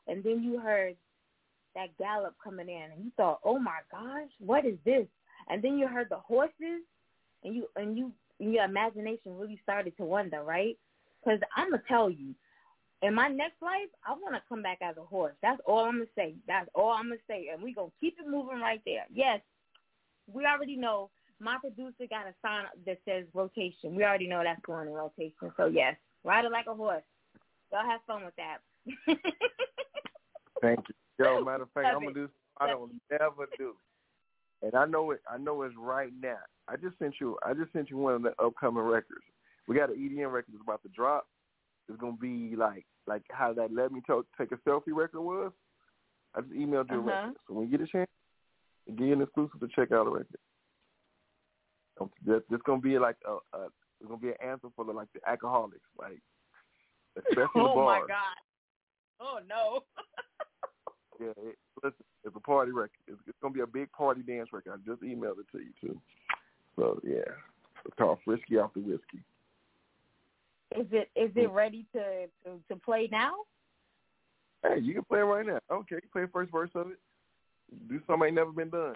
And 0.06 0.22
then 0.22 0.42
you 0.42 0.60
heard 0.60 0.96
that 1.74 1.96
gallop 1.98 2.34
coming 2.42 2.68
in, 2.68 2.90
and 2.94 3.04
you 3.04 3.12
thought, 3.16 3.40
oh 3.44 3.58
my 3.58 3.78
gosh, 3.90 4.30
what 4.38 4.64
is 4.64 4.78
this? 4.84 5.06
And 5.48 5.62
then 5.62 5.78
you 5.78 5.86
heard 5.86 6.08
the 6.10 6.18
horses, 6.18 6.82
and 7.44 7.54
you 7.54 7.68
and 7.76 7.96
you 7.96 8.12
your 8.38 8.64
imagination 8.64 9.36
really 9.36 9.58
started 9.62 9.96
to 9.96 10.04
wonder, 10.04 10.42
right? 10.42 10.76
Because 11.24 11.40
I'm 11.56 11.70
gonna 11.70 11.82
tell 11.88 12.10
you, 12.10 12.34
in 13.02 13.14
my 13.14 13.28
next 13.28 13.60
life, 13.62 13.88
I 14.06 14.12
want 14.12 14.34
to 14.34 14.42
come 14.48 14.62
back 14.62 14.78
as 14.80 14.96
a 14.96 15.04
horse. 15.04 15.34
That's 15.42 15.60
all 15.66 15.84
I'm 15.84 15.98
gonna 15.98 16.06
say. 16.16 16.34
That's 16.46 16.68
all 16.74 16.90
I'm 16.90 17.08
gonna 17.08 17.20
say, 17.28 17.48
and 17.52 17.62
we 17.62 17.74
gonna 17.74 17.90
keep 18.00 18.16
it 18.18 18.28
moving 18.28 18.60
right 18.60 18.80
there. 18.84 19.06
Yes, 19.12 19.40
we 20.32 20.44
already 20.44 20.76
know 20.76 21.10
my 21.40 21.58
producer 21.60 22.06
got 22.08 22.26
a 22.26 22.34
sign 22.42 22.64
that 22.86 22.98
says 23.04 23.24
rotation. 23.34 23.94
We 23.94 24.04
already 24.04 24.28
know 24.28 24.42
that's 24.42 24.60
going 24.64 24.88
in 24.88 24.94
rotation. 24.94 25.52
So 25.56 25.66
yes, 25.66 25.96
ride 26.24 26.44
it 26.44 26.52
like 26.52 26.66
a 26.68 26.74
horse. 26.74 27.02
Y'all 27.72 27.88
have 27.88 28.00
fun 28.06 28.24
with 28.24 28.34
that. 28.36 28.58
Thank 30.62 30.80
you. 30.88 30.94
Yo, 31.18 31.44
matter 31.44 31.64
of 31.64 31.70
fact, 31.72 31.84
Love 31.84 31.96
I'm 31.96 32.00
gonna 32.00 32.10
it. 32.10 32.14
do 32.14 32.20
something 32.20 32.30
I 32.60 32.66
don't 32.68 32.92
never 33.10 33.48
do, 33.58 33.74
and 34.62 34.74
I 34.74 34.86
know 34.86 35.10
it. 35.10 35.20
I 35.30 35.38
know 35.38 35.62
it's 35.62 35.74
right 35.78 36.12
now. 36.20 36.38
I 36.68 36.76
just 36.76 36.98
sent 36.98 37.14
you. 37.20 37.38
I 37.44 37.54
just 37.54 37.72
sent 37.72 37.90
you 37.90 37.96
one 37.98 38.14
of 38.14 38.22
the 38.22 38.32
upcoming 38.42 38.82
records. 38.82 39.24
We 39.68 39.76
got 39.76 39.90
an 39.90 39.96
EDM 39.96 40.32
record 40.32 40.52
that's 40.52 40.62
about 40.62 40.82
to 40.82 40.88
drop. 40.88 41.26
It's 41.88 42.00
gonna 42.00 42.16
be 42.20 42.54
like 42.56 42.86
like 43.06 43.22
how 43.30 43.52
that 43.54 43.72
"Let 43.72 43.92
Me 43.92 44.00
Talk, 44.06 44.26
Take 44.38 44.52
a 44.52 44.56
Selfie" 44.68 44.92
record 44.92 45.20
was. 45.20 45.52
I 46.34 46.40
just 46.40 46.52
emailed 46.52 46.90
you 46.90 46.96
a 46.96 47.00
Uh-huh. 47.00 47.10
record, 47.10 47.36
so 47.46 47.54
when 47.54 47.68
you 47.70 47.78
get 47.78 47.86
a 47.86 47.90
chance, 47.90 48.10
you 48.86 49.12
an 49.12 49.22
exclusive 49.22 49.60
to 49.60 49.68
check 49.68 49.92
out 49.92 50.04
the 50.04 50.10
record. 50.10 50.38
Um, 52.00 52.10
this 52.24 52.42
gonna 52.64 52.80
be 52.80 52.98
like 52.98 53.16
a, 53.26 53.34
a 53.56 53.64
it's 54.00 54.08
gonna 54.08 54.18
be 54.20 54.28
an 54.28 54.34
answer 54.44 54.68
for 54.74 54.84
the 54.84 54.92
like 54.92 55.08
the 55.14 55.20
alcoholics, 55.28 55.80
like 55.98 56.20
especially 57.16 57.46
the 57.54 57.60
oh 57.60 57.76
my 57.76 58.00
bars. 58.00 58.08
god. 58.08 58.36
Oh 59.20 59.38
no. 59.48 59.80
Yeah, 61.18 61.32
it, 61.38 61.56
listen, 61.82 62.04
it's 62.24 62.36
a 62.36 62.40
party 62.40 62.72
record. 62.72 62.90
It's, 63.06 63.18
it's 63.26 63.36
gonna 63.42 63.54
be 63.54 63.60
a 63.60 63.66
big 63.66 63.90
party 63.92 64.22
dance 64.22 64.48
record. 64.52 64.72
I 64.72 64.90
just 64.90 65.02
emailed 65.02 65.38
it 65.40 65.46
to 65.52 65.58
you 65.58 65.72
too. 65.80 66.00
So 66.76 67.00
yeah, 67.04 67.32
it's 67.84 67.94
called 67.98 68.18
Frisky 68.24 68.58
Off 68.58 68.74
the 68.74 68.80
Whiskey. 68.80 69.22
Is 70.76 70.86
it 70.90 71.10
is 71.16 71.30
it 71.36 71.50
ready 71.50 71.86
to 71.92 72.26
to, 72.44 72.58
to 72.68 72.76
play 72.76 73.08
now? 73.10 73.32
Hey, 74.62 74.80
you 74.80 74.94
can 74.94 75.04
play 75.04 75.20
it 75.20 75.22
right 75.22 75.46
now. 75.46 75.58
Okay, 75.70 75.96
you 75.96 76.08
play 76.12 76.22
the 76.22 76.28
first 76.28 76.50
verse 76.50 76.70
of 76.74 76.90
it. 76.90 76.98
Do 77.88 78.00
something 78.06 78.26
ain't 78.26 78.36
never 78.36 78.52
been 78.52 78.70
done. 78.70 78.94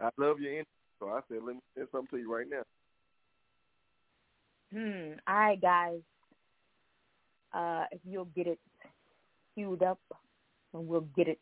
I 0.00 0.10
love 0.16 0.40
your 0.40 0.52
energy, 0.52 0.68
so 0.98 1.08
I 1.08 1.20
said 1.28 1.38
let 1.44 1.56
me 1.56 1.60
say 1.76 1.82
something 1.92 2.18
to 2.18 2.22
you 2.22 2.32
right 2.32 2.46
now. 2.48 2.62
Hmm. 4.72 5.12
All 5.26 5.34
right, 5.34 5.60
guys. 5.60 6.00
Uh, 7.52 7.84
if 7.90 8.00
you'll 8.04 8.26
get 8.26 8.46
it 8.46 8.60
queued 9.54 9.82
up, 9.82 9.98
and 10.74 10.86
we'll 10.86 11.08
get 11.16 11.28
it 11.28 11.38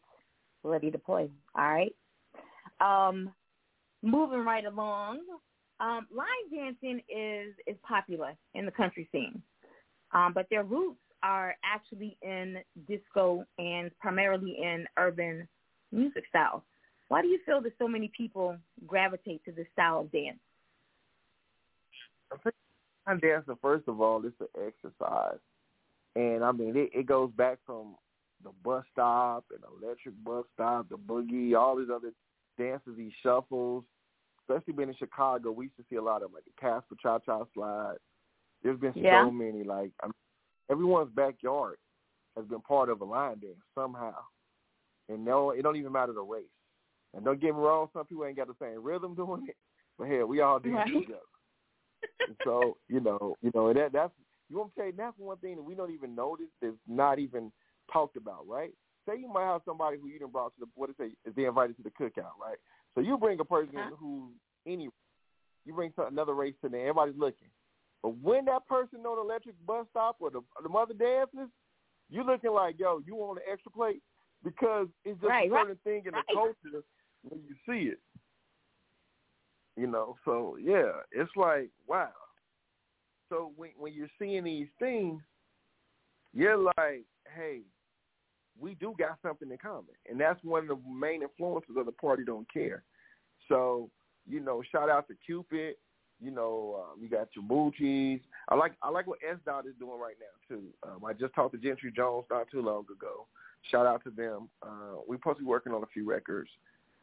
ready 0.62 0.90
to 0.90 0.98
play. 0.98 1.30
All 1.54 1.64
right. 1.64 1.94
Um, 2.80 3.32
moving 4.02 4.44
right 4.44 4.64
along. 4.64 5.20
Um, 5.80 6.06
line 6.14 6.26
dancing 6.52 7.00
is 7.08 7.54
is 7.66 7.76
popular 7.86 8.34
in 8.54 8.66
the 8.66 8.72
country 8.72 9.08
scene, 9.12 9.40
um, 10.12 10.32
but 10.34 10.46
their 10.50 10.64
roots 10.64 10.98
are 11.22 11.54
actually 11.64 12.16
in 12.22 12.58
disco 12.88 13.44
and 13.58 13.90
primarily 14.00 14.56
in 14.60 14.86
urban 14.96 15.48
music 15.92 16.24
styles. 16.28 16.62
Why 17.08 17.22
do 17.22 17.28
you 17.28 17.38
feel 17.46 17.60
that 17.62 17.72
so 17.78 17.88
many 17.88 18.10
people 18.16 18.56
gravitate 18.86 19.44
to 19.44 19.52
this 19.52 19.66
style 19.72 20.00
of 20.00 20.12
dance? 20.12 20.38
I 22.32 22.36
think 22.36 22.54
line 23.06 23.20
dancing, 23.20 23.58
first 23.62 23.88
of 23.88 24.00
all, 24.00 24.22
it's 24.24 24.36
an 24.40 24.48
exercise. 24.66 25.38
And 26.14 26.44
I 26.44 26.52
mean, 26.52 26.76
it, 26.76 26.90
it 26.92 27.06
goes 27.06 27.30
back 27.36 27.58
from 27.64 27.96
the 28.42 28.50
bus 28.64 28.84
stop 28.92 29.44
and 29.50 29.62
electric 29.82 30.14
bus 30.24 30.44
stop, 30.54 30.88
the 30.88 30.96
boogie, 30.96 31.58
all 31.58 31.76
these 31.76 31.90
other 31.92 32.12
dances, 32.58 32.96
these 32.96 33.12
shuffles. 33.22 33.84
Especially 34.48 34.72
being 34.72 34.88
in 34.88 34.94
Chicago, 34.96 35.50
we 35.52 35.66
used 35.66 35.76
to 35.76 35.84
see 35.90 35.96
a 35.96 36.02
lot 36.02 36.22
of 36.22 36.32
like 36.32 36.44
the 36.44 36.50
Casper 36.58 36.96
Cha 37.02 37.18
Cha 37.18 37.44
Slide. 37.52 37.96
There's 38.62 38.78
been 38.78 38.94
Yeah. 38.94 39.24
so 39.24 39.30
many. 39.30 39.62
Like 39.62 39.92
I 40.02 40.06
mean, 40.06 40.14
everyone's 40.70 41.12
backyard 41.14 41.76
has 42.36 42.46
been 42.46 42.60
part 42.60 42.88
of 42.88 43.00
a 43.00 43.04
line 43.04 43.40
dance 43.40 43.56
somehow, 43.74 44.14
and 45.08 45.24
no, 45.24 45.50
it 45.50 45.62
don't 45.62 45.76
even 45.76 45.92
matter 45.92 46.12
the 46.12 46.22
race. 46.22 46.44
And 47.14 47.24
don't 47.24 47.40
get 47.40 47.54
me 47.54 47.60
wrong, 47.60 47.88
some 47.92 48.06
people 48.06 48.24
ain't 48.24 48.36
got 48.36 48.48
the 48.48 48.54
same 48.60 48.82
rhythm 48.82 49.14
doing 49.14 49.46
it, 49.48 49.56
but 49.98 50.08
hell, 50.08 50.26
we 50.26 50.40
all 50.40 50.58
dance 50.58 50.74
Right. 50.74 51.00
together. 51.02 51.20
And 52.26 52.36
so 52.44 52.78
you 52.88 53.00
know, 53.00 53.36
you 53.42 53.50
know 53.54 53.72
that 53.72 53.92
that's 53.92 54.12
you 54.48 54.56
want 54.56 54.74
to 54.74 54.80
tell 54.80 54.86
you 54.86 54.94
that's 54.96 55.18
one 55.18 55.36
thing 55.38 55.56
that 55.56 55.62
we 55.62 55.74
don't 55.74 55.90
even 55.92 56.14
notice 56.14 56.46
that's 56.62 56.74
not 56.86 57.18
even 57.18 57.52
talked 57.92 58.16
about, 58.16 58.46
right? 58.48 58.72
Say 59.06 59.18
you 59.18 59.32
might 59.32 59.44
have 59.44 59.62
somebody 59.64 59.98
who 60.00 60.08
you 60.08 60.18
didn't 60.18 60.32
brought 60.32 60.54
to 60.54 60.60
the 60.60 60.66
what 60.74 60.90
is 60.90 60.96
they 60.98 61.06
is 61.28 61.34
they 61.36 61.44
invited 61.44 61.76
to 61.76 61.82
the 61.82 61.90
cookout, 61.90 62.36
right? 62.40 62.58
So 62.94 63.00
you 63.00 63.16
bring 63.18 63.40
a 63.40 63.44
person 63.44 63.74
Uh-huh. 63.76 63.96
who 63.98 64.30
any 64.66 64.88
you 65.64 65.74
bring 65.74 65.92
some, 65.96 66.06
another 66.06 66.34
race 66.34 66.54
to 66.62 66.68
them, 66.68 66.80
everybody's 66.80 67.16
looking. 67.18 67.48
But 68.02 68.16
when 68.18 68.44
that 68.46 68.66
person 68.66 69.00
on 69.00 69.16
the 69.16 69.22
electric 69.22 69.54
bus 69.66 69.86
stop 69.90 70.16
or 70.20 70.30
the 70.30 70.40
the 70.62 70.68
mother 70.68 70.94
dances, 70.94 71.50
you 72.10 72.22
looking 72.24 72.52
like 72.52 72.78
yo, 72.78 73.00
you 73.06 73.14
want 73.14 73.38
an 73.38 73.44
extra 73.50 73.70
plate 73.72 74.02
because 74.44 74.88
it's 75.04 75.20
just 75.20 75.28
Right, 75.28 75.50
a 75.50 75.54
right, 75.54 75.62
certain 75.62 75.78
thing 75.84 76.02
in 76.06 76.12
right. 76.12 76.24
the 76.28 76.34
culture 76.34 76.84
when 77.28 77.40
you 77.46 77.54
see 77.66 77.88
it. 77.90 78.00
You 79.76 79.86
know, 79.86 80.16
so 80.24 80.56
yeah, 80.60 80.90
it's 81.12 81.30
like 81.36 81.70
wow. 81.86 82.10
So 83.28 83.52
when 83.56 83.70
when 83.76 83.92
you're 83.92 84.08
seeing 84.18 84.44
these 84.44 84.68
things, 84.78 85.20
you're 86.34 86.56
like, 86.56 87.04
hey, 87.34 87.60
we 88.60 88.74
do 88.74 88.94
got 88.98 89.18
something 89.22 89.50
in 89.50 89.58
common, 89.58 89.94
and 90.08 90.20
that's 90.20 90.42
one 90.42 90.62
of 90.62 90.68
the 90.68 90.78
main 90.90 91.22
influences 91.22 91.76
of 91.76 91.86
the 91.86 91.92
party. 91.92 92.24
Don't 92.24 92.50
care. 92.52 92.82
So 93.48 93.90
you 94.28 94.40
know, 94.40 94.62
shout 94.70 94.90
out 94.90 95.08
to 95.08 95.14
Cupid. 95.24 95.76
You 96.20 96.32
know, 96.32 96.82
um, 96.82 97.00
you 97.00 97.08
got 97.08 97.28
your 97.34 97.44
Moochies. 97.44 98.20
I 98.48 98.56
like 98.56 98.72
I 98.82 98.90
like 98.90 99.06
what 99.06 99.18
S 99.28 99.38
Dot 99.46 99.66
is 99.66 99.74
doing 99.78 100.00
right 100.00 100.16
now 100.20 100.56
too. 100.56 100.64
Um, 100.82 101.04
I 101.04 101.12
just 101.12 101.34
talked 101.34 101.54
to 101.54 101.58
Gentry 101.58 101.92
Jones 101.94 102.24
not 102.30 102.50
too 102.50 102.60
long 102.60 102.84
ago. 102.90 103.26
Shout 103.70 103.86
out 103.86 104.02
to 104.04 104.10
them. 104.10 104.48
Uh, 104.62 105.00
we're 105.06 105.16
supposed 105.16 105.38
to 105.38 105.44
be 105.44 105.48
working 105.48 105.72
on 105.72 105.82
a 105.82 105.86
few 105.92 106.08
records, 106.08 106.50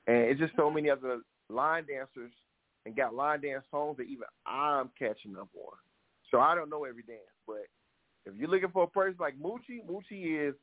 and 0.08 0.18
it's 0.18 0.40
just 0.40 0.54
so 0.56 0.70
many 0.70 0.90
other 0.90 1.20
line 1.50 1.86
dancers 1.88 2.32
and 2.86 2.96
got 2.96 3.16
line 3.16 3.42
dance 3.42 3.64
songs 3.72 3.98
that 3.98 4.04
even 4.04 4.26
I'm 4.46 4.90
catching 4.98 5.36
up 5.38 5.50
on. 5.56 5.78
So 6.32 6.40
I 6.40 6.56
don't 6.56 6.70
know 6.70 6.84
every 6.84 7.04
dance, 7.04 7.20
but 7.48 7.66
if 8.26 8.36
you're 8.36 8.50
looking 8.50 8.70
for 8.70 8.84
a 8.84 8.88
person 8.88 9.16
like 9.20 9.40
Moochie, 9.40 9.86
Moochie 9.90 10.50
is 10.50 10.56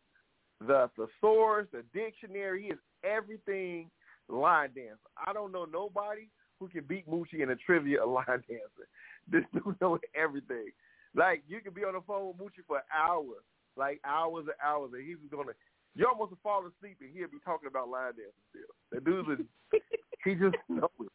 the 0.67 0.91
thesaurus, 0.97 1.69
the 1.73 1.83
dictionary. 1.95 2.63
He 2.65 2.69
is 2.69 2.79
everything 3.05 3.91
line 4.29 4.71
dance. 4.75 4.99
I 5.27 5.33
don't 5.33 5.53
know 5.53 5.65
nobody 5.65 6.29
who 6.59 6.69
can 6.69 6.85
beat 6.85 7.09
Moochie 7.09 7.43
in 7.43 7.51
a 7.51 7.57
trivia 7.57 8.05
line 8.05 8.25
dancing. 8.29 8.89
This 9.31 9.45
dude 9.53 9.81
knows 9.81 10.01
everything. 10.15 10.71
Like 11.15 11.43
you 11.49 11.61
could 11.61 11.75
be 11.75 11.85
on 11.85 11.95
the 11.95 12.01
phone 12.07 12.29
with 12.29 12.39
Moochie 12.39 12.67
for 12.67 12.83
hours, 12.95 13.45
like 13.77 14.01
hours 14.05 14.47
and 14.47 14.57
hours, 14.65 14.91
and 14.95 15.07
he's 15.07 15.17
gonna. 15.31 15.53
You 15.95 16.07
almost 16.09 16.33
fall 16.43 16.61
asleep 16.65 16.97
and 17.03 17.11
he'll 17.13 17.29
be 17.29 17.37
talking 17.45 17.69
about 17.69 17.91
line 17.91 18.13
dancing 18.17 18.49
still. 18.49 18.73
The 18.91 19.01
dude's 19.01 19.29
a, 19.29 19.79
he 20.25 20.35
just 20.35 20.57
knows. 20.69 21.11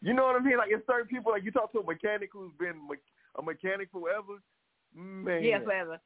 You 0.00 0.14
know 0.14 0.24
what 0.26 0.36
I 0.36 0.44
mean? 0.44 0.56
Like 0.58 0.70
it's 0.70 0.86
certain 0.86 1.08
people, 1.08 1.32
like 1.32 1.42
you 1.42 1.50
talk 1.50 1.72
to 1.72 1.80
a 1.80 1.84
mechanic 1.84 2.30
who's 2.32 2.52
been 2.60 2.76
me- 2.88 3.02
a 3.38 3.42
mechanic 3.42 3.88
forever. 3.90 4.38
Man, 4.94 5.42
Yeah, 5.42 5.58
forever. 5.64 5.98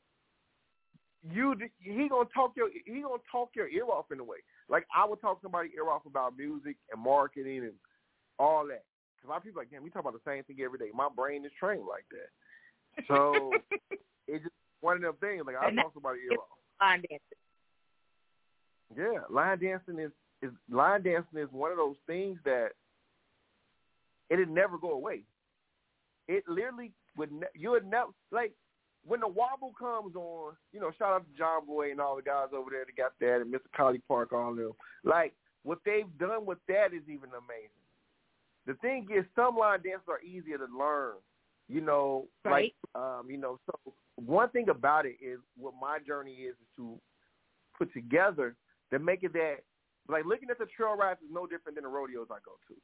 You 1.29 1.55
he 1.81 2.09
gonna 2.09 2.29
talk 2.35 2.53
your 2.57 2.71
he 2.87 3.03
gonna 3.03 3.23
talk 3.31 3.51
your 3.55 3.69
ear 3.69 3.85
off 3.85 4.07
in 4.11 4.21
a 4.21 4.25
way. 4.25 4.39
Like 4.69 4.87
I 4.95 5.05
would 5.05 5.21
talk 5.21 5.41
somebody 5.43 5.71
ear 5.77 5.91
off 5.91 6.07
about 6.07 6.37
music 6.37 6.77
and 6.93 7.03
marketing 7.03 7.59
and 7.59 7.73
all 8.39 8.67
that. 8.69 8.85
because 9.17 9.27
a 9.27 9.29
lot 9.29 9.37
of 9.39 9.45
people 9.45 9.61
are 9.61 9.65
like, 9.65 9.71
damn, 9.71 9.83
we 9.83 9.91
talk 9.91 10.03
about 10.03 10.15
the 10.15 10.31
same 10.31 10.43
thing 10.45 10.57
every 10.65 10.79
day. 10.79 10.89
My 10.95 11.09
brain 11.15 11.45
is 11.45 11.53
trained 11.59 11.87
like 11.87 12.07
that. 12.11 13.07
So 13.07 13.53
it's 14.27 14.43
just 14.43 14.55
one 14.81 14.97
of 14.97 15.03
them 15.03 15.17
things. 15.21 15.45
Like 15.47 15.57
I 15.57 15.75
talk 15.75 15.93
somebody 15.93 16.21
ear 16.21 16.39
off. 16.39 16.59
Line 16.81 17.03
dancing. 17.09 17.37
Yeah, 18.97 19.21
line 19.29 19.59
dancing 19.61 19.99
is 19.99 20.11
is 20.43 20.51
line 20.71 21.03
dancing 21.03 21.39
is 21.39 21.49
one 21.53 21.71
of 21.71 21.77
those 21.77 21.97
things 22.07 22.39
that 22.45 22.71
it'd 24.31 24.49
never 24.49 24.79
go 24.79 24.93
away. 24.93 25.23
It 26.29 26.45
literally 26.49 26.93
would 27.17 27.31
ne- 27.31 27.55
you 27.55 27.73
would 27.73 27.87
never 27.87 28.11
like 28.31 28.53
when 29.07 29.21
the 29.21 29.29
wobble 29.29 29.73
comes 29.79 30.15
on. 30.17 30.55
You 30.73 30.81
know, 30.81 30.91
shout 30.99 31.13
out 31.13 31.25
to 31.31 31.39
John 31.39 31.67
Boy 31.67 31.91
and 31.91 32.01
all 32.01 32.17
the 32.17 32.23
guys 32.23 32.49
over 32.55 32.71
there 32.71 32.85
that 32.85 32.97
got 32.97 33.13
that, 33.21 33.41
and 33.41 33.53
Mr. 33.53 33.71
Collipark, 33.77 34.33
all 34.33 34.51
of 34.51 34.57
them. 34.57 34.73
Like 35.05 35.35
what 35.63 35.79
they've 35.85 36.07
done 36.19 36.47
with 36.47 36.59
that 36.69 36.93
is 36.95 37.03
even 37.09 37.31
amazing. 37.31 37.71
The 38.67 38.75
thing 38.75 39.09
is, 39.15 39.25
some 39.35 39.57
line 39.57 39.81
dances 39.83 40.09
are 40.09 40.21
easier 40.23 40.59
to 40.59 40.67
learn. 40.77 41.15
You 41.69 41.81
know, 41.81 42.27
Right. 42.45 42.75
like 42.95 43.03
um, 43.03 43.31
you 43.31 43.37
know. 43.39 43.59
So 43.67 43.93
one 44.17 44.49
thing 44.51 44.69
about 44.69 45.07
it 45.07 45.17
is 45.23 45.39
what 45.57 45.75
my 45.81 45.99
journey 46.07 46.33
is 46.35 46.55
is 46.55 46.69
to 46.77 46.99
put 47.79 47.93
together 47.93 48.55
to 48.91 48.99
make 48.99 49.23
it 49.23 49.33
that 49.35 49.59
like 50.09 50.25
looking 50.25 50.51
at 50.51 50.59
the 50.59 50.67
trail 50.67 50.97
rides 50.97 51.21
is 51.23 51.29
no 51.33 51.47
different 51.47 51.77
than 51.77 51.85
the 51.85 51.91
rodeos 51.91 52.27
I 52.31 52.39
go 52.45 52.53
to. 52.69 52.75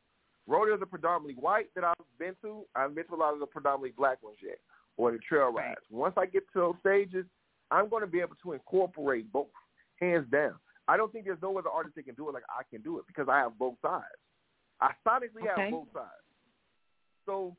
Rodeos 0.46 0.80
are 0.80 0.86
predominantly 0.86 1.34
white 1.42 1.66
that 1.74 1.82
I've 1.82 1.94
been 2.18 2.36
to. 2.42 2.62
I've 2.76 2.94
been 2.94 3.04
to 3.08 3.14
a 3.14 3.16
lot 3.16 3.34
of 3.34 3.40
the 3.40 3.46
predominantly 3.46 3.90
black 3.96 4.22
ones 4.22 4.38
yet, 4.40 4.58
or 4.96 5.12
the 5.12 5.18
trail 5.18 5.52
Right. 5.52 5.68
rides. 5.68 5.80
Once 5.90 6.14
I 6.16 6.26
get 6.26 6.44
to 6.52 6.58
those 6.60 6.78
stages, 6.80 7.26
I'm 7.70 7.88
going 7.88 8.02
to 8.02 8.06
be 8.06 8.20
able 8.20 8.36
to 8.42 8.52
incorporate 8.52 9.30
both, 9.32 9.48
hands 9.96 10.28
down. 10.30 10.54
I 10.88 10.96
don't 10.96 11.12
think 11.12 11.24
there's 11.24 11.42
no 11.42 11.56
other 11.58 11.70
artist 11.70 11.96
that 11.96 12.04
can 12.04 12.14
do 12.14 12.28
it 12.28 12.32
like 12.32 12.44
I 12.48 12.62
can 12.70 12.82
do 12.82 12.98
it 12.98 13.06
because 13.06 13.28
I 13.28 13.38
have 13.38 13.58
both 13.58 13.74
sides. 13.82 14.04
I 14.80 14.92
sonically 15.06 15.42
Okay. 15.42 15.62
have 15.62 15.70
both 15.70 15.88
sides. 15.92 16.10
So 17.24 17.56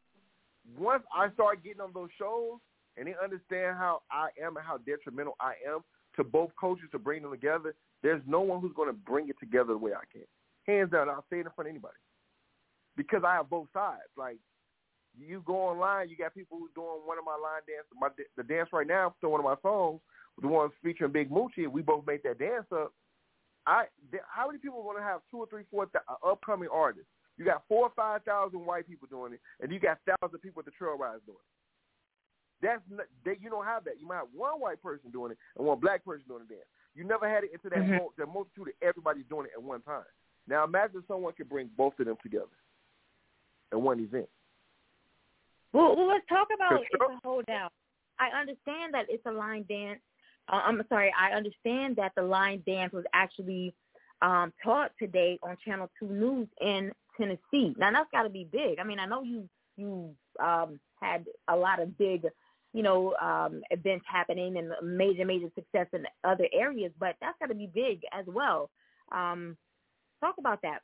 once 0.78 1.04
I 1.14 1.30
start 1.32 1.64
getting 1.64 1.82
on 1.82 1.92
those 1.94 2.10
shows 2.18 2.60
and 2.96 3.08
they 3.08 3.16
understand 3.22 3.78
how 3.78 4.02
I 4.12 4.30
am 4.42 4.56
and 4.58 4.66
how 4.66 4.78
detrimental 4.78 5.36
I 5.40 5.54
am 5.68 5.82
to 6.16 6.24
both 6.24 6.52
coaches 6.60 6.90
to 6.92 7.00
bring 7.00 7.22
them 7.22 7.32
together, 7.32 7.76
there's 8.02 8.22
no 8.26 8.42
one 8.42 8.62
who's 8.62 8.74
going 8.76 8.90
to 8.90 8.94
bring 8.94 9.30
it 9.30 9.38
together 9.40 9.74
the 9.74 9.78
way 9.78 9.92
I 9.94 10.06
can. 10.12 10.26
Hands 10.66 10.90
down, 10.90 11.10
I'll 11.10 11.26
say 11.30 11.40
it 11.40 11.46
in 11.46 11.52
front 11.54 11.68
of 11.68 11.72
anybody 11.72 11.98
because 12.96 13.24
I 13.26 13.34
have 13.36 13.50
both 13.50 13.68
sides. 13.74 14.10
Like 14.16 14.38
you 15.20 15.42
go 15.46 15.56
online, 15.56 16.10
you 16.10 16.18
got 16.18 16.34
people 16.34 16.58
who's 16.60 16.72
doing 16.76 17.02
one 17.06 17.18
of 17.18 17.26
my 17.26 17.36
line 17.36 17.62
dance, 17.68 17.88
my 18.00 18.10
the 18.36 18.44
dance 18.44 18.70
right 18.74 18.88
now 18.88 19.16
to 19.22 19.30
one 19.30 19.40
of 19.40 19.46
my 19.46 19.56
songs, 19.62 20.02
the 20.42 20.48
ones 20.48 20.72
featuring 20.84 21.12
Big 21.12 21.30
Moochie. 21.30 21.68
We 21.68 21.82
both 21.82 22.06
made 22.06 22.22
that 22.24 22.40
dance 22.40 22.66
up. 22.72 22.94
I 23.66 23.86
th- 24.12 24.24
how 24.30 24.48
many 24.48 24.60
people 24.60 24.80
are 24.80 24.84
going 24.84 24.98
to 24.98 25.04
have 25.04 25.22
two 25.30 25.38
or 25.40 25.48
three, 25.48 25.64
four 25.72 25.88
th- 25.88 26.04
uh, 26.08 26.28
upcoming 26.28 26.70
artists? 26.72 27.10
You 27.38 27.46
got 27.46 27.64
four 27.68 27.84
or 27.86 27.92
five 27.96 28.24
thousand 28.24 28.66
white 28.66 28.88
people 28.88 29.08
doing 29.10 29.34
it, 29.34 29.42
and 29.60 29.72
you 29.72 29.80
got 29.80 30.00
thousands 30.06 30.36
of 30.36 30.42
people 30.42 30.60
at 30.62 30.66
the 30.66 30.72
trail 30.72 30.98
rides 30.98 31.22
doing 31.26 31.38
it. 31.38 31.52
That's 32.60 32.82
not, 32.90 33.06
that 33.26 33.42
you 33.42 33.50
don't 33.50 33.66
have 33.66 33.84
that. 33.86 34.00
You 34.00 34.08
might 34.08 34.16
have 34.18 34.34
one 34.34 34.60
white 34.60 34.82
person 34.82 35.12
doing 35.12 35.32
it 35.32 35.38
and 35.58 35.66
one 35.68 35.80
black 35.80 36.04
person 36.04 36.24
doing 36.28 36.42
the 36.48 36.56
dance. 36.56 36.66
You 36.96 37.04
never 37.04 37.30
had 37.30 37.44
it 37.44 37.52
into 37.54 37.70
that 37.70 37.80
Mhm. 37.80 37.98
mul- 37.98 38.14
that 38.18 38.26
multitude 38.28 38.70
of 38.70 38.74
everybody 38.82 39.22
doing 39.24 39.46
it 39.46 39.52
at 39.54 39.62
one 39.62 39.82
time. 39.84 40.06
Now 40.48 40.64
imagine 40.64 41.04
someone 41.08 41.34
could 41.34 41.50
bring 41.50 41.68
both 41.78 42.00
of 42.00 42.06
them 42.08 42.18
together 42.24 42.56
at 43.72 43.80
one 43.80 44.00
event. 44.00 44.30
Well, 45.74 45.96
well 45.96 46.08
let's 46.08 46.28
talk 46.28 46.48
about 46.54 46.82
it's 46.82 46.90
a 46.94 47.28
holdout. 47.28 47.72
I 48.20 48.30
understand 48.40 48.94
that 48.94 49.06
it's 49.10 49.26
a 49.26 49.32
line 49.32 49.66
dance. 49.70 50.00
Uh, 50.50 50.62
I'm 50.64 50.82
sorry. 50.90 51.14
I 51.20 51.32
understand 51.32 51.98
that 51.98 52.14
the 52.16 52.24
line 52.24 52.64
dance 52.66 52.94
was 52.94 53.06
actually 53.14 53.74
um, 54.22 54.54
taught 54.64 54.92
today 55.00 55.40
on 55.44 55.58
Channel 55.64 55.90
Two 56.00 56.08
News 56.08 56.48
in 56.62 56.92
Tennessee. 57.18 57.76
Now 57.78 57.92
that's 57.92 58.10
got 58.12 58.24
to 58.24 58.30
be 58.30 58.48
big. 58.52 58.80
I 58.80 58.84
mean, 58.84 59.00
I 59.00 59.06
know 59.06 59.22
you 59.22 59.48
you 59.76 60.16
um, 60.44 60.80
had 61.02 61.26
a 61.48 61.56
lot 61.56 61.82
of 61.82 61.98
big, 61.98 62.26
you 62.74 62.84
know, 62.84 63.14
um, 63.22 63.62
events 63.70 64.06
happening 64.08 64.58
and 64.58 64.72
major 64.84 65.26
major 65.26 65.50
success 65.56 65.88
in 65.94 66.06
other 66.24 66.48
areas, 66.54 66.92
but 67.00 67.16
that's 67.22 67.38
got 67.40 67.48
to 67.48 67.56
be 67.56 67.70
big 67.74 68.02
as 68.12 68.26
well. 68.28 68.70
Um, 69.12 69.58
talk 70.20 70.36
about 70.40 70.62
that. 70.64 70.82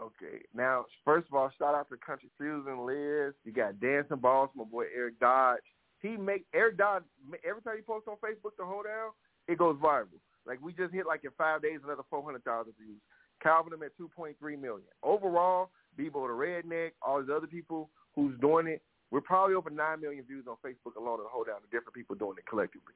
Okay. 0.00 0.42
Now, 0.54 0.86
first 1.04 1.26
of 1.28 1.34
all, 1.34 1.50
shout 1.58 1.74
out 1.74 1.88
to 1.88 1.96
Country 1.96 2.30
Fusion, 2.36 2.86
Liz. 2.86 3.34
You 3.44 3.52
got 3.52 3.80
Dancing 3.80 4.18
Balls, 4.18 4.50
my 4.54 4.64
boy 4.64 4.84
Eric 4.94 5.18
Dodge. 5.18 5.58
He 6.00 6.16
make 6.16 6.46
Eric 6.54 6.78
Dodge 6.78 7.02
every 7.48 7.62
time 7.62 7.76
he 7.76 7.82
posts 7.82 8.08
on 8.08 8.16
Facebook 8.16 8.56
the 8.56 8.64
hold 8.64 8.84
down, 8.84 9.10
it 9.48 9.58
goes 9.58 9.76
viral. 9.76 10.06
Like 10.46 10.60
we 10.62 10.72
just 10.72 10.94
hit 10.94 11.06
like 11.06 11.24
in 11.24 11.30
five 11.36 11.62
days 11.62 11.80
another 11.84 12.04
four 12.08 12.22
hundred 12.22 12.44
thousand 12.44 12.74
views. 12.78 13.00
Calvin 13.42 13.72
him 13.72 13.82
at 13.82 13.96
two 13.96 14.08
point 14.08 14.36
three 14.38 14.56
million. 14.56 14.86
Overall, 15.02 15.70
Bebo 15.98 16.26
the 16.26 16.34
Redneck, 16.34 16.92
all 17.02 17.20
these 17.20 17.30
other 17.34 17.46
people 17.46 17.90
who's 18.14 18.38
doing 18.40 18.66
it, 18.66 18.82
we're 19.10 19.20
probably 19.20 19.54
over 19.54 19.70
nine 19.70 20.00
million 20.00 20.24
views 20.24 20.46
on 20.48 20.56
Facebook 20.64 20.96
alone 20.96 21.18
and 21.20 21.28
hold 21.28 21.46
down 21.48 21.56
the 21.60 21.76
different 21.76 21.94
people 21.94 22.14
doing 22.14 22.38
it 22.38 22.46
collectively. 22.48 22.94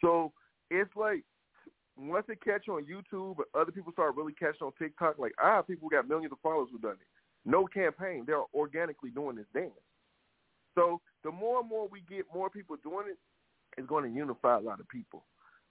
So 0.00 0.32
it's 0.70 0.90
like 0.96 1.24
once 2.08 2.26
it 2.28 2.42
catch 2.42 2.68
on 2.68 2.84
YouTube, 2.84 3.36
but 3.36 3.46
other 3.58 3.72
people 3.72 3.92
start 3.92 4.16
really 4.16 4.32
catching 4.32 4.66
on 4.66 4.72
TikTok, 4.78 5.18
like 5.18 5.32
I 5.42 5.54
have 5.56 5.66
people 5.66 5.88
who 5.88 5.96
got 5.96 6.08
millions 6.08 6.32
of 6.32 6.38
followers 6.42 6.68
who 6.72 6.78
done 6.78 6.92
it. 6.92 7.06
No 7.44 7.66
campaign. 7.66 8.24
They're 8.26 8.42
organically 8.54 9.10
doing 9.10 9.36
this 9.36 9.46
dance. 9.54 9.72
So 10.74 11.00
the 11.24 11.30
more 11.30 11.60
and 11.60 11.68
more 11.68 11.88
we 11.88 12.02
get 12.08 12.26
more 12.32 12.48
people 12.50 12.76
doing 12.82 13.06
it, 13.08 13.18
it's 13.76 13.88
going 13.88 14.04
to 14.04 14.16
unify 14.16 14.56
a 14.56 14.60
lot 14.60 14.80
of 14.80 14.88
people. 14.88 15.24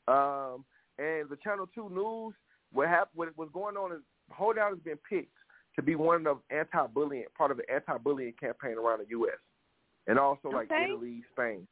Um, 0.07 0.65
and 0.97 1.29
the 1.29 1.37
Channel 1.43 1.67
Two 1.73 1.89
News, 1.89 2.33
what 2.71 2.87
happened? 2.87 3.15
What 3.15 3.37
was 3.37 3.49
going 3.53 3.77
on 3.77 3.91
is 3.91 3.99
Holdout 4.31 4.71
has 4.71 4.79
been 4.79 4.99
picked 5.09 5.33
to 5.75 5.81
be 5.81 5.95
one 5.95 6.27
of 6.27 6.39
anti-bullying 6.49 7.25
part 7.37 7.51
of 7.51 7.57
the 7.57 7.71
anti-bullying 7.71 8.33
campaign 8.39 8.77
around 8.77 8.99
the 8.99 9.09
U.S. 9.11 9.37
and 10.07 10.19
also 10.19 10.49
like 10.49 10.69
Italy, 10.71 11.23
Spain. 11.33 11.67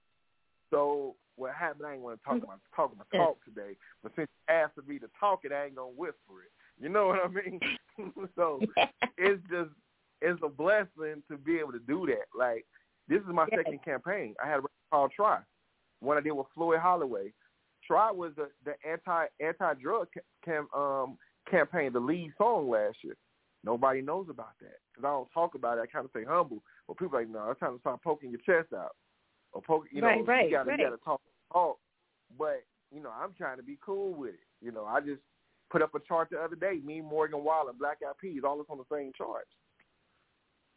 So 0.70 1.16
what 1.38 1.54
happened? 1.54 1.86
I 1.88 1.94
ain't 1.94 2.02
want 2.02 2.20
to 2.20 2.26
talk 2.26 2.44
about 2.44 2.60
talk 2.76 2.92
about 2.94 3.08
talk 3.16 3.46
today, 3.46 3.78
but 4.04 4.12
since 4.16 4.28
you 4.28 4.54
asked 4.54 4.78
me 4.88 5.00
to 5.00 5.08
talk 5.20 5.42
it, 5.46 5.52
I 5.52 5.66
ain't 5.66 5.76
gonna 5.76 5.90
whisper 5.90 6.44
it. 6.44 6.52
You 6.82 6.90
know 6.90 7.08
what 7.08 7.20
I 7.24 7.28
mean? 7.28 7.60
so 8.36 8.62
it's 9.18 9.42
just 9.50 9.70
it's 10.22 10.40
a 10.44 10.50
blessing 10.50 11.24
to 11.30 11.38
be 11.38 11.58
able 11.60 11.72
to 11.72 11.80
do 11.80 12.06
that. 12.08 12.26
Like 12.38 12.66
this 13.08 13.20
is 13.20 13.28
my 13.28 13.46
Yes. 13.52 13.60
second 13.64 13.84
campaign. 13.84 14.36
I 14.44 14.48
had 14.48 14.56
a 14.60 14.62
record 14.62 14.72
called 14.92 15.12
Try, 15.16 15.40
one 16.02 16.18
I 16.18 16.22
did 16.22 16.32
with 16.32 16.48
Floyd 16.54 16.80
Holloway. 16.80 17.34
Try 17.86 18.12
was 18.12 18.34
the 18.36 18.50
the 18.66 18.74
anti 18.88 19.26
anti 19.40 19.74
drug 19.76 20.08
cam, 20.44 20.68
um, 20.76 21.18
campaign, 21.50 21.94
the 21.94 22.00
lead 22.00 22.34
song 22.38 22.70
last 22.70 22.98
year. 23.04 23.16
Nobody 23.64 24.02
knows 24.02 24.28
about 24.30 24.54
that 24.62 24.80
because 24.92 25.06
I 25.06 25.12
don't 25.12 25.30
talk 25.34 25.56
about 25.56 25.78
it. 25.78 25.82
I 25.82 25.86
kind 25.88 26.06
of 26.06 26.12
stay 26.12 26.24
humble. 26.24 26.64
But 26.88 26.98
people 26.98 27.18
are 27.18 27.22
like, 27.22 27.30
no, 27.30 27.50
it's 27.52 27.60
time 27.60 27.74
to 27.76 27.80
start 27.80 28.02
poking 28.04 28.32
your 28.32 28.40
chest 28.42 28.74
out 28.74 28.96
or 29.54 29.62
poke. 29.62 29.86
You 29.92 30.02
know, 30.02 30.08
Right, 30.08 30.28
right, 30.28 30.46
you 30.46 30.52
gotta 30.52 30.70
right. 30.70 30.80
you 30.80 30.86
gotta 30.86 30.98
talk 31.04 31.22
talk. 31.52 31.78
But 32.38 32.64
you 32.94 33.02
know, 33.02 33.12
I'm 33.12 33.34
trying 33.38 33.58
to 33.58 33.64
be 33.64 33.78
cool 33.86 34.14
with 34.14 34.36
it. 34.36 34.40
You 34.62 34.72
know, 34.72 34.86
I 34.86 35.02
just 35.02 35.22
put 35.70 35.82
up 35.82 35.94
a 35.96 36.00
chart 36.08 36.30
the 36.32 36.38
other 36.40 36.56
day. 36.56 36.80
Me, 36.84 37.02
Morgan 37.02 37.44
Wallen, 37.44 37.76
Black 37.78 37.98
Eyed 38.08 38.18
Peas, 38.20 38.42
all 38.46 38.58
this 38.58 38.68
on 38.70 38.78
the 38.78 38.96
same 38.96 39.12
charts. 39.18 39.50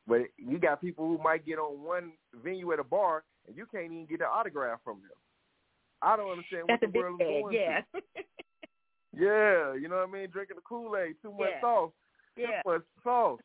But 0.06 0.22
you 0.36 0.58
got 0.58 0.80
people 0.80 1.06
who 1.06 1.22
might 1.22 1.46
get 1.46 1.58
on 1.58 1.84
one 1.84 2.12
venue 2.42 2.72
at 2.72 2.80
a 2.80 2.84
bar 2.84 3.22
and 3.46 3.56
you 3.56 3.66
can't 3.70 3.84
even 3.84 4.06
get 4.06 4.20
an 4.20 4.26
autograph 4.32 4.80
from 4.82 4.96
them. 4.96 5.16
I 6.02 6.16
don't 6.16 6.30
understand 6.30 6.62
what 6.62 6.80
That's 6.80 6.82
a 6.82 6.86
the 6.86 6.92
big 6.92 7.02
world 7.02 7.20
is 7.20 7.26
going 7.28 7.54
Yeah. 7.54 7.80
through. 7.92 8.00
Yeah, 9.12 9.74
you 9.74 9.88
know 9.88 9.96
what 9.96 10.08
I 10.08 10.12
mean? 10.12 10.30
Drinking 10.30 10.54
the 10.54 10.62
Kool-Aid, 10.62 11.16
too 11.20 11.32
much 11.32 11.50
Yeah. 11.50 11.60
sauce, 11.60 11.92
too 12.36 12.42
yeah. 12.42 12.62
much 12.64 12.82
sauce. 13.02 13.40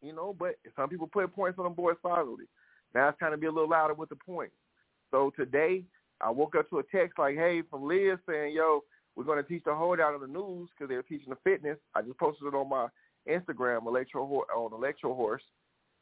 You 0.00 0.14
know, 0.14 0.32
but 0.32 0.56
some 0.74 0.88
people 0.88 1.06
put 1.06 1.32
points 1.34 1.58
on 1.58 1.64
them 1.64 1.74
boys 1.74 1.96
solidly. 2.00 2.46
Now 2.94 3.10
it's 3.10 3.18
kind 3.20 3.34
of 3.34 3.40
be 3.40 3.46
a 3.46 3.52
little 3.52 3.68
louder 3.68 3.92
with 3.92 4.08
the 4.08 4.16
points. 4.16 4.56
So 5.10 5.32
today, 5.36 5.84
I 6.20 6.30
woke 6.30 6.54
up 6.56 6.68
to 6.70 6.78
a 6.78 6.82
text 6.82 7.18
like, 7.18 7.36
hey, 7.36 7.62
from 7.70 7.86
Liz 7.86 8.18
saying, 8.28 8.54
yo, 8.54 8.82
we're 9.14 9.24
going 9.24 9.42
to 9.42 9.48
teach 9.48 9.64
the 9.64 9.74
holdout 9.74 10.14
on 10.14 10.20
the 10.20 10.26
news 10.26 10.68
because 10.70 10.88
they're 10.88 11.02
teaching 11.02 11.30
the 11.30 11.38
fitness. 11.44 11.78
I 11.94 12.02
just 12.02 12.18
posted 12.18 12.48
it 12.48 12.54
on 12.54 12.68
my 12.68 12.88
Instagram, 13.28 13.86
Electro 13.86 14.24
on 14.24 14.72
Electro 14.72 15.14
Horse. 15.14 15.42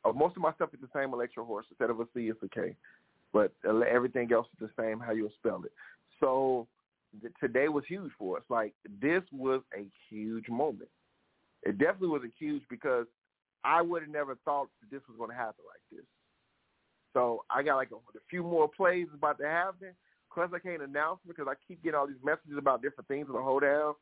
Uh, 0.04 0.12
most 0.12 0.36
of 0.36 0.42
my 0.42 0.52
stuff 0.54 0.70
is 0.74 0.80
the 0.80 0.98
same 0.98 1.12
Electro 1.12 1.44
Horse. 1.44 1.66
Instead 1.70 1.90
of 1.90 2.00
a 2.00 2.04
C, 2.14 2.28
it's 2.28 2.42
a 2.42 2.48
K. 2.48 2.74
But 3.32 3.52
everything 3.66 4.32
else 4.32 4.46
is 4.60 4.68
the 4.68 4.82
same, 4.82 5.00
how 5.00 5.12
you 5.12 5.30
spell 5.38 5.62
it. 5.64 5.72
So 6.20 6.66
th- 7.20 7.32
today 7.40 7.68
was 7.68 7.84
huge 7.88 8.12
for 8.18 8.36
us. 8.36 8.44
Like, 8.48 8.74
this 9.00 9.22
was 9.32 9.62
a 9.76 9.86
huge 10.08 10.48
moment. 10.48 10.90
It 11.62 11.78
definitely 11.78 12.08
was 12.08 12.22
a 12.24 12.32
huge 12.38 12.62
because 12.68 13.06
I 13.64 13.80
would 13.80 14.02
have 14.02 14.10
never 14.10 14.36
thought 14.44 14.68
that 14.80 14.90
this 14.90 15.02
was 15.08 15.16
going 15.16 15.30
to 15.30 15.36
happen 15.36 15.64
like 15.66 15.80
this. 15.90 16.06
So 17.14 17.44
I 17.48 17.62
got 17.62 17.76
like 17.76 17.90
a, 17.92 17.96
a 17.96 18.20
few 18.28 18.42
more 18.42 18.68
plays 18.68 19.06
about 19.14 19.38
to 19.38 19.46
happen. 19.46 19.92
Plus, 20.32 20.50
I 20.52 20.58
can't 20.58 20.82
announce 20.82 21.20
because 21.26 21.46
I 21.48 21.54
keep 21.66 21.82
getting 21.82 21.96
all 21.96 22.08
these 22.08 22.16
messages 22.22 22.58
about 22.58 22.82
different 22.82 23.08
things 23.08 23.28
in 23.28 23.32
the 23.32 23.40
hotel. 23.40 23.96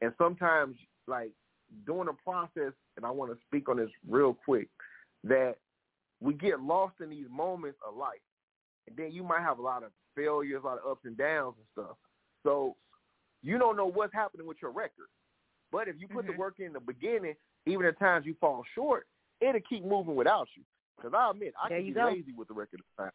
And 0.00 0.12
sometimes, 0.16 0.76
like, 1.08 1.32
during 1.84 2.06
the 2.06 2.12
process, 2.24 2.72
and 2.96 3.04
I 3.04 3.10
want 3.10 3.32
to 3.32 3.38
speak 3.46 3.68
on 3.68 3.78
this 3.78 3.90
real 4.08 4.32
quick, 4.44 4.68
that 5.24 5.56
we 6.20 6.34
get 6.34 6.60
lost 6.60 6.94
in 7.00 7.10
these 7.10 7.26
moments 7.28 7.78
of 7.86 7.96
life. 7.96 8.22
And 8.86 8.96
then 8.96 9.10
you 9.10 9.24
might 9.24 9.42
have 9.42 9.58
a 9.58 9.62
lot 9.62 9.82
of 9.82 9.90
failures, 10.14 10.60
a 10.62 10.66
lot 10.66 10.78
of 10.78 10.90
ups 10.90 11.04
and 11.04 11.16
downs 11.16 11.56
and 11.58 11.66
stuff. 11.72 11.96
So 12.44 12.76
you 13.42 13.58
don't 13.58 13.76
know 13.76 13.86
what's 13.86 14.14
happening 14.14 14.46
with 14.46 14.58
your 14.62 14.70
record. 14.70 15.08
But 15.72 15.88
if 15.88 15.96
you 15.98 16.06
put 16.06 16.26
the 16.26 16.32
Mhm. 16.32 16.36
work 16.36 16.60
in 16.60 16.72
the 16.72 16.80
beginning, 16.80 17.34
even 17.66 17.86
at 17.86 17.98
times 17.98 18.26
you 18.26 18.34
fall 18.34 18.62
short, 18.74 19.08
it'll 19.40 19.60
keep 19.62 19.84
moving 19.84 20.14
without 20.14 20.48
you. 20.54 20.64
Because 20.96 21.12
I 21.16 21.30
admit, 21.30 21.54
I 21.62 21.68
There 21.68 21.78
can 21.78 21.86
be 21.88 21.92
go. 21.92 22.06
lazy 22.06 22.32
with 22.36 22.48
the 22.48 22.54
record 22.54 22.80
at 22.80 23.02
times. 23.02 23.12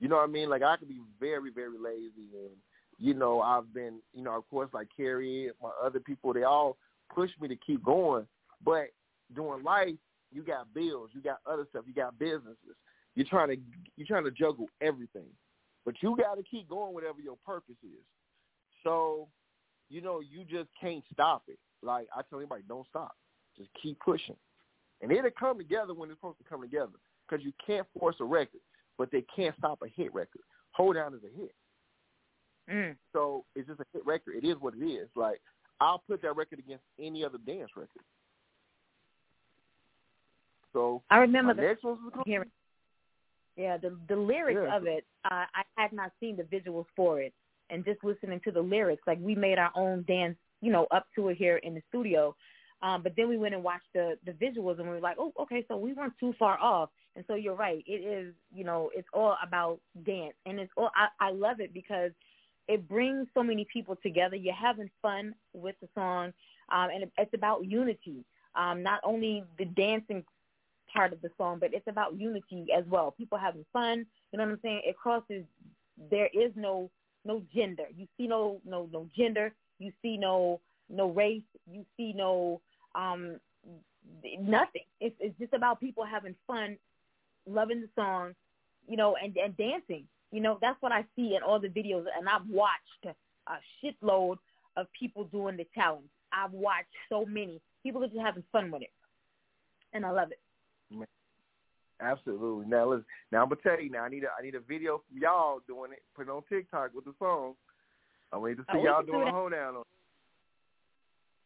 You 0.00 0.08
know 0.08 0.16
what 0.16 0.28
I 0.28 0.32
mean? 0.32 0.50
Like 0.50 0.62
I 0.62 0.76
could 0.76 0.88
be 0.88 1.00
very, 1.18 1.50
very 1.50 1.78
lazy, 1.78 2.28
and 2.34 2.50
you 2.98 3.14
know 3.14 3.40
I've 3.40 3.72
been, 3.72 4.00
you 4.12 4.22
know, 4.22 4.36
of 4.36 4.48
course, 4.50 4.68
like 4.74 4.88
Carrie, 4.94 5.50
my 5.62 5.70
other 5.82 6.00
people, 6.00 6.32
they 6.34 6.42
all 6.42 6.76
push 7.14 7.30
me 7.40 7.48
to 7.48 7.56
keep 7.56 7.82
going. 7.82 8.26
But 8.64 8.88
doing 9.34 9.62
life, 9.64 9.94
you 10.32 10.42
got 10.42 10.72
bills, 10.74 11.10
you 11.14 11.22
got 11.22 11.38
other 11.50 11.66
stuff, 11.70 11.84
you 11.86 11.94
got 11.94 12.18
businesses. 12.18 12.76
You're 13.14 13.26
trying 13.26 13.48
to 13.48 13.56
you're 13.96 14.06
trying 14.06 14.24
to 14.24 14.30
juggle 14.30 14.66
everything, 14.82 15.28
but 15.86 15.94
you 16.02 16.14
got 16.16 16.34
to 16.34 16.42
keep 16.42 16.68
going 16.68 16.92
whatever 16.92 17.20
your 17.20 17.38
purpose 17.46 17.76
is. 17.82 18.04
So, 18.84 19.28
you 19.88 20.02
know, 20.02 20.20
you 20.20 20.44
just 20.44 20.68
can't 20.78 21.02
stop 21.12 21.44
it. 21.48 21.58
Like 21.82 22.06
I 22.14 22.20
tell 22.28 22.38
anybody, 22.38 22.62
don't 22.68 22.86
stop. 22.88 23.16
Just 23.56 23.70
keep 23.82 23.98
pushing, 24.00 24.36
and 25.00 25.12
it'll 25.12 25.30
come 25.38 25.58
together 25.58 25.94
when 25.94 26.10
it's 26.10 26.18
supposed 26.18 26.38
to 26.38 26.44
come 26.44 26.62
together. 26.62 26.92
Because 27.28 27.44
you 27.44 27.52
can't 27.64 27.86
force 27.98 28.16
a 28.20 28.24
record, 28.24 28.60
but 28.98 29.10
they 29.10 29.24
can't 29.34 29.56
stop 29.58 29.82
a 29.82 29.88
hit 29.88 30.14
record. 30.14 30.42
Hold 30.72 30.94
down 30.94 31.14
is 31.14 31.20
a 31.24 31.40
hit. 31.40 31.54
Mm. 32.70 32.96
So 33.12 33.44
it's 33.54 33.68
just 33.68 33.80
a 33.80 33.86
hit 33.92 34.06
record. 34.06 34.34
It 34.36 34.46
is 34.46 34.56
what 34.60 34.74
it 34.74 34.84
is. 34.84 35.08
Like 35.16 35.40
I'll 35.80 36.02
put 36.08 36.22
that 36.22 36.36
record 36.36 36.58
against 36.58 36.84
any 37.00 37.24
other 37.24 37.38
dance 37.38 37.70
record. 37.76 38.04
So 40.72 41.02
I 41.10 41.18
remember 41.18 41.54
the 41.54 41.62
next 41.62 41.84
one's 41.84 41.98
hearing. 42.24 42.50
Yeah, 43.56 43.78
the 43.78 43.96
the 44.08 44.16
lyrics 44.16 44.60
Yeah. 44.62 44.76
of 44.76 44.86
it. 44.86 45.04
Uh, 45.24 45.46
I 45.54 45.62
had 45.76 45.92
not 45.92 46.12
seen 46.20 46.36
the 46.36 46.42
visuals 46.42 46.86
for 46.94 47.20
it, 47.20 47.32
and 47.70 47.84
just 47.84 48.04
listening 48.04 48.40
to 48.44 48.50
the 48.50 48.60
lyrics, 48.60 49.02
like 49.06 49.18
we 49.20 49.34
made 49.34 49.58
our 49.58 49.72
own 49.74 50.04
dance, 50.06 50.36
you 50.60 50.70
know, 50.70 50.86
up 50.90 51.06
to 51.14 51.28
it 51.28 51.36
here 51.38 51.56
in 51.58 51.74
the 51.74 51.82
studio. 51.88 52.36
Um, 52.82 53.02
but 53.02 53.12
then 53.16 53.28
we 53.28 53.38
went 53.38 53.54
and 53.54 53.64
watched 53.64 53.92
the 53.94 54.18
the 54.26 54.32
visuals, 54.32 54.78
and 54.78 54.88
we 54.88 54.94
were 54.94 55.00
like, 55.00 55.16
oh, 55.18 55.32
okay, 55.40 55.64
so 55.68 55.76
we 55.76 55.92
weren't 55.92 56.12
too 56.20 56.34
far 56.38 56.58
off. 56.58 56.90
And 57.14 57.24
so 57.26 57.34
you're 57.34 57.54
right. 57.54 57.82
It 57.86 58.04
is, 58.04 58.34
you 58.54 58.64
know, 58.64 58.90
it's 58.94 59.08
all 59.12 59.36
about 59.42 59.80
dance, 60.04 60.34
and 60.44 60.60
it's 60.60 60.72
all. 60.76 60.90
I, 60.94 61.28
I 61.28 61.30
love 61.30 61.60
it 61.60 61.72
because 61.72 62.10
it 62.68 62.88
brings 62.88 63.28
so 63.32 63.42
many 63.42 63.66
people 63.72 63.96
together. 64.02 64.36
You're 64.36 64.54
having 64.54 64.90
fun 65.00 65.34
with 65.54 65.76
the 65.80 65.88
song, 65.94 66.32
um, 66.70 66.90
and 66.92 67.04
it, 67.04 67.12
it's 67.16 67.34
about 67.34 67.64
unity. 67.64 68.24
Um, 68.54 68.82
not 68.82 69.00
only 69.04 69.44
the 69.58 69.66
dancing 69.66 70.24
part 70.92 71.12
of 71.12 71.20
the 71.22 71.30
song, 71.36 71.58
but 71.60 71.74
it's 71.74 71.88
about 71.88 72.18
unity 72.18 72.66
as 72.76 72.84
well. 72.88 73.14
People 73.16 73.38
having 73.38 73.64
fun. 73.72 74.06
You 74.32 74.38
know 74.38 74.44
what 74.44 74.52
I'm 74.52 74.60
saying? 74.62 74.82
It 74.84 74.96
crosses. 74.96 75.44
There 76.10 76.28
is 76.34 76.52
no 76.56 76.90
no 77.24 77.42
gender. 77.54 77.84
You 77.96 78.06
see 78.16 78.26
no 78.26 78.60
no 78.64 78.88
no 78.92 79.08
gender. 79.16 79.52
You 79.78 79.92
see 80.02 80.16
no 80.16 80.60
no 80.88 81.10
race. 81.10 81.42
You 81.70 81.84
see 81.96 82.12
no 82.14 82.60
um 82.96 83.38
nothing. 84.40 84.82
It's 85.00 85.16
it's 85.20 85.38
just 85.38 85.52
about 85.52 85.80
people 85.80 86.04
having 86.04 86.34
fun, 86.46 86.76
loving 87.46 87.80
the 87.80 87.88
song, 87.94 88.34
you 88.88 88.96
know, 88.96 89.16
and 89.22 89.36
and 89.36 89.56
dancing. 89.56 90.04
You 90.32 90.40
know, 90.40 90.58
that's 90.60 90.80
what 90.80 90.92
I 90.92 91.04
see 91.14 91.36
in 91.36 91.42
all 91.46 91.60
the 91.60 91.68
videos, 91.68 92.04
and 92.18 92.28
I've 92.28 92.46
watched 92.48 93.16
a 93.46 93.54
shitload 93.82 94.36
of 94.76 94.86
people 94.98 95.24
doing 95.24 95.56
the 95.56 95.66
challenge. 95.74 96.08
I've 96.32 96.52
watched 96.52 96.88
so 97.08 97.24
many. 97.24 97.60
People 97.82 98.02
are 98.02 98.08
just 98.08 98.20
having 98.20 98.42
fun 98.50 98.70
with 98.70 98.82
it, 98.82 98.90
and 99.92 100.04
I 100.04 100.10
love 100.10 100.30
it. 100.32 100.40
Absolutely. 102.00 102.66
Now 102.66 102.90
listen. 102.90 103.04
Now 103.32 103.42
I'm 103.42 103.48
gonna 103.48 103.60
tell 103.62 103.80
you. 103.80 103.90
Now 103.90 104.02
I 104.04 104.08
need 104.08 104.24
a 104.24 104.28
I 104.38 104.42
need 104.42 104.54
a 104.54 104.60
video 104.60 105.02
from 105.08 105.18
y'all 105.18 105.60
doing 105.66 105.92
it. 105.92 106.02
Put 106.14 106.28
it 106.28 106.30
on 106.30 106.42
TikTok 106.48 106.90
with 106.94 107.04
the 107.06 107.14
song. 107.18 107.54
I 108.32 108.38
need 108.38 108.56
to 108.56 108.62
see 108.64 108.78
Oh, 108.80 108.84
y'all 108.84 108.96
can 108.98 109.06
do 109.06 109.12
doing 109.12 109.22
a 109.22 109.24
that. 109.26 109.34
hold 109.34 109.52
down 109.52 109.76
on. 109.76 109.84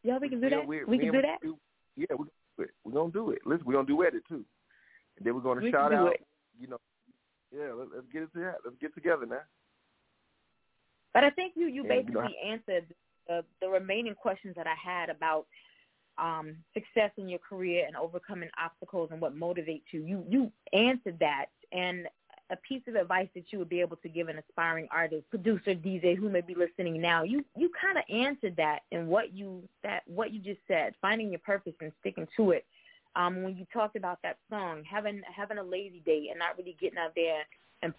Yeah, 0.03 0.19
we 0.19 0.29
can 0.29 0.41
do 0.41 0.49
Yeah, 0.49 0.57
that. 0.59 0.67
we- 0.67 0.85
We 0.85 0.99
can 0.99 1.13
do 1.13 1.23
that. 1.23 1.39
we- 1.43 1.57
yeah, 1.97 2.07
we're 2.11 2.25
gonna 2.27 2.31
do 2.57 2.63
it. 2.65 2.71
We're 2.85 2.93
gonna 2.93 3.13
do 3.13 3.31
it. 3.33 3.47
Listen, 3.47 3.67
we're 3.67 3.75
gonna 3.75 3.87
duet 3.87 4.15
it 4.15 4.25
too, 4.27 4.45
and 5.17 5.27
then 5.27 5.35
we're 5.35 5.41
gonna 5.41 5.61
We 5.63 5.71
shout 5.71 5.91
do 5.91 5.97
out. 5.97 6.15
it. 6.15 6.27
You 6.59 6.69
know, 6.69 6.81
yeah. 7.53 7.73
Let, 7.73 7.91
let's 7.93 8.07
get 8.13 8.23
it 8.23 8.33
to 8.35 8.55
Let's 8.65 8.77
get 8.81 8.95
together 8.95 9.27
now. 9.27 9.43
But 11.13 11.25
I 11.25 11.31
think 11.31 11.55
you 11.57 11.67
you 11.67 11.83
And, 11.83 12.09
you 12.09 12.15
know, 12.15 12.21
basically 12.23 12.39
answered 12.39 12.95
the 13.27 13.45
the 13.61 13.69
remaining 13.69 14.15
questions 14.15 14.55
that 14.57 14.67
I 14.67 14.75
had 14.75 15.11
about 15.11 15.47
um, 16.19 16.57
success 16.75 17.11
in 17.17 17.29
your 17.29 17.39
career 17.39 17.87
and 17.87 17.97
overcoming 17.97 18.51
obstacles 18.59 19.11
and 19.11 19.21
what 19.21 19.35
motivates 19.35 19.93
you. 19.93 20.05
You 20.05 20.25
you 20.29 20.53
answered 20.73 21.19
that, 21.19 21.47
and 21.73 22.07
a 22.51 22.57
piece 22.57 22.83
of 22.89 22.97
advice 22.97 23.29
that 23.35 23.45
you 23.51 23.59
would 23.59 23.69
be 23.69 23.81
able 23.81 23.97
to 23.97 24.09
give 24.09 24.29
an 24.29 24.39
aspiring 24.39 24.89
artist, 24.91 25.29
producer, 25.31 25.75
DJ 25.75 26.17
who 26.17 26.29
may 26.29 26.41
be 26.41 26.55
listening 26.55 27.01
now. 27.01 27.23
You 27.23 27.45
you 27.57 27.71
kind 27.81 27.97
of 27.97 28.05
answered 28.11 28.57
that 28.57 28.81
in 28.91 29.07
what 29.07 29.33
you 29.33 29.63
that 29.83 30.03
what 30.07 30.33
you 30.33 30.41
just 30.41 30.61
said, 30.67 30.95
finding 31.01 31.31
your 31.31 31.39
purpose 31.41 31.75
and 31.81 31.93
sticking 32.01 32.27
to 32.37 32.51
it. 32.51 32.65
Um, 33.17 33.43
when 33.43 33.57
you 33.57 33.67
talked 33.73 33.97
about 33.97 34.19
that 34.23 34.39
song, 34.51 34.83
having 34.89 35.23
having 35.35 35.59
a 35.59 35.63
lazy 35.63 36.03
day 36.05 36.29
and 36.31 36.39
not 36.39 36.59
really 36.59 36.77
getting 36.81 36.99
out 36.99 37.13
there 37.15 37.43
and 37.83 37.95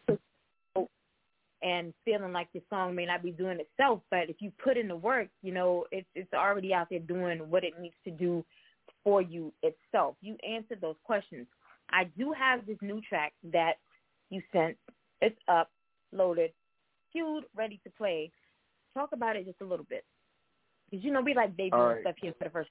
and 1.63 1.93
feeling 2.03 2.33
like 2.33 2.47
your 2.53 2.63
song 2.69 2.95
may 2.95 3.05
not 3.05 3.21
be 3.21 3.31
doing 3.31 3.59
itself, 3.59 4.01
but 4.09 4.29
if 4.29 4.37
you 4.39 4.51
put 4.63 4.77
in 4.77 4.87
the 4.87 4.95
work, 4.95 5.27
you 5.41 5.53
know, 5.53 5.85
it's 5.91 6.07
it's 6.15 6.33
already 6.33 6.73
out 6.73 6.87
there 6.89 6.99
doing 6.99 7.39
what 7.49 7.63
it 7.63 7.73
needs 7.79 7.95
to 8.03 8.11
do 8.11 8.43
for 9.03 9.21
you 9.21 9.53
itself. 9.63 10.15
You 10.21 10.37
answered 10.47 10.79
those 10.81 10.95
questions. 11.03 11.47
I 11.89 12.05
do 12.17 12.33
have 12.37 12.65
this 12.65 12.77
new 12.81 13.01
track 13.01 13.33
that 13.51 13.73
you 14.31 14.41
sent. 14.51 14.75
It's 15.21 15.37
up, 15.47 15.69
loaded, 16.11 16.51
queued, 17.11 17.43
ready 17.55 17.79
to 17.83 17.91
play. 17.91 18.31
Talk 18.95 19.09
about 19.13 19.35
it 19.35 19.45
just 19.45 19.61
a 19.61 19.65
little 19.65 19.85
bit. 19.87 20.03
Because, 20.89 21.05
you 21.05 21.11
know, 21.11 21.21
we 21.21 21.35
like 21.35 21.55
debuting 21.55 21.73
All 21.73 21.89
right. 21.89 22.01
stuff 22.01 22.15
here 22.19 22.33
for 22.39 22.45
the 22.45 22.49
first 22.49 22.69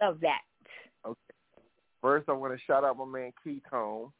of 0.00 0.20
that. 0.20 0.42
Okay. 1.04 1.18
First, 2.00 2.28
I 2.28 2.32
want 2.32 2.54
to 2.54 2.64
shout 2.64 2.84
out 2.84 2.96
my 2.96 3.04
man 3.04 3.32
Ketone. 3.44 4.12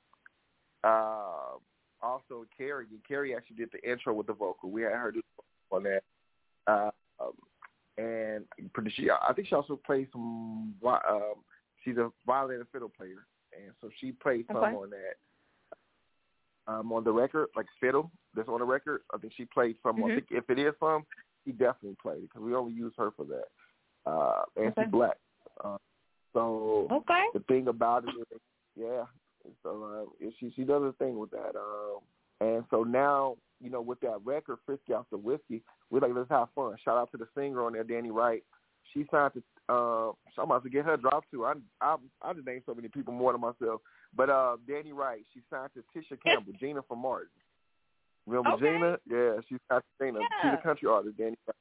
Uh, 0.83 1.59
also, 2.03 2.45
Carrie. 2.57 2.87
Carrie 3.07 3.35
actually 3.35 3.57
did 3.57 3.71
the 3.73 3.91
intro 3.91 4.13
with 4.13 4.27
the 4.27 4.33
vocal. 4.33 4.71
We 4.71 4.83
had 4.83 4.93
her 4.93 5.13
do 5.13 5.23
on 5.71 5.85
that. 5.85 6.03
Uh, 6.67 6.91
um, 7.21 7.33
and 7.97 8.45
pretty, 8.73 8.91
she, 8.97 9.09
I 9.11 9.33
think 9.33 9.49
she 9.49 9.55
also 9.55 9.79
plays 9.85 10.07
some. 10.13 10.75
Um, 10.85 11.35
she's 11.85 11.97
a 11.97 12.11
violin 12.27 12.57
and 12.57 12.69
fiddle 12.73 12.93
player, 12.97 13.27
and 13.53 13.73
so 13.81 13.89
she 14.01 14.13
played 14.13 14.47
some 14.49 14.57
Okay. 14.57 14.75
on 14.75 14.91
that. 14.91 15.17
Um, 16.69 16.93
on 16.93 17.03
the 17.03 17.11
record, 17.11 17.49
like 17.57 17.65
fiddle, 17.81 18.11
that's 18.35 18.49
on 18.49 18.61
the 18.61 18.67
record. 18.67 19.01
I 19.15 19.17
think 19.17 19.33
she 19.35 19.47
played 19.47 19.77
some. 19.83 20.05
I 20.05 20.09
Mhm. 20.09 20.15
think 20.17 20.27
if 20.31 20.51
it 20.51 20.59
is 20.59 20.75
some, 20.79 21.07
she 21.45 21.53
definitely 21.53 21.97
played 21.97 22.21
because 22.23 22.43
we 22.43 22.55
only 22.55 22.75
use 22.75 22.93
her 22.99 23.11
for 23.13 23.25
that. 23.25 23.49
Uh, 24.05 24.45
and 24.57 24.67
Okay. 24.73 24.83
she's 24.83 24.91
black. 24.91 25.19
Uh, 25.65 25.79
so 26.35 26.87
Okay. 26.91 27.27
the 27.33 27.41
thing 27.41 27.69
about 27.69 28.05
it 28.05 28.15
is, 28.31 28.41
yeah. 28.77 29.07
So 29.63 30.11
uh, 30.21 30.31
she 30.39 30.51
she 30.51 30.65
does 30.65 30.83
a 30.83 30.93
thing 30.99 31.19
with 31.19 31.31
that. 31.31 31.57
Um, 31.57 32.01
and 32.41 32.65
so 32.69 32.85
now 32.85 33.39
you 33.61 33.71
know 33.71 33.81
with 33.81 34.01
that 34.01 34.21
record, 34.25 34.59
Frisky 34.67 34.93
Off 34.93 35.09
the 35.11 35.17
Whiskey, 35.17 35.63
we're 35.89 36.01
like 36.01 36.13
let's 36.15 36.29
have 36.29 36.51
fun. 36.55 36.77
Shout 36.85 36.99
out 36.99 37.11
to 37.13 37.17
the 37.17 37.29
singer 37.35 37.63
on 37.63 37.73
there, 37.73 37.85
Danny 37.85 38.11
Wright. 38.11 38.45
She 38.93 39.07
signed 39.11 39.33
to. 39.35 39.43
Uh, 39.69 40.13
so 40.35 40.43
I'm 40.43 40.51
about 40.51 40.65
to 40.65 40.71
get 40.71 40.87
her 40.87 40.97
dropped 40.97 41.31
too. 41.31 41.45
I 41.45 41.55
I 41.81 41.97
I 42.23 42.33
just 42.33 42.47
named 42.47 42.63
so 42.67 42.75
many 42.75 42.89
people 42.89 43.13
more 43.13 43.33
than 43.33 43.41
myself. 43.41 43.81
But 44.17 44.31
uh, 44.31 44.57
Danny 44.67 44.93
Wright, 44.93 45.21
she 45.35 45.41
signed 45.51 45.71
to 45.75 45.83
Tisha 45.97 46.19
Campbell, 46.23 46.53
Gina 46.61 46.81
from 46.89 47.01
Martin. 47.01 47.29
Remember 48.27 48.51
Okay. 48.53 48.65
Gina? 48.67 48.99
Yeah, 49.11 49.41
she's 49.49 49.59
signed 49.71 49.83
to 50.01 50.05
Gina. 50.07 50.21
She's 50.43 50.53
a 50.59 50.63
country 50.63 50.89
artist, 50.89 51.17
Danny. 51.19 51.37
Wright. 51.47 51.57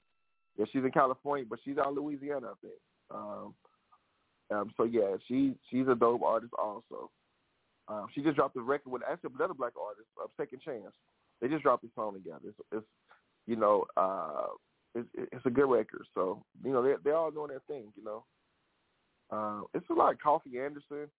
Yeah, 0.57 0.65
she's 0.71 0.83
in 0.83 0.91
California, 0.91 1.45
but 1.49 1.59
she's 1.63 1.77
out 1.77 1.89
in 1.89 1.95
Louisiana, 1.95 2.47
I 2.47 2.53
think. 2.61 2.79
Um, 3.11 3.53
um, 4.49 4.71
so 4.77 4.83
yeah, 4.83 5.15
she 5.27 5.55
she's 5.69 5.87
a 5.87 5.95
dope 5.95 6.23
artist 6.23 6.53
also. 6.57 7.09
Um, 7.89 8.07
she 8.13 8.21
just 8.21 8.35
dropped 8.35 8.57
a 8.57 8.61
record 8.61 8.89
with 8.89 9.01
actually 9.09 9.31
another 9.35 9.53
black 9.53 9.73
artist, 9.81 10.07
uh, 10.21 10.27
Second 10.37 10.61
Chance. 10.63 10.93
They 11.41 11.47
just 11.47 11.63
dropped 11.63 11.83
a 11.83 11.87
song 11.95 12.13
together. 12.13 12.39
It's, 12.45 12.57
it's 12.71 12.85
you 13.45 13.55
know, 13.55 13.85
uh, 13.95 14.47
it's 14.97 15.29
it's 15.31 15.45
a 15.45 15.49
good 15.49 15.69
record. 15.69 16.05
So 16.13 16.43
you 16.63 16.71
know, 16.71 16.81
they 16.81 16.93
they're 17.03 17.15
all 17.15 17.31
doing 17.31 17.49
their 17.49 17.61
thing. 17.67 17.91
You 17.95 18.03
know, 18.03 18.23
uh, 19.31 19.61
it's 19.73 19.89
a 19.89 19.93
lot 19.93 20.13
of 20.13 20.19
Coffey 20.19 20.59
Anderson. 20.59 21.09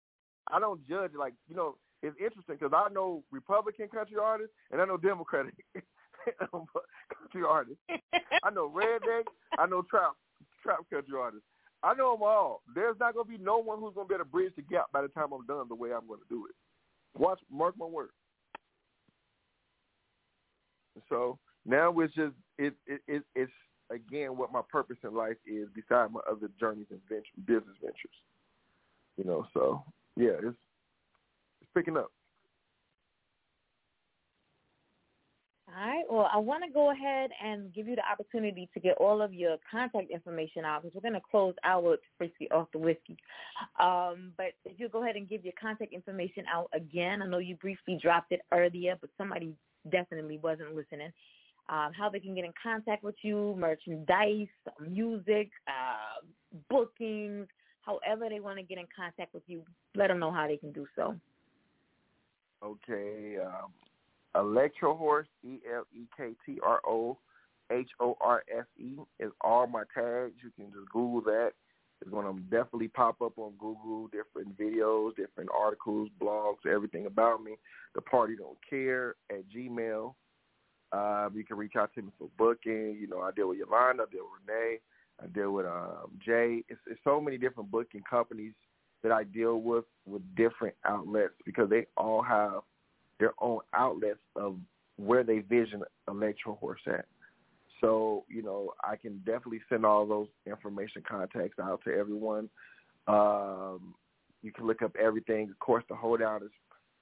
I 0.50 0.58
don't 0.58 0.86
judge 0.88 1.12
like 1.18 1.34
you 1.48 1.56
know. 1.56 1.76
It's 2.00 2.16
interesting 2.20 2.56
because 2.60 2.72
I 2.72 2.92
know 2.92 3.24
Republican 3.32 3.88
country 3.88 4.18
artists 4.22 4.54
and 4.70 4.80
I 4.80 4.84
know 4.84 4.96
Democratic 4.96 5.54
country 6.38 7.42
artists. 7.44 7.82
I 8.44 8.50
know 8.50 8.70
redneck. 8.70 9.24
I 9.58 9.66
know 9.66 9.82
trap 9.82 10.12
trap 10.62 10.78
country 10.92 11.14
artists. 11.18 11.44
I 11.82 11.94
know 11.94 12.12
them 12.12 12.22
all. 12.22 12.62
There's 12.72 12.96
not 13.00 13.14
going 13.14 13.26
to 13.26 13.38
be 13.38 13.42
no 13.42 13.58
one 13.58 13.80
who's 13.80 13.94
going 13.94 14.06
to 14.06 14.08
be 14.08 14.14
able 14.14 14.24
to 14.24 14.30
bridge 14.30 14.52
the 14.54 14.62
gap 14.62 14.86
by 14.92 15.02
the 15.02 15.08
time 15.08 15.32
I'm 15.32 15.46
done 15.46 15.66
the 15.68 15.74
way 15.74 15.90
I'm 15.90 16.06
going 16.06 16.20
to 16.20 16.28
do 16.28 16.46
it. 16.46 16.54
Watch, 17.20 17.40
mark 17.50 17.74
my 17.78 17.86
word. 17.86 18.10
So 21.08 21.38
now 21.64 21.96
it's 22.00 22.14
just 22.14 22.34
it, 22.58 22.74
it, 22.86 23.00
it 23.06 23.22
it's 23.34 23.52
again 23.90 24.36
what 24.36 24.52
my 24.52 24.62
purpose 24.70 24.98
in 25.04 25.14
life 25.14 25.36
is 25.46 25.68
beside 25.74 26.12
my 26.12 26.20
other 26.30 26.48
journeys 26.58 26.86
and 26.90 27.00
venture, 27.08 27.24
business 27.46 27.76
ventures. 27.80 28.18
You 29.16 29.24
know, 29.24 29.46
so 29.54 29.82
yeah, 30.16 30.36
it's 30.42 30.56
it's 31.60 31.70
picking 31.74 31.96
up. 31.96 32.10
All 35.68 35.86
right. 35.86 36.04
Well, 36.10 36.28
I 36.32 36.38
want 36.38 36.64
to 36.64 36.72
go 36.72 36.90
ahead 36.90 37.30
and 37.44 37.72
give 37.74 37.86
you 37.86 37.94
the 37.94 38.02
opportunity 38.10 38.70
to 38.72 38.80
get 38.80 38.96
all 38.96 39.20
of 39.20 39.34
your 39.34 39.56
contact 39.70 40.10
information 40.10 40.64
out 40.64 40.82
because 40.82 40.94
we're 40.94 41.08
going 41.08 41.20
to 41.20 41.26
close 41.30 41.54
out 41.62 41.98
Frisky 42.16 42.50
off 42.50 42.68
the 42.72 42.78
whiskey. 42.78 43.18
Um, 43.78 44.32
but 44.36 44.52
if 44.64 44.80
you 44.80 44.88
go 44.88 45.02
ahead 45.02 45.16
and 45.16 45.28
give 45.28 45.44
your 45.44 45.52
contact 45.60 45.92
information 45.92 46.44
out 46.52 46.70
again, 46.72 47.20
I 47.20 47.26
know 47.26 47.38
you 47.38 47.54
briefly 47.56 47.98
dropped 48.00 48.32
it 48.32 48.40
earlier, 48.52 48.96
but 48.98 49.10
somebody 49.18 49.54
definitely 49.90 50.38
wasn't 50.38 50.74
listening. 50.74 51.12
Um, 51.68 51.92
how 51.92 52.08
they 52.08 52.20
can 52.20 52.34
get 52.34 52.44
in 52.44 52.52
contact 52.62 53.04
with 53.04 53.16
you, 53.20 53.54
merchandise, 53.58 54.46
music, 54.80 55.50
uh, 55.66 56.24
bookings, 56.70 57.46
however 57.82 58.28
they 58.30 58.40
want 58.40 58.56
to 58.56 58.62
get 58.62 58.78
in 58.78 58.86
contact 58.94 59.34
with 59.34 59.42
you, 59.46 59.62
let 59.94 60.08
them 60.08 60.18
know 60.18 60.32
how 60.32 60.46
they 60.46 60.56
can 60.56 60.72
do 60.72 60.86
so. 60.96 61.14
Okay, 62.64 63.36
um, 63.44 63.70
Electro 64.34 64.96
Horse, 64.96 65.28
E 65.44 65.58
L 65.72 65.84
E 65.94 66.06
K 66.16 66.30
T 66.46 66.58
R 66.62 66.80
O 66.86 67.18
H 67.70 67.90
O 68.00 68.16
R 68.20 68.42
S 68.56 68.64
E 68.78 68.96
is 69.20 69.30
all 69.40 69.66
my 69.66 69.82
tags. 69.94 70.34
You 70.42 70.50
can 70.56 70.72
just 70.72 70.90
Google 70.90 71.20
that. 71.22 71.50
It's 72.00 72.10
going 72.10 72.26
to 72.26 72.40
definitely 72.44 72.88
pop 72.88 73.20
up 73.20 73.38
on 73.38 73.52
Google, 73.58 74.08
different 74.08 74.56
videos, 74.56 75.16
different 75.16 75.50
articles, 75.56 76.08
blogs, 76.20 76.64
everything 76.70 77.06
about 77.06 77.42
me. 77.42 77.56
The 77.94 78.00
Party 78.00 78.36
Don't 78.36 78.58
Care 78.68 79.16
at 79.30 79.42
Gmail. 79.54 80.14
Uh, 80.92 81.28
you 81.34 81.44
can 81.44 81.56
reach 81.56 81.76
out 81.76 81.92
to 81.94 82.02
me 82.02 82.10
for 82.18 82.28
booking. 82.38 82.96
You 83.00 83.08
know, 83.08 83.20
I 83.20 83.30
deal 83.32 83.48
with 83.48 83.58
Yolanda, 83.58 84.04
I 84.04 84.12
deal 84.12 84.24
with 84.24 84.42
Renee, 84.46 84.78
I 85.22 85.26
deal 85.26 85.52
with 85.52 85.66
um, 85.66 86.10
Jay. 86.24 86.64
It's, 86.68 86.80
it's 86.86 87.00
so 87.04 87.20
many 87.20 87.38
different 87.38 87.70
booking 87.70 88.02
companies 88.08 88.52
that 89.02 89.12
I 89.12 89.24
deal 89.24 89.60
with 89.60 89.84
with 90.06 90.22
different 90.36 90.74
outlets 90.84 91.34
because 91.44 91.70
they 91.70 91.86
all 91.96 92.22
have 92.22 92.62
their 93.20 93.32
own 93.40 93.60
outlets 93.74 94.20
of 94.36 94.56
where 94.96 95.22
they 95.22 95.38
vision 95.40 95.82
Electro 96.08 96.54
Horse 96.56 96.80
at. 96.86 97.06
So, 97.80 98.24
you 98.28 98.42
know, 98.42 98.72
I 98.82 98.96
can 98.96 99.18
definitely 99.18 99.60
send 99.68 99.86
all 99.86 100.04
those 100.06 100.26
information 100.46 101.02
contacts 101.08 101.58
out 101.62 101.80
to 101.84 101.94
everyone. 101.94 102.48
Um, 103.06 103.94
you 104.42 104.52
can 104.52 104.66
look 104.66 104.82
up 104.82 104.94
everything. 105.00 105.48
Of 105.50 105.58
course, 105.60 105.84
the 105.88 105.94
hoedown 105.94 106.42
is, 106.42 106.50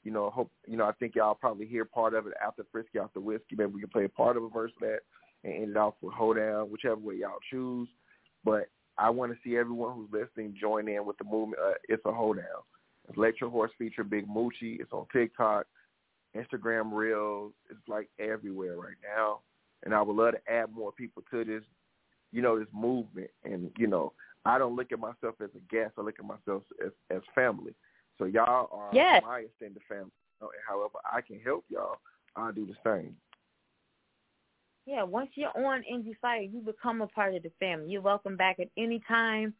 you 0.07 0.13
know, 0.13 0.31
hope 0.31 0.53
you 0.69 0.77
know. 0.77 0.85
I 0.85 0.93
think 0.93 1.17
y'all 1.17 1.35
probably 1.35 1.67
hear 1.67 1.85
part 1.85 2.15
of 2.15 2.29
it 2.29 2.35
after 2.41 2.65
Frisky, 2.71 3.01
after 3.01 3.19
Whiskey. 3.19 3.57
Maybe 3.57 3.73
we 3.73 3.81
can 3.81 3.91
play 3.91 4.05
a 4.05 4.09
part 4.09 4.37
of 4.37 4.45
a 4.45 4.49
verse 4.49 4.71
of 4.81 4.89
that 4.89 5.01
and 5.43 5.53
end 5.53 5.71
it 5.73 5.77
off 5.77 5.95
with 6.01 6.15
hoedown, 6.15 6.71
whichever 6.71 7.01
way 7.01 7.17
y'all 7.17 7.41
choose. 7.51 7.89
But 8.45 8.69
I 8.97 9.11
want 9.11 9.33
to 9.33 9.39
see 9.43 9.57
everyone 9.57 9.97
who's 9.97 10.09
listening 10.13 10.55
join 10.61 10.87
in 10.87 11.05
with 11.05 11.19
the 11.19 11.25
movement. 11.25 11.61
Uh, 11.61 11.73
it's 11.89 12.05
a 12.07 12.13
hoedown. 12.13 12.63
It's 13.09 13.19
Electro 13.19 13.51
Horse 13.51 13.73
feature 13.77 14.05
Big 14.05 14.29
Moochie. 14.29 14.79
It's 14.79 14.93
on 14.93 15.07
TikTok, 15.13 15.67
Instagram 16.37 16.93
Reels. 16.93 17.53
It's 17.69 17.89
like 17.89 18.09
everywhere 18.21 18.77
right 18.77 18.95
now. 19.03 19.41
And 19.83 19.93
I 19.93 20.03
would 20.03 20.15
love 20.15 20.35
to 20.35 20.53
add 20.53 20.73
more 20.73 20.93
people 20.93 21.25
to 21.33 21.45
this, 21.45 21.65
you 22.31 22.43
know, 22.43 22.61
this 22.61 22.69
movement. 22.73 23.31
And 23.45 23.73
you 23.77 23.89
know, 23.89 24.13
I 24.45 24.57
don't 24.57 24.77
look 24.77 24.93
at 24.93 25.01
myself 25.01 25.35
as 25.43 25.51
a 25.57 25.75
guest. 25.75 25.95
I 25.99 26.03
look 26.03 26.21
at 26.21 26.25
myself 26.25 26.63
as 26.85 26.93
as 27.11 27.23
family. 27.35 27.75
So 28.19 28.25
y'all 28.25 28.69
are 28.73 28.91
Yes. 28.93 29.23
my 29.23 29.41
extended 29.41 29.83
family. 29.89 30.11
You 30.41 30.47
know, 30.47 30.51
and 30.51 30.63
however 30.67 30.99
I 31.11 31.21
can 31.21 31.41
help 31.41 31.65
y'all, 31.69 31.99
I'll 32.35 32.53
do 32.53 32.67
the 32.67 32.77
same. 32.85 33.17
Yeah, 34.87 35.03
once 35.03 35.31
you're 35.35 35.57
on 35.57 35.83
Indie 35.83 36.17
Fire, 36.19 36.43
you 36.43 36.61
become 36.61 37.01
a 37.03 37.09
part 37.09 37.35
of 37.35 37.43
the 37.43 37.51
family. 37.59 37.91
You're 37.91 38.03
welcome 38.03 38.37
back 38.37 38.61
at 38.61 38.69
any 38.77 39.01
time. 39.09 39.53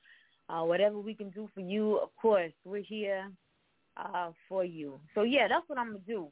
Uh, 0.49 0.63
whatever 0.63 1.01
we 1.01 1.15
can 1.15 1.31
do 1.31 1.49
for 1.53 1.61
you, 1.61 1.97
of 1.97 2.15
course, 2.15 2.53
we're 2.65 2.83
here 2.83 3.29
uh, 3.97 4.31
for 4.49 4.65
you. 4.65 5.01
So 5.15 5.23
yeah, 5.23 5.49
that's 5.49 5.69
what 5.69 5.79
I'm 5.79 5.89
gonna 5.89 5.99
do. 6.07 6.31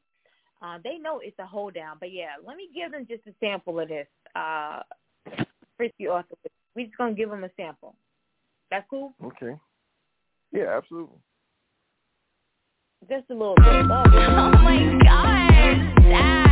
Uh, 0.62 0.78
they 0.84 0.96
know 0.98 1.18
it's 1.18 1.38
a 1.40 1.46
hoedown, 1.46 1.96
but 1.98 2.12
yeah, 2.12 2.36
let 2.46 2.56
me 2.56 2.68
give 2.72 2.92
them 2.92 3.06
just 3.08 3.26
a 3.26 3.34
sample 3.40 3.80
of 3.80 3.88
this. 3.88 4.06
Uh, 4.36 4.82
Frisky 5.76 6.06
Arthur, 6.06 6.36
we're 6.76 6.86
just 6.86 6.96
gonna 6.96 7.14
give 7.14 7.30
them 7.30 7.42
a 7.42 7.50
sample. 7.56 7.96
That's 8.70 8.86
cool. 8.88 9.14
Okay. 9.24 9.56
Yeah, 10.52 10.76
absolutely. 10.76 11.18
Just 13.08 13.28
a 13.28 13.34
little 13.34 13.54
bit. 13.56 13.64
Oh 13.66 14.50
my 14.62 14.98
god, 15.04 16.02
Dad, 16.08 16.43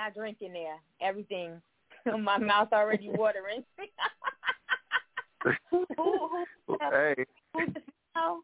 I 0.00 0.10
drink 0.10 0.38
in 0.40 0.52
there. 0.52 0.78
Everything. 1.00 1.60
My 2.06 2.38
mouth 2.38 2.68
already 2.72 3.10
watering. 3.10 3.64
who, 5.70 5.86
who, 5.96 6.28
who, 6.66 6.78
Hey, 6.90 7.14
who's 7.54 7.68
the 7.74 7.80
female? 8.14 8.40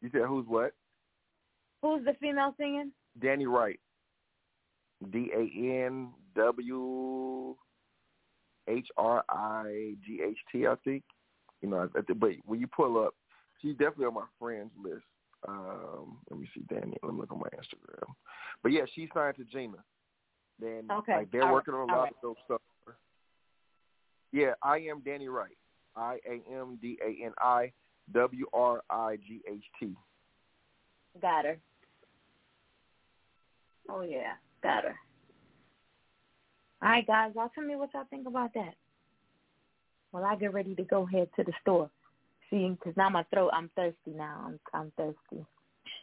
you 0.00 0.10
said 0.12 0.22
who's 0.26 0.46
what? 0.46 0.72
Who's 1.82 2.04
the 2.04 2.14
female 2.20 2.54
singing? 2.58 2.92
Dani 3.20 3.46
Wright. 3.46 3.80
D 5.12 5.30
A 5.34 5.86
N 5.86 6.10
W 6.34 7.54
H 8.68 8.88
R 8.96 9.24
I 9.28 9.94
G 10.04 10.20
H 10.26 10.38
T, 10.50 10.66
I 10.66 10.74
think. 10.84 11.04
You 11.62 11.70
know, 11.70 11.88
but 11.94 12.30
when 12.44 12.60
you 12.60 12.66
pull 12.66 13.04
up, 13.04 13.14
she's 13.60 13.76
definitely 13.76 14.06
on 14.06 14.14
my 14.14 14.24
friends 14.38 14.70
list. 14.82 15.02
Um, 15.46 16.18
let 16.30 16.40
me 16.40 16.48
see, 16.54 16.62
Dani. 16.62 16.94
Let 17.02 17.14
me 17.14 17.20
look 17.20 17.30
on 17.30 17.38
my 17.38 17.48
Instagram. 17.48 18.12
But 18.62 18.72
yeah, 18.72 18.82
she's 18.94 19.08
signed 19.14 19.36
to 19.36 19.44
Gina. 19.44 19.78
Then 20.60 20.84
Okay. 20.90 21.14
like 21.14 21.30
they're 21.30 21.42
All 21.42 21.48
right. 21.48 21.54
working 21.54 21.74
on 21.74 21.88
a 21.88 21.92
lot 21.92 22.02
right. 22.02 22.12
of 22.12 22.20
dope 22.22 22.38
stuff. 22.44 22.60
Yeah, 24.32 24.54
I 24.62 24.78
am 24.78 25.00
Dani 25.00 25.28
Wright. 25.28 25.56
I 25.96 26.18
A 26.28 26.52
M 26.52 26.78
D 26.82 26.98
A 27.04 27.24
N 27.24 27.32
I 27.38 27.72
W 28.12 28.46
R 28.52 28.82
I 28.90 29.16
G 29.26 29.40
H 29.48 29.64
T. 29.80 29.94
Got 31.20 31.44
her. 31.44 31.58
Oh 33.88 34.02
yeah, 34.02 34.34
got 34.62 34.84
her. 34.84 34.96
All 36.82 36.90
right, 36.90 37.06
guys. 37.06 37.32
Y'all 37.34 37.50
tell 37.54 37.64
me 37.64 37.76
what 37.76 37.90
y'all 37.94 38.04
think 38.10 38.26
about 38.26 38.52
that. 38.54 38.74
Well, 40.12 40.24
I 40.24 40.36
get 40.36 40.52
ready 40.52 40.74
to 40.74 40.82
go 40.82 41.04
head 41.04 41.28
to 41.36 41.44
the 41.44 41.52
store. 41.62 41.90
See, 42.50 42.68
because 42.70 42.96
now 42.96 43.08
my 43.10 43.24
throat, 43.24 43.50
I'm 43.52 43.70
thirsty 43.76 44.12
now. 44.14 44.44
I'm 44.46 44.60
I'm 44.72 44.92
thirsty. 44.96 45.44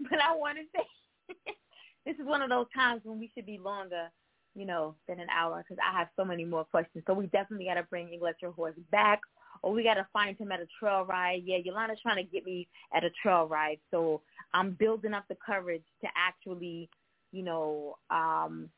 but 0.00 0.20
I 0.20 0.34
want 0.34 0.58
to 0.58 0.64
say, 0.74 1.34
this 2.06 2.16
is 2.16 2.26
one 2.26 2.42
of 2.42 2.50
those 2.50 2.66
times 2.74 3.00
when 3.04 3.18
we 3.18 3.30
should 3.34 3.46
be 3.46 3.58
longer, 3.58 4.08
you 4.54 4.66
know, 4.66 4.94
than 5.08 5.20
an 5.20 5.28
hour 5.30 5.64
because 5.66 5.82
I 5.82 5.98
have 5.98 6.08
so 6.16 6.24
many 6.24 6.44
more 6.44 6.64
questions. 6.64 7.04
So 7.06 7.14
we 7.14 7.26
definitely 7.28 7.66
got 7.66 7.74
to 7.74 7.84
bring 7.84 8.12
Electro 8.12 8.52
Horse 8.52 8.74
back, 8.90 9.20
or 9.62 9.72
we 9.72 9.82
got 9.82 9.94
to 9.94 10.06
find 10.12 10.36
him 10.36 10.52
at 10.52 10.60
a 10.60 10.66
trail 10.78 11.04
ride. 11.04 11.42
Yeah, 11.44 11.58
Yolanda's 11.64 12.00
trying 12.02 12.22
to 12.22 12.30
get 12.30 12.44
me 12.44 12.68
at 12.94 13.04
a 13.04 13.10
trail 13.22 13.46
ride, 13.48 13.78
so 13.90 14.20
I'm 14.52 14.72
building 14.72 15.14
up 15.14 15.24
the 15.28 15.36
courage 15.36 15.84
to 16.02 16.08
actually, 16.14 16.90
you 17.32 17.42
know, 17.42 17.96
um, 18.10 18.68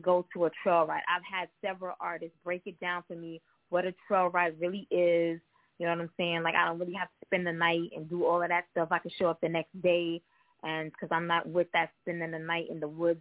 go 0.00 0.26
to 0.32 0.46
a 0.46 0.50
trail 0.62 0.86
ride. 0.86 1.02
I've 1.08 1.22
had 1.30 1.48
several 1.62 1.94
artists 2.00 2.36
break 2.42 2.62
it 2.66 2.80
down 2.80 3.04
for 3.06 3.16
me 3.16 3.42
what 3.70 3.84
a 3.84 3.94
trail 4.06 4.28
ride 4.28 4.60
really 4.60 4.86
is. 4.90 5.40
You 5.78 5.86
know 5.86 5.92
what 5.92 6.00
I'm 6.00 6.10
saying? 6.16 6.42
Like 6.42 6.54
I 6.54 6.66
don't 6.66 6.78
really 6.78 6.94
have 6.94 7.08
to 7.08 7.26
spend 7.26 7.46
the 7.46 7.52
night 7.52 7.90
and 7.94 8.08
do 8.08 8.24
all 8.24 8.42
of 8.42 8.48
that 8.48 8.64
stuff. 8.72 8.88
I 8.90 8.98
can 8.98 9.12
show 9.18 9.26
up 9.26 9.40
the 9.40 9.48
next 9.48 9.80
day, 9.80 10.20
and 10.64 10.90
because 10.90 11.08
I'm 11.12 11.26
not 11.26 11.48
with 11.48 11.68
that 11.72 11.90
spending 12.02 12.32
the 12.32 12.38
night 12.38 12.66
in 12.70 12.80
the 12.80 12.88
woods 12.88 13.20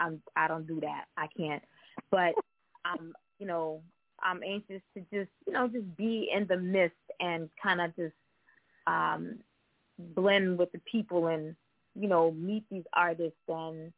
I'm 0.00 0.20
I 0.36 0.48
don't 0.48 0.66
do 0.66 0.80
that. 0.80 1.04
I 1.16 1.26
can't. 1.36 1.62
But 2.10 2.34
I'm 2.84 3.14
you 3.38 3.46
know 3.46 3.82
I'm 4.22 4.42
anxious 4.42 4.82
to 4.94 5.00
just 5.12 5.30
you 5.46 5.52
know 5.52 5.68
just 5.68 5.96
be 5.96 6.30
in 6.34 6.46
the 6.46 6.56
midst 6.56 6.96
and 7.20 7.48
kind 7.62 7.80
of 7.80 7.94
just 7.96 8.14
um 8.86 9.38
blend 9.98 10.58
with 10.58 10.70
the 10.72 10.80
people 10.90 11.28
and 11.28 11.54
you 11.94 12.08
know 12.08 12.30
meet 12.32 12.64
these 12.70 12.84
artists 12.92 13.38
and 13.48 13.92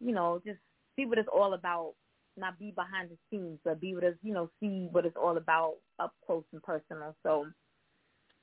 you 0.00 0.12
know 0.12 0.40
just 0.44 0.58
see 0.96 1.06
what 1.06 1.18
it's 1.18 1.28
all 1.32 1.54
about. 1.54 1.94
Not 2.40 2.58
be 2.58 2.72
behind 2.72 3.10
the 3.10 3.18
scenes, 3.30 3.58
but 3.64 3.80
be 3.80 3.94
with 3.94 4.04
us. 4.04 4.14
You 4.22 4.34
know, 4.34 4.50
see 4.60 4.88
what 4.90 5.06
it's 5.06 5.16
all 5.16 5.36
about 5.36 5.74
up 5.98 6.14
close 6.26 6.44
and 6.52 6.62
personal. 6.62 7.14
So 7.22 7.46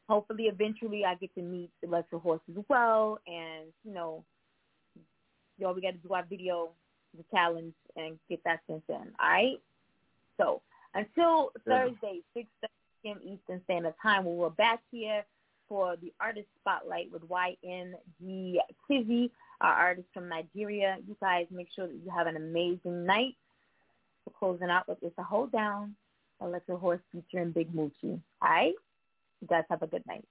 hopefully 0.08 0.46
eventually 0.46 1.04
I 1.04 1.16
get 1.16 1.34
to 1.36 1.42
meet 1.42 1.70
the 1.82 1.88
Electric 1.88 2.22
Horse 2.22 2.42
as 2.50 2.64
well 2.70 3.20
and, 3.28 3.66
you 3.84 3.94
know, 3.94 4.24
y'all 5.58 5.74
we 5.74 5.82
gotta 5.82 5.98
do 5.98 6.14
our 6.14 6.24
video, 6.24 6.70
the 7.18 7.24
challenge 7.34 7.74
and 7.96 8.18
get 8.30 8.44
that 8.46 8.62
sent 8.68 8.84
in. 8.90 8.96
All 9.20 9.30
right? 9.30 9.62
So 10.40 10.62
until 10.94 11.52
Thursday, 11.68 12.22
six 12.34 12.48
p.m. 13.04 13.20
Eastern 13.24 13.62
Standard 13.66 13.96
Time, 14.02 14.26
we 14.26 14.36
will 14.36 14.50
back 14.52 14.82
here 14.92 15.26
for 15.68 15.98
the 15.98 16.14
artist 16.20 16.48
spotlight 16.62 17.12
with 17.12 17.28
YNG 17.28 18.56
Kizzy, 18.88 19.32
our 19.62 19.74
artist 19.74 20.08
from 20.14 20.30
Nigeria. 20.30 20.98
You 21.08 21.18
guys 21.20 21.46
make 21.52 21.68
sure 21.76 21.88
that 21.88 21.96
you 21.96 22.10
have 22.16 22.28
an 22.28 22.38
amazing 22.38 23.06
night. 23.06 23.36
Closing 24.30 24.70
out 24.70 24.88
with 24.88 24.98
It's 25.02 25.18
a 25.18 25.24
Hoedown, 25.24 25.96
Electric 26.42 26.80
Horse 26.80 27.02
featuring 27.12 27.52
Big 27.52 27.74
Moochie. 27.74 28.22
All 28.42 28.50
right? 28.50 28.74
You 29.42 29.48
guys 29.48 29.64
have 29.70 29.82
a 29.82 29.88
good 29.88 30.04
night. 30.08 30.26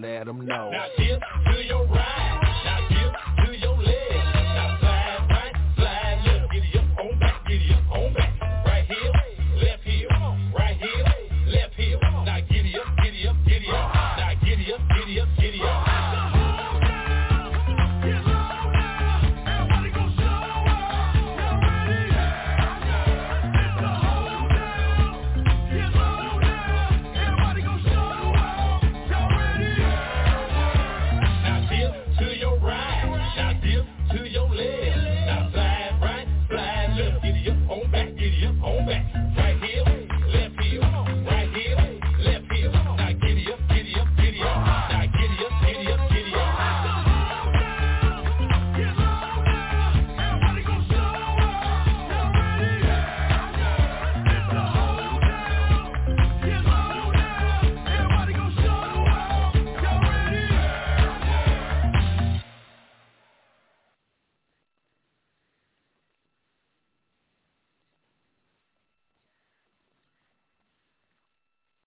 Let 0.00 0.28
'em 0.28 0.46
know. 0.46 0.70
Now 0.70 0.86